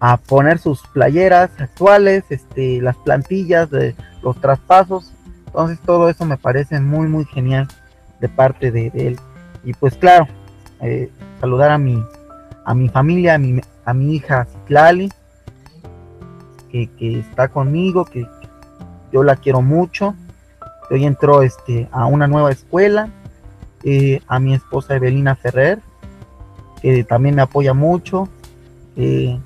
a 0.00 0.16
poner 0.18 0.58
sus 0.58 0.82
playeras 0.88 1.50
actuales, 1.58 2.24
este, 2.30 2.80
las 2.82 2.96
plantillas 2.96 3.70
de 3.70 3.94
los 4.22 4.40
traspasos. 4.40 5.12
Entonces 5.46 5.78
todo 5.80 6.08
eso 6.08 6.24
me 6.24 6.36
parece 6.36 6.80
muy, 6.80 7.08
muy 7.08 7.24
genial 7.24 7.68
de 8.20 8.28
parte 8.28 8.70
de, 8.70 8.90
él. 8.94 9.18
Y 9.64 9.72
pues 9.72 9.96
claro, 9.96 10.26
eh, 10.80 11.10
saludar 11.40 11.70
a 11.70 11.78
mi, 11.78 12.04
a 12.66 12.74
mi 12.74 12.88
familia, 12.88 13.36
a 13.36 13.38
mi, 13.38 13.60
a 13.84 13.94
mi 13.94 14.16
hija 14.16 14.44
Citlali, 14.44 15.10
que, 16.70 16.90
está 17.20 17.48
conmigo, 17.48 18.04
que 18.04 18.26
yo 19.12 19.22
la 19.22 19.36
quiero 19.36 19.62
mucho. 19.62 20.14
Hoy 20.90 21.06
entró 21.06 21.42
este, 21.42 21.88
a 21.92 22.06
una 22.06 22.26
nueva 22.26 22.50
escuela. 22.50 23.08
Eh, 23.84 24.20
a 24.26 24.40
mi 24.40 24.52
esposa 24.52 24.96
Evelina 24.96 25.36
Ferrer, 25.36 25.78
que 26.82 27.04
también 27.04 27.36
me 27.36 27.42
apoya 27.42 27.72
mucho. 27.72 28.28
Eh, 28.96 29.38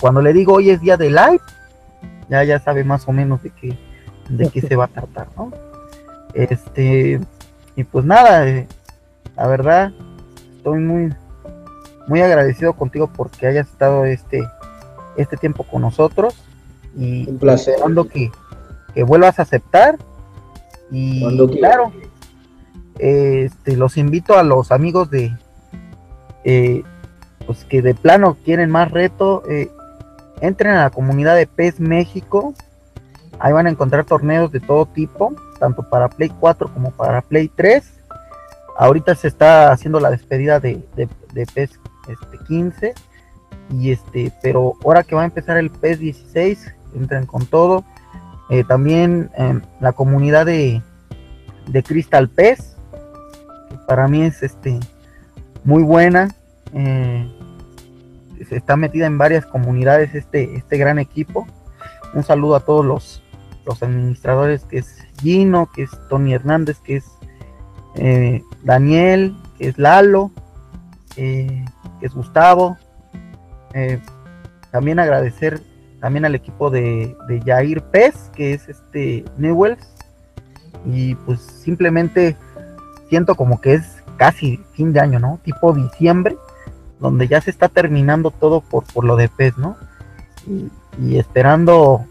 cuando 0.00 0.20
le 0.20 0.32
digo 0.32 0.54
hoy 0.54 0.70
es 0.70 0.80
día 0.80 0.96
de 0.96 1.10
live, 1.10 1.40
ya, 2.28 2.42
ya 2.42 2.58
sabe 2.58 2.82
más 2.82 3.06
o 3.06 3.12
menos 3.12 3.40
de 3.44 3.50
qué, 3.50 3.78
de 4.28 4.48
qué 4.48 4.60
se 4.60 4.74
va 4.74 4.86
a 4.86 4.88
tratar, 4.88 5.28
¿no? 5.36 5.52
Este, 6.34 7.20
y 7.76 7.84
pues 7.84 8.04
nada, 8.04 8.48
eh, 8.48 8.66
la 9.36 9.46
verdad, 9.46 9.92
estoy 10.56 10.80
muy, 10.80 11.14
muy 12.06 12.20
agradecido 12.20 12.74
contigo 12.74 13.10
porque 13.14 13.46
hayas 13.46 13.68
estado 13.68 14.04
este, 14.04 14.46
este 15.16 15.36
tiempo 15.36 15.64
con 15.64 15.82
nosotros 15.82 16.34
y 16.96 17.28
un 17.28 17.38
placer. 17.38 17.76
que, 18.12 18.30
que 18.94 19.02
vuelvas 19.02 19.38
a 19.38 19.42
aceptar 19.42 19.98
y 20.90 21.22
claro, 21.58 21.92
este, 22.98 23.76
los 23.76 23.96
invito 23.96 24.38
a 24.38 24.42
los 24.42 24.70
amigos 24.70 25.10
de, 25.10 25.34
eh, 26.44 26.82
pues 27.46 27.64
que 27.64 27.82
de 27.82 27.94
plano 27.94 28.36
quieren 28.44 28.70
más 28.70 28.90
reto, 28.92 29.42
eh, 29.48 29.70
entren 30.40 30.72
a 30.72 30.82
la 30.84 30.90
comunidad 30.90 31.34
de 31.34 31.46
PES 31.46 31.80
México, 31.80 32.54
Ahí 33.38 33.52
van 33.52 33.66
a 33.66 33.70
encontrar 33.70 34.04
torneos 34.04 34.52
de 34.52 34.60
todo 34.60 34.86
tipo, 34.86 35.34
tanto 35.58 35.82
para 35.82 36.08
Play 36.08 36.30
4 36.30 36.72
como 36.72 36.90
para 36.92 37.22
Play 37.22 37.48
3. 37.48 37.84
Ahorita 38.76 39.14
se 39.14 39.28
está 39.28 39.70
haciendo 39.70 40.00
la 40.00 40.10
despedida 40.10 40.60
de, 40.60 40.82
de, 40.96 41.46
PES 41.46 41.78
este, 42.08 42.38
15. 42.46 42.94
Y 43.70 43.92
este, 43.92 44.32
pero 44.42 44.74
ahora 44.84 45.02
que 45.02 45.14
va 45.14 45.22
a 45.22 45.26
empezar 45.26 45.56
el 45.56 45.70
PES 45.70 45.98
16, 45.98 46.74
entren 46.94 47.26
con 47.26 47.46
todo. 47.46 47.84
Eh, 48.50 48.64
también 48.64 49.30
em, 49.36 49.62
la 49.80 49.92
comunidad 49.92 50.46
de, 50.46 50.82
de 51.66 51.82
Crystal 51.82 52.28
PES, 52.28 52.76
que 53.70 53.76
para 53.86 54.06
mí 54.08 54.22
es 54.22 54.42
este 54.42 54.78
muy 55.64 55.82
buena. 55.82 56.34
Eh, 56.72 57.26
se 58.48 58.56
está 58.56 58.76
metida 58.76 59.06
en 59.06 59.16
varias 59.16 59.46
comunidades 59.46 60.14
este, 60.14 60.56
este 60.56 60.76
gran 60.76 60.98
equipo. 60.98 61.46
Un 62.12 62.22
saludo 62.22 62.56
a 62.56 62.60
todos 62.60 62.84
los, 62.84 63.22
los 63.66 63.82
administradores, 63.82 64.64
que 64.64 64.78
es 64.78 64.98
Gino, 65.20 65.70
que 65.74 65.84
es 65.84 65.90
Tony 66.08 66.34
Hernández, 66.34 66.78
que 66.80 66.96
es 66.96 67.04
eh, 67.96 68.42
Daniel, 68.62 69.36
que 69.58 69.68
es 69.68 69.78
Lalo, 69.78 70.30
es 72.04 72.14
Gustavo. 72.14 72.76
Eh, 73.72 73.98
también 74.70 74.98
agradecer 74.98 75.60
también 76.00 76.24
al 76.26 76.34
equipo 76.34 76.70
de, 76.70 77.16
de 77.28 77.40
Jair 77.40 77.82
Pez, 77.82 78.30
que 78.34 78.52
es 78.52 78.68
este 78.68 79.24
Newells. 79.38 79.88
Y 80.86 81.14
pues 81.14 81.40
simplemente 81.40 82.36
siento 83.08 83.34
como 83.34 83.60
que 83.60 83.74
es 83.74 84.02
casi 84.16 84.58
fin 84.74 84.92
de 84.92 85.00
año, 85.00 85.18
¿no? 85.18 85.40
Tipo 85.42 85.72
diciembre, 85.72 86.36
donde 87.00 87.26
ya 87.26 87.40
se 87.40 87.50
está 87.50 87.68
terminando 87.68 88.30
todo 88.30 88.60
por, 88.60 88.84
por 88.92 89.04
lo 89.04 89.16
de 89.16 89.28
Pez, 89.28 89.56
¿no? 89.56 89.76
y 91.00 91.18
esperando 91.18 92.04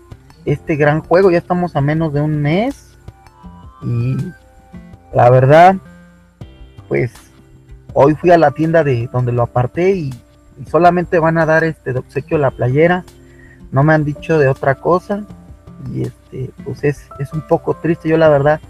este 0.46 0.76
gran 0.76 1.02
juego. 1.02 1.32
Ya 1.32 1.38
estamos 1.38 1.76
a 1.76 1.82
menos 1.82 2.14
de 2.14 2.22
un 2.22 2.42
mes. 2.42 2.96
Y 3.84 4.18
la 5.14 5.30
verdad, 5.30 5.76
pues 6.88 7.12
hoy 7.94 8.16
fui 8.16 8.32
a 8.32 8.38
la 8.38 8.52
tienda 8.52 8.84
de 8.84 9.10
donde 9.12 9.32
lo 9.32 9.44
aparté 9.44 9.92
y, 9.92 10.14
solamente 10.70 11.18
van 11.18 11.40
a 11.40 11.48
dar 11.48 11.64
este 11.64 11.94
de 11.94 12.00
obsequio 12.00 12.38
la 12.38 12.52
playera. 12.52 13.04
No 13.72 13.84
me 13.84 13.94
han 13.94 14.06
dicho 14.06 14.38
de 14.38 14.48
otra 14.48 14.76
cosa. 14.76 15.24
Y 15.92 16.04
este, 16.04 16.52
pues 16.64 16.84
es, 16.84 17.08
es 17.18 17.34
un 17.34 17.42
poco 17.42 17.74
triste. 17.74 18.08
Yo 18.08 18.18
la 18.18 18.30
verdad 18.30 18.62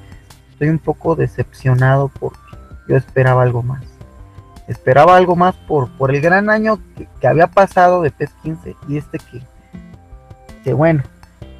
estoy 0.52 0.70
un 0.70 0.80
poco 0.80 1.16
decepcionado 1.16 2.10
porque 2.20 2.40
yo 2.88 2.96
esperaba 2.96 3.44
algo 3.44 3.62
más. 3.64 3.84
Esperaba 4.68 5.18
algo 5.18 5.36
más 5.36 5.56
por, 5.68 5.90
por 5.98 6.16
el 6.16 6.22
gran 6.22 6.50
año 6.50 6.80
que, 7.20 7.28
había 7.28 7.48
pasado 7.48 8.02
de 8.02 8.12
PES 8.12 8.32
15 8.44 8.76
y 8.88 8.98
este 8.98 9.18
que, 9.20 9.42
que 10.64 10.74
bueno, 10.74 11.04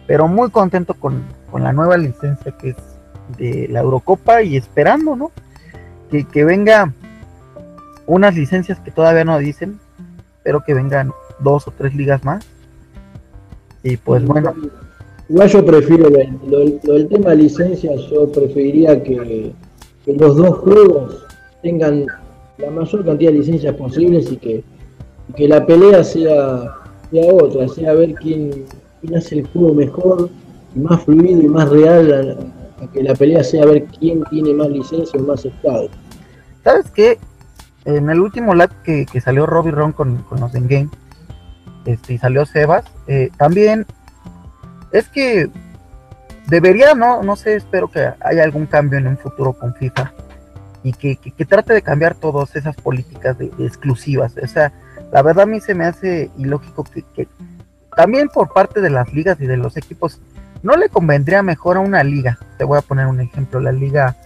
pero 0.08 0.28
muy 0.28 0.50
contento 0.52 0.94
con, 0.94 1.24
la 1.54 1.74
nueva 1.74 1.98
licencia 1.98 2.52
que 2.58 2.70
es 2.70 2.78
de 3.38 3.68
la 3.70 3.82
Eurocopa 3.82 4.42
y 4.42 4.58
esperando, 4.58 5.16
¿no? 5.16 5.32
Que, 6.10 6.24
que 6.24 6.44
venga 6.44 6.92
unas 8.06 8.36
licencias 8.36 8.80
que 8.80 8.92
todavía 8.92 9.26
no 9.26 9.38
dicen, 9.40 9.80
pero 10.44 10.64
que 10.64 10.74
vengan 10.74 11.12
dos 11.40 11.68
o 11.68 11.72
tres 11.72 11.96
ligas 11.96 12.24
más. 12.24 12.46
Y 13.84 13.98
pues 13.98 14.24
bueno. 14.26 14.54
Igual 15.30 15.50
yo 15.50 15.66
prefiero, 15.66 16.10
lo, 16.46 16.60
del 16.60 17.08
tema 17.08 17.32
de 17.32 17.38
licencias, 17.38 18.02
yo 18.12 18.32
preferiría 18.32 19.02
que, 19.02 19.54
los 20.06 20.36
dos 20.36 20.58
juegos 20.60 21.26
tengan 21.62 22.06
la 22.58 22.70
mayor 22.70 23.06
cantidad 23.06 23.32
de 23.32 23.38
licencias 23.38 23.74
posibles 23.76 24.30
y 24.32 24.38
que, 24.38 24.64
que 25.36 25.48
la 25.48 25.66
pelea 25.66 26.04
sea, 26.04 26.76
sea 27.10 27.34
otra, 27.34 27.70
sea 27.70 27.94
ver 27.94 28.14
quién, 28.16 28.66
quién 29.00 29.16
hace 29.16 29.40
el 29.40 29.48
juego 29.48 29.74
mejor, 29.74 30.30
y 30.76 30.80
más 30.80 31.04
fluido 31.04 31.42
y 31.42 31.48
más 31.48 31.70
real 31.70 32.38
a, 32.82 32.88
que 32.88 33.02
la 33.02 33.16
pelea 33.16 33.44
sea 33.44 33.66
ver 33.66 33.86
quién 34.00 34.24
tiene 34.30 34.54
más 34.54 34.70
licencia 34.70 35.20
o 35.20 35.24
más 35.24 35.46
estado. 35.46 35.88
¿Sabes 36.64 36.90
qué? 36.92 37.18
En 37.86 38.10
el 38.10 38.20
último 38.20 38.54
live 38.54 38.70
que, 38.84 39.22
salió 39.22 39.46
Robbie 39.46 39.72
Ron 39.72 39.92
con, 39.92 40.26
los 40.32 40.56
en 40.56 40.68
game, 40.68 40.90
este, 41.86 42.14
y 42.14 42.18
salió 42.18 42.46
Sebas, 42.46 42.86
eh, 43.08 43.30
también 43.38 43.86
es 44.92 45.10
que 45.10 45.50
debería, 46.48 46.94
no, 46.94 47.24
no 47.24 47.36
sé, 47.36 47.56
espero 47.56 47.90
que 47.90 48.12
haya 48.22 48.44
algún 48.44 48.68
cambio 48.68 49.00
en 49.00 49.08
un 49.08 49.18
futuro 49.18 49.54
con 49.54 49.74
FIFA 49.76 50.14
y 50.84 50.94
que, 50.94 51.46
trate 51.46 51.74
de 51.74 51.82
cambiar 51.82 52.16
todas 52.16 52.56
esas 52.56 52.76
políticas 52.76 53.38
de, 53.38 53.52
exclusivas. 53.60 54.36
O 54.42 54.48
sea, 54.48 54.74
la 55.12 55.22
verdad 55.22 55.44
a 55.44 55.48
mí 55.48 55.62
se 55.62 55.74
me 55.74 55.86
hace 55.86 56.30
ilógico 56.38 56.84
que, 56.84 57.28
también 57.96 58.28
por 58.28 58.52
parte 58.52 58.82
de 58.82 58.90
las 58.90 59.14
ligas 59.14 59.40
y 59.40 59.48
de 59.48 59.58
los 59.58 59.78
equipos, 59.78 60.20
no 60.62 60.76
le 60.76 60.90
convendría 60.90 61.42
mejor 61.42 61.78
a 61.78 61.82
una 61.82 62.04
liga. 62.04 62.38
Te 62.58 62.64
voy 62.64 62.78
a 62.78 62.82
poner 62.82 63.08
un 63.08 63.20
ejemplo, 63.20 63.60
la 63.60 63.72
liga 63.72 64.18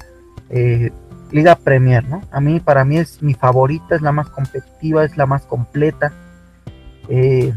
eh, 0.50 0.92
Liga 1.32 1.56
Premier, 1.56 2.08
¿no? 2.08 2.22
A 2.32 2.40
mí, 2.40 2.60
para 2.60 2.86
mí 2.86 2.98
es 2.98 3.22
mi 3.22 3.34
favorita, 3.34 3.96
es 3.96 4.02
la 4.02 4.12
más 4.12 4.30
competitiva, 4.30 5.04
es 5.04 5.18
la 5.18 5.26
más 5.26 5.44
completa. 5.44 6.12
Eh, 7.10 7.54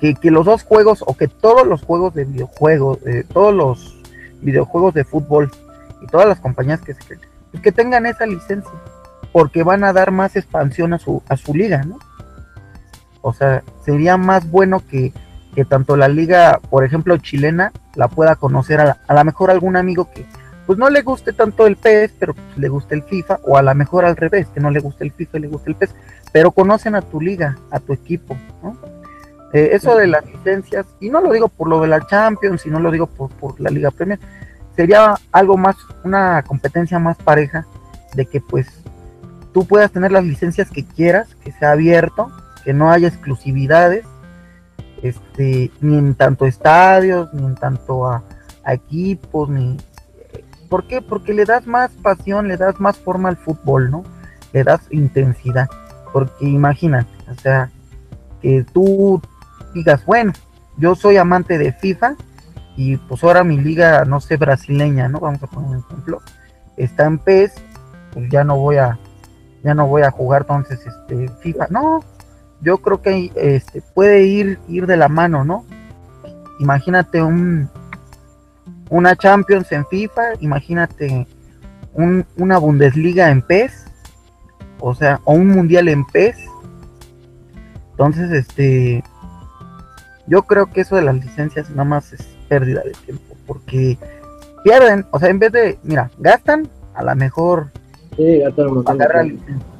que, 0.00 0.30
los 0.30 0.46
dos 0.46 0.62
juegos, 0.62 1.02
o 1.06 1.16
que 1.16 1.28
todos 1.28 1.66
los 1.66 1.82
juegos 1.82 2.14
de 2.14 2.24
videojuegos, 2.24 2.98
eh, 3.06 3.24
todos 3.32 3.54
los 3.54 4.00
videojuegos 4.40 4.94
de 4.94 5.04
fútbol 5.04 5.50
y 6.00 6.06
todas 6.06 6.28
las 6.28 6.40
compañías 6.40 6.80
que 6.80 6.94
se 6.94 7.18
que 7.62 7.72
tengan 7.72 8.06
esa 8.06 8.26
licencia, 8.26 8.70
porque 9.32 9.62
van 9.62 9.82
a 9.82 9.92
dar 9.92 10.12
más 10.12 10.36
expansión 10.36 10.92
a 10.92 10.98
su, 10.98 11.22
a 11.28 11.36
su 11.36 11.54
liga, 11.54 11.82
¿no? 11.82 11.98
O 13.22 13.32
sea, 13.32 13.62
sería 13.84 14.16
más 14.16 14.48
bueno 14.48 14.82
que, 14.86 15.12
tanto 15.68 15.96
la 15.96 16.06
liga, 16.06 16.60
por 16.70 16.84
ejemplo, 16.84 17.16
chilena, 17.16 17.72
la 17.96 18.06
pueda 18.06 18.36
conocer 18.36 18.80
a, 18.80 18.96
lo 19.08 19.24
mejor 19.24 19.50
algún 19.50 19.74
amigo 19.74 20.08
que 20.14 20.24
pues 20.68 20.78
no 20.78 20.90
le 20.90 21.00
guste 21.00 21.32
tanto 21.32 21.66
el 21.66 21.76
PES, 21.76 22.12
pero 22.18 22.34
pues, 22.34 22.58
le 22.58 22.68
guste 22.68 22.94
el 22.94 23.02
FIFA, 23.02 23.40
o 23.44 23.56
a 23.56 23.62
lo 23.62 23.74
mejor 23.74 24.04
al 24.04 24.18
revés, 24.18 24.48
que 24.48 24.60
no 24.60 24.70
le 24.70 24.80
guste 24.80 25.02
el 25.02 25.12
FIFA 25.12 25.38
y 25.38 25.40
le 25.40 25.48
guste 25.48 25.70
el 25.70 25.76
PES, 25.76 25.94
pero 26.30 26.50
conocen 26.50 26.94
a 26.94 27.00
tu 27.00 27.22
liga, 27.22 27.56
a 27.70 27.80
tu 27.80 27.94
equipo, 27.94 28.36
¿no? 28.62 28.76
Eh, 29.54 29.70
eso 29.72 29.96
de 29.96 30.06
las 30.06 30.26
licencias, 30.26 30.84
y 31.00 31.08
no 31.08 31.22
lo 31.22 31.32
digo 31.32 31.48
por 31.48 31.70
lo 31.70 31.80
de 31.80 31.88
la 31.88 32.06
Champions, 32.06 32.60
sino 32.60 32.80
lo 32.80 32.90
digo 32.90 33.06
por, 33.06 33.30
por 33.30 33.58
la 33.58 33.70
Liga 33.70 33.90
Premier, 33.90 34.20
sería 34.76 35.14
algo 35.32 35.56
más, 35.56 35.74
una 36.04 36.42
competencia 36.42 36.98
más 36.98 37.16
pareja, 37.16 37.66
de 38.14 38.26
que 38.26 38.42
pues 38.42 38.68
tú 39.54 39.66
puedas 39.66 39.90
tener 39.90 40.12
las 40.12 40.24
licencias 40.24 40.70
que 40.70 40.84
quieras, 40.84 41.34
que 41.36 41.50
sea 41.50 41.72
abierto, 41.72 42.30
que 42.62 42.74
no 42.74 42.90
haya 42.90 43.08
exclusividades, 43.08 44.04
este, 45.02 45.70
ni 45.80 45.96
en 45.96 46.14
tanto 46.14 46.44
estadios, 46.44 47.32
ni 47.32 47.46
en 47.46 47.54
tanto 47.54 48.06
a, 48.06 48.22
equipos, 48.66 49.48
ni... 49.48 49.78
¿Por 50.68 50.86
qué? 50.86 51.00
Porque 51.00 51.32
le 51.32 51.44
das 51.44 51.66
más 51.66 51.90
pasión, 52.02 52.48
le 52.48 52.56
das 52.56 52.78
más 52.80 52.96
forma 52.98 53.28
al 53.28 53.36
fútbol, 53.36 53.90
¿no? 53.90 54.04
Le 54.52 54.64
das 54.64 54.80
intensidad. 54.90 55.68
Porque 56.12 56.46
imagínate, 56.46 57.10
o 57.30 57.34
sea, 57.34 57.70
que 58.40 58.64
tú 58.72 59.20
digas, 59.74 60.04
bueno, 60.04 60.32
yo 60.76 60.94
soy 60.94 61.16
amante 61.16 61.58
de 61.58 61.72
FIFA 61.72 62.16
y 62.76 62.96
pues 62.96 63.24
ahora 63.24 63.44
mi 63.44 63.58
liga, 63.58 64.04
no 64.04 64.20
sé, 64.20 64.36
brasileña, 64.36 65.08
¿no? 65.08 65.20
Vamos 65.20 65.42
a 65.42 65.46
poner 65.46 65.70
un 65.70 65.78
ejemplo, 65.78 66.22
está 66.76 67.06
en 67.06 67.18
PES, 67.18 67.54
pues 68.12 68.30
ya 68.30 68.44
no 68.44 68.56
voy 68.56 68.76
a, 68.76 68.98
ya 69.64 69.74
no 69.74 69.86
voy 69.86 70.02
a 70.02 70.10
jugar 70.10 70.42
entonces 70.42 70.80
este 70.86 71.28
FIFA. 71.40 71.66
No, 71.70 72.04
yo 72.60 72.78
creo 72.78 73.02
que 73.02 73.32
este, 73.34 73.82
puede 73.94 74.24
ir, 74.24 74.58
ir 74.68 74.86
de 74.86 74.96
la 74.96 75.08
mano, 75.08 75.44
¿no? 75.44 75.64
Imagínate 76.60 77.22
un, 77.22 77.68
una 78.90 79.16
Champions 79.16 79.70
en 79.72 79.86
FIFA, 79.86 80.34
imagínate 80.40 81.26
un, 81.94 82.24
una 82.36 82.58
Bundesliga 82.58 83.30
en 83.30 83.42
PES, 83.42 83.86
o 84.80 84.94
sea, 84.94 85.20
o 85.24 85.32
un 85.34 85.48
Mundial 85.48 85.88
en 85.88 86.04
PES. 86.06 86.36
Entonces, 87.92 88.30
este, 88.30 89.02
yo 90.26 90.42
creo 90.42 90.66
que 90.66 90.82
eso 90.82 90.96
de 90.96 91.02
las 91.02 91.16
licencias 91.16 91.70
nada 91.70 91.84
más 91.84 92.12
es 92.12 92.22
pérdida 92.48 92.82
de 92.82 92.92
tiempo, 92.92 93.36
porque 93.46 93.98
pierden, 94.64 95.06
o 95.10 95.18
sea, 95.18 95.28
en 95.28 95.38
vez 95.38 95.52
de, 95.52 95.78
mira, 95.82 96.10
gastan 96.18 96.68
a 96.94 97.02
lo 97.02 97.14
mejor 97.14 97.70
sí, 98.16 98.38
gastan 98.40 99.28
licencia 99.28 99.78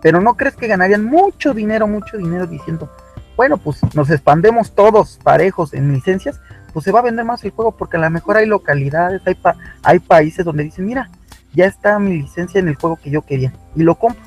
pero 0.00 0.20
no 0.20 0.34
crees 0.34 0.56
que 0.56 0.66
ganarían 0.66 1.04
mucho 1.04 1.54
dinero, 1.54 1.86
mucho 1.86 2.16
dinero 2.16 2.46
diciendo, 2.46 2.88
bueno, 3.36 3.58
pues 3.58 3.80
nos 3.94 4.10
expandemos 4.10 4.72
todos 4.72 5.18
parejos 5.22 5.74
en 5.74 5.92
licencias, 5.92 6.40
pues 6.72 6.84
se 6.84 6.92
va 6.92 7.00
a 7.00 7.04
vender 7.04 7.24
más 7.24 7.44
el 7.44 7.50
juego 7.50 7.72
porque 7.72 7.96
a 7.96 8.00
lo 8.00 8.10
mejor 8.10 8.36
hay 8.36 8.46
localidades, 8.46 9.22
hay, 9.26 9.36
hay 9.82 9.98
países 9.98 10.44
donde 10.44 10.64
dicen, 10.64 10.86
mira, 10.86 11.10
ya 11.54 11.66
está 11.66 11.98
mi 11.98 12.22
licencia 12.22 12.58
en 12.58 12.68
el 12.68 12.76
juego 12.76 12.98
que 13.02 13.10
yo 13.10 13.22
quería 13.22 13.52
y 13.74 13.82
lo 13.82 13.94
compro. 13.94 14.22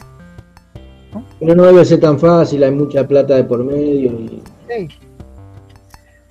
Pero 1.40 1.56
no 1.56 1.64
debe 1.64 1.86
ser 1.86 2.00
tan 2.00 2.20
fácil, 2.20 2.64
hay 2.64 2.72
mucha 2.72 3.08
plata 3.08 3.36
de 3.36 3.44
por 3.44 3.64
medio 3.64 4.12
y... 4.12 4.42
Sí. 4.68 4.90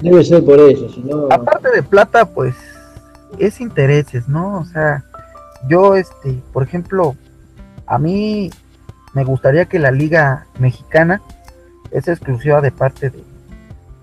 Debe 0.00 0.24
ser 0.24 0.44
por 0.44 0.58
eso, 0.58 0.88
si 0.88 1.00
no... 1.00 1.28
Aparte 1.30 1.70
de 1.70 1.82
plata, 1.82 2.24
pues 2.24 2.54
es 3.38 3.60
intereses, 3.60 4.28
¿no? 4.28 4.58
O 4.58 4.64
sea, 4.64 5.04
yo, 5.68 5.94
este, 5.94 6.42
por 6.52 6.64
ejemplo, 6.64 7.14
a 7.86 7.98
mí 7.98 8.50
me 9.14 9.24
gustaría 9.24 9.66
que 9.66 9.78
la 9.78 9.90
liga 9.90 10.46
mexicana 10.58 11.22
es 11.90 12.08
exclusiva 12.08 12.60
de 12.60 12.72
parte 12.72 13.12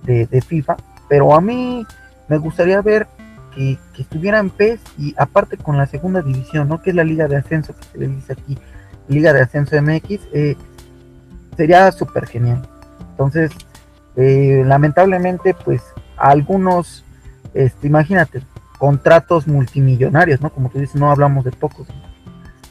de, 0.03 0.41
FIFA, 0.41 0.77
pero 1.07 1.35
a 1.35 1.41
mí 1.41 1.85
me 2.29 2.37
gustaría 2.37 2.81
ver 2.81 3.07
que, 3.55 3.77
estuviera 3.97 4.39
en 4.39 4.49
PES 4.49 4.79
y 4.97 5.13
aparte 5.17 5.57
con 5.57 5.77
la 5.77 5.85
segunda 5.85 6.21
división, 6.21 6.69
¿no? 6.69 6.81
Que 6.81 6.91
es 6.91 6.95
la 6.95 7.03
liga 7.03 7.27
de 7.27 7.35
ascenso 7.35 7.75
que 7.75 7.83
se 7.83 7.97
le 7.97 8.07
dice 8.07 8.33
aquí, 8.33 8.57
liga 9.09 9.33
de 9.33 9.41
ascenso 9.41 9.75
MX, 9.81 10.19
eh, 10.31 10.55
sería 11.57 11.91
súper 11.91 12.27
genial. 12.27 12.65
Entonces, 13.11 13.51
eh, 14.15 14.63
lamentablemente, 14.65 15.53
pues 15.53 15.83
algunos, 16.15 17.03
este, 17.53 17.87
imagínate, 17.87 18.41
contratos 18.77 19.47
multimillonarios, 19.47 20.39
¿no? 20.39 20.51
Como 20.51 20.69
tú 20.69 20.79
dices, 20.79 20.95
no 20.95 21.11
hablamos 21.11 21.43
de 21.43 21.51
pocos, 21.51 21.87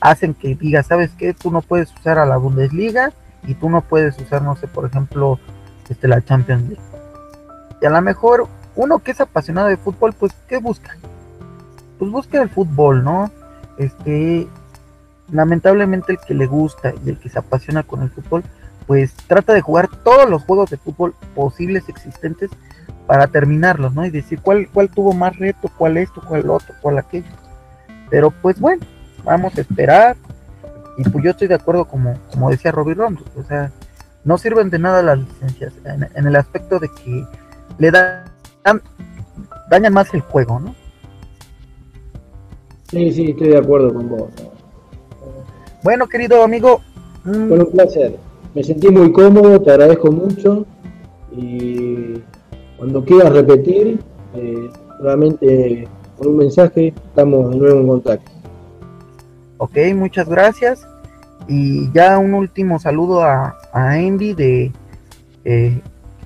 hacen 0.01 0.33
que 0.33 0.55
diga, 0.55 0.83
¿sabes 0.83 1.11
qué? 1.19 1.35
Tú 1.35 1.51
no 1.51 1.61
puedes 1.61 1.93
usar 1.95 2.19
a 2.19 2.25
la 2.25 2.37
Bundesliga 2.39 3.13
y 3.47 3.55
tú 3.55 3.69
no 3.69 3.83
puedes 3.83 4.19
usar, 4.19 4.43
no 4.43 4.57
sé, 4.57 4.69
por 4.69 4.87
ejemplo, 4.87 5.39
este, 5.89 6.09
la 6.09 6.23
Champions 6.23 6.63
League. 6.63 6.83
Y 7.83 7.87
a 7.87 7.91
lo 7.91 8.01
mejor 8.01 8.49
uno 8.79 9.01
que 9.01 9.11
es 9.11 9.21
apasionado 9.21 9.67
de 9.67 9.77
fútbol, 9.77 10.13
pues, 10.13 10.33
¿qué 10.49 10.59
busca? 10.59 10.97
Pues 11.99 12.11
busca 12.11 12.41
el 12.41 12.49
fútbol, 12.49 13.03
¿no? 13.03 13.31
Este, 13.77 14.47
lamentablemente 15.33 16.13
el 16.13 16.19
que 16.21 16.33
le 16.33 16.47
gusta 16.47 16.95
y 17.05 17.11
el 17.11 17.19
que 17.19 17.29
se 17.29 17.41
apasiona 17.41 17.83
con 17.83 18.03
el 18.03 18.11
fútbol, 18.11 18.45
pues 18.87 19.13
trata 19.27 19.53
de 19.53 19.63
jugar 19.63 19.89
todos 20.05 20.31
los 20.31 20.45
juegos 20.45 20.71
de 20.71 20.77
fútbol 20.77 21.13
posibles 21.35 21.89
existentes 21.89 22.51
para 23.09 23.27
terminarlos, 23.27 23.95
¿no? 23.95 24.07
Y 24.07 24.11
decir 24.11 24.41
cuál, 24.41 24.69
cuál 24.73 24.89
tuvo 24.91 25.13
más 25.13 25.37
reto, 25.37 25.69
cuál 25.77 25.97
esto, 25.97 26.23
cuál 26.27 26.49
otro, 26.49 26.73
cuál 26.81 26.99
aquello. 26.99 27.33
Pero 28.11 28.31
pues 28.31 28.61
bueno, 28.61 28.87
vamos 29.25 29.59
a 29.59 29.61
esperar. 29.61 30.17
Y 30.97 31.03
pues 31.03 31.25
yo 31.25 31.33
estoy 31.33 31.49
de 31.49 31.55
acuerdo 31.57 31.85
como, 31.87 32.17
como 32.31 32.49
decía 32.49 32.71
Robbie 32.71 32.95
Ron, 32.95 33.19
o 33.37 33.43
sea, 33.43 33.73
no 34.25 34.39
sirven 34.39 34.71
de 34.71 34.79
nada 34.79 35.03
las 35.03 35.19
licencias 35.19 35.73
en, 35.85 36.27
el 36.27 36.37
aspecto 36.37 36.79
de 36.79 36.89
que 36.89 37.25
le 37.79 37.91
dan, 38.65 38.83
dañan 39.71 39.93
más 39.93 40.13
el 40.15 40.21
juego, 40.21 40.61
¿no? 40.61 40.75
Sí, 42.91 43.13
sí, 43.13 43.31
estoy 43.31 43.49
de 43.49 43.59
acuerdo 43.59 43.93
con 43.93 44.09
vos. 44.09 44.31
Bueno, 45.83 46.07
querido 46.07 46.43
amigo. 46.43 46.81
Mm, 47.25 47.49
Fue 47.49 47.59
un 47.59 47.71
placer. 47.71 48.17
Me 48.55 48.65
sentí 48.65 48.89
muy 48.89 49.13
cómodo, 49.13 49.61
te 49.61 49.71
agradezco 49.71 50.11
mucho. 50.11 50.67
Y 51.33 52.15
cuando 52.79 53.05
quieras 53.05 53.33
repetir, 53.33 54.01
eh, 54.35 54.71
nuevamente 55.01 55.87
con 56.17 56.29
un 56.29 56.37
mensaje, 56.39 56.89
estamos 56.89 57.51
de 57.51 57.57
nuevo 57.57 57.81
en 57.81 57.89
contacto. 57.89 58.31
Ok, 59.59 59.77
muchas 59.95 60.29
gracias. 60.29 60.87
Y 61.47 61.91
ya 61.93 62.19
un 62.19 62.35
último 62.35 62.79
saludo 62.79 63.23
a, 63.23 63.57
a 63.73 63.91
Andy, 63.93 64.35
de, 64.35 64.73
eh, 65.45 65.81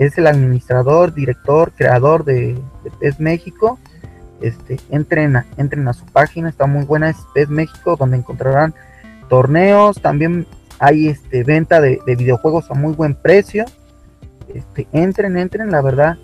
es 0.07 0.19
el 0.19 0.27
administrador, 0.27 1.15
director, 1.15 1.73
creador 1.73 2.25
de, 2.25 2.59
PES 3.01 3.21
México. 3.21 3.79
Este, 4.41 4.79
entren 4.91 5.37
a 5.89 5.93
su 5.93 6.05
página, 6.07 6.49
está 6.49 6.67
muy 6.67 6.85
buena, 6.85 7.11
es 7.11 7.17
PES 7.35 7.49
México, 7.49 7.97
donde 7.97 8.17
encontrarán 8.17 8.75
torneos, 9.29 10.01
también 10.03 10.47
hay 10.79 11.09
este, 11.09 11.45
venta 11.45 11.81
de, 11.81 12.01
videojuegos 12.07 12.71
a 12.71 12.75
muy 12.75 12.93
buen 12.95 13.15
precio. 13.15 13.65
Este, 14.53 14.89
entren, 14.93 15.37
entren, 15.37 15.71
la 15.71 15.81
verdad 15.81 16.19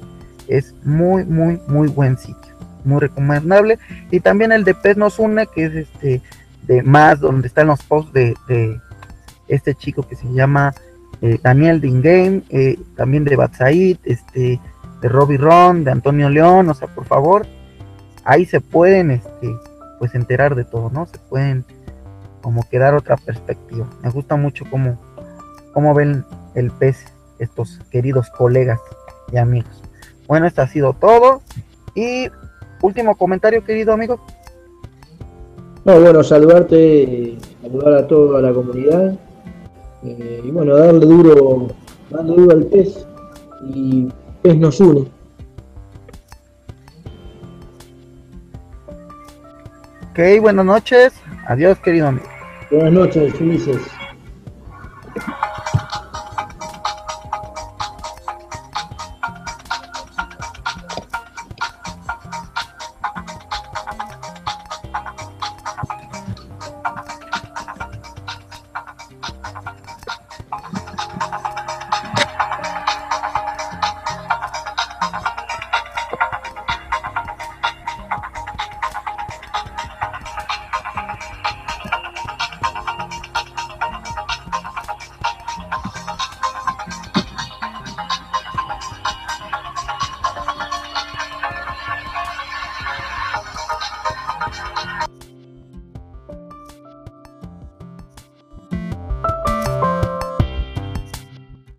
es 0.49 0.75
muy, 0.83 1.25
muy, 1.25 1.61
muy 1.69 1.89
buen 1.89 2.19
sitio, 2.19 2.55
muy 2.85 2.99
recomendable. 2.99 3.79
Y 4.11 4.21
también 4.21 4.51
el 4.51 4.65
de 4.65 4.75
PES 4.75 4.97
nos 4.97 5.19
une, 5.19 5.47
que 5.47 5.67
es 5.67 5.75
este 5.75 6.23
de 6.63 6.83
más, 6.83 7.21
donde 7.21 7.49
están 7.49 7.69
los 7.69 7.83
posts 7.83 8.13
de, 8.13 8.81
este 9.49 9.75
chico 9.75 10.03
que 10.07 10.15
se 10.15 10.31
llama 10.33 10.75
eh, 11.21 11.39
Daniel 11.43 11.81
de 11.81 11.89
Ingame, 11.89 12.43
eh, 12.51 12.79
también 12.97 13.25
de 13.25 13.37
Batsaid, 13.37 13.99
este, 14.05 14.61
de 15.01 15.09
Robbie 15.09 15.39
Ron, 15.39 15.85
de 15.85 15.91
Antonio 15.91 16.29
León, 16.29 16.69
o 16.69 16.75
sea, 16.75 16.89
por 16.89 17.05
favor, 17.07 17.47
ahí 18.25 18.45
se 18.45 18.61
pueden 18.61 19.11
este, 19.11 19.49
pues 19.99 20.15
enterar 20.15 20.55
de 20.55 20.65
todo, 20.65 20.91
¿no? 20.91 21.07
Se 21.07 21.19
pueden 21.19 21.65
como 22.41 22.63
quedar 22.69 22.95
otra 22.95 23.17
perspectiva. 23.17 23.87
Me 24.03 24.11
gusta 24.11 24.37
mucho 24.37 24.65
cómo, 24.71 24.99
cómo 25.73 25.93
ven 25.93 26.25
el 26.55 26.71
pez 26.71 27.05
estos 27.39 27.81
queridos 27.91 28.31
colegas 28.31 28.81
y 29.33 29.39
amigos. 29.39 29.83
Bueno, 30.27 30.47
esto 30.47 30.63
ha 30.63 30.69
sido 30.69 30.93
todo. 30.93 31.43
Y 31.95 32.29
último 32.81 33.17
comentario, 33.17 33.65
querido 33.65 33.93
amigo. 33.93 34.21
No, 35.85 36.01
bueno, 36.01 36.23
saludarte, 36.23 37.39
saludar 37.63 37.95
a 37.95 38.07
toda 38.07 38.41
la 38.41 38.53
comunidad 38.53 39.19
eh, 40.05 40.43
y 40.45 40.51
bueno, 40.51 40.77
darle 40.77 41.07
duro, 41.07 41.69
darle 42.11 42.37
duro 42.37 42.53
al 42.53 42.67
pez 42.67 43.07
y 43.73 44.09
pez 44.43 44.57
nos 44.57 44.81
une. 44.81 45.09
Ok, 50.11 50.41
buenas 50.41 50.65
noches. 50.65 51.13
Adiós, 51.47 51.79
querido 51.79 52.09
amigo. 52.09 52.27
Buenas 52.71 52.93
noches, 52.93 53.35
felices. 53.35 53.79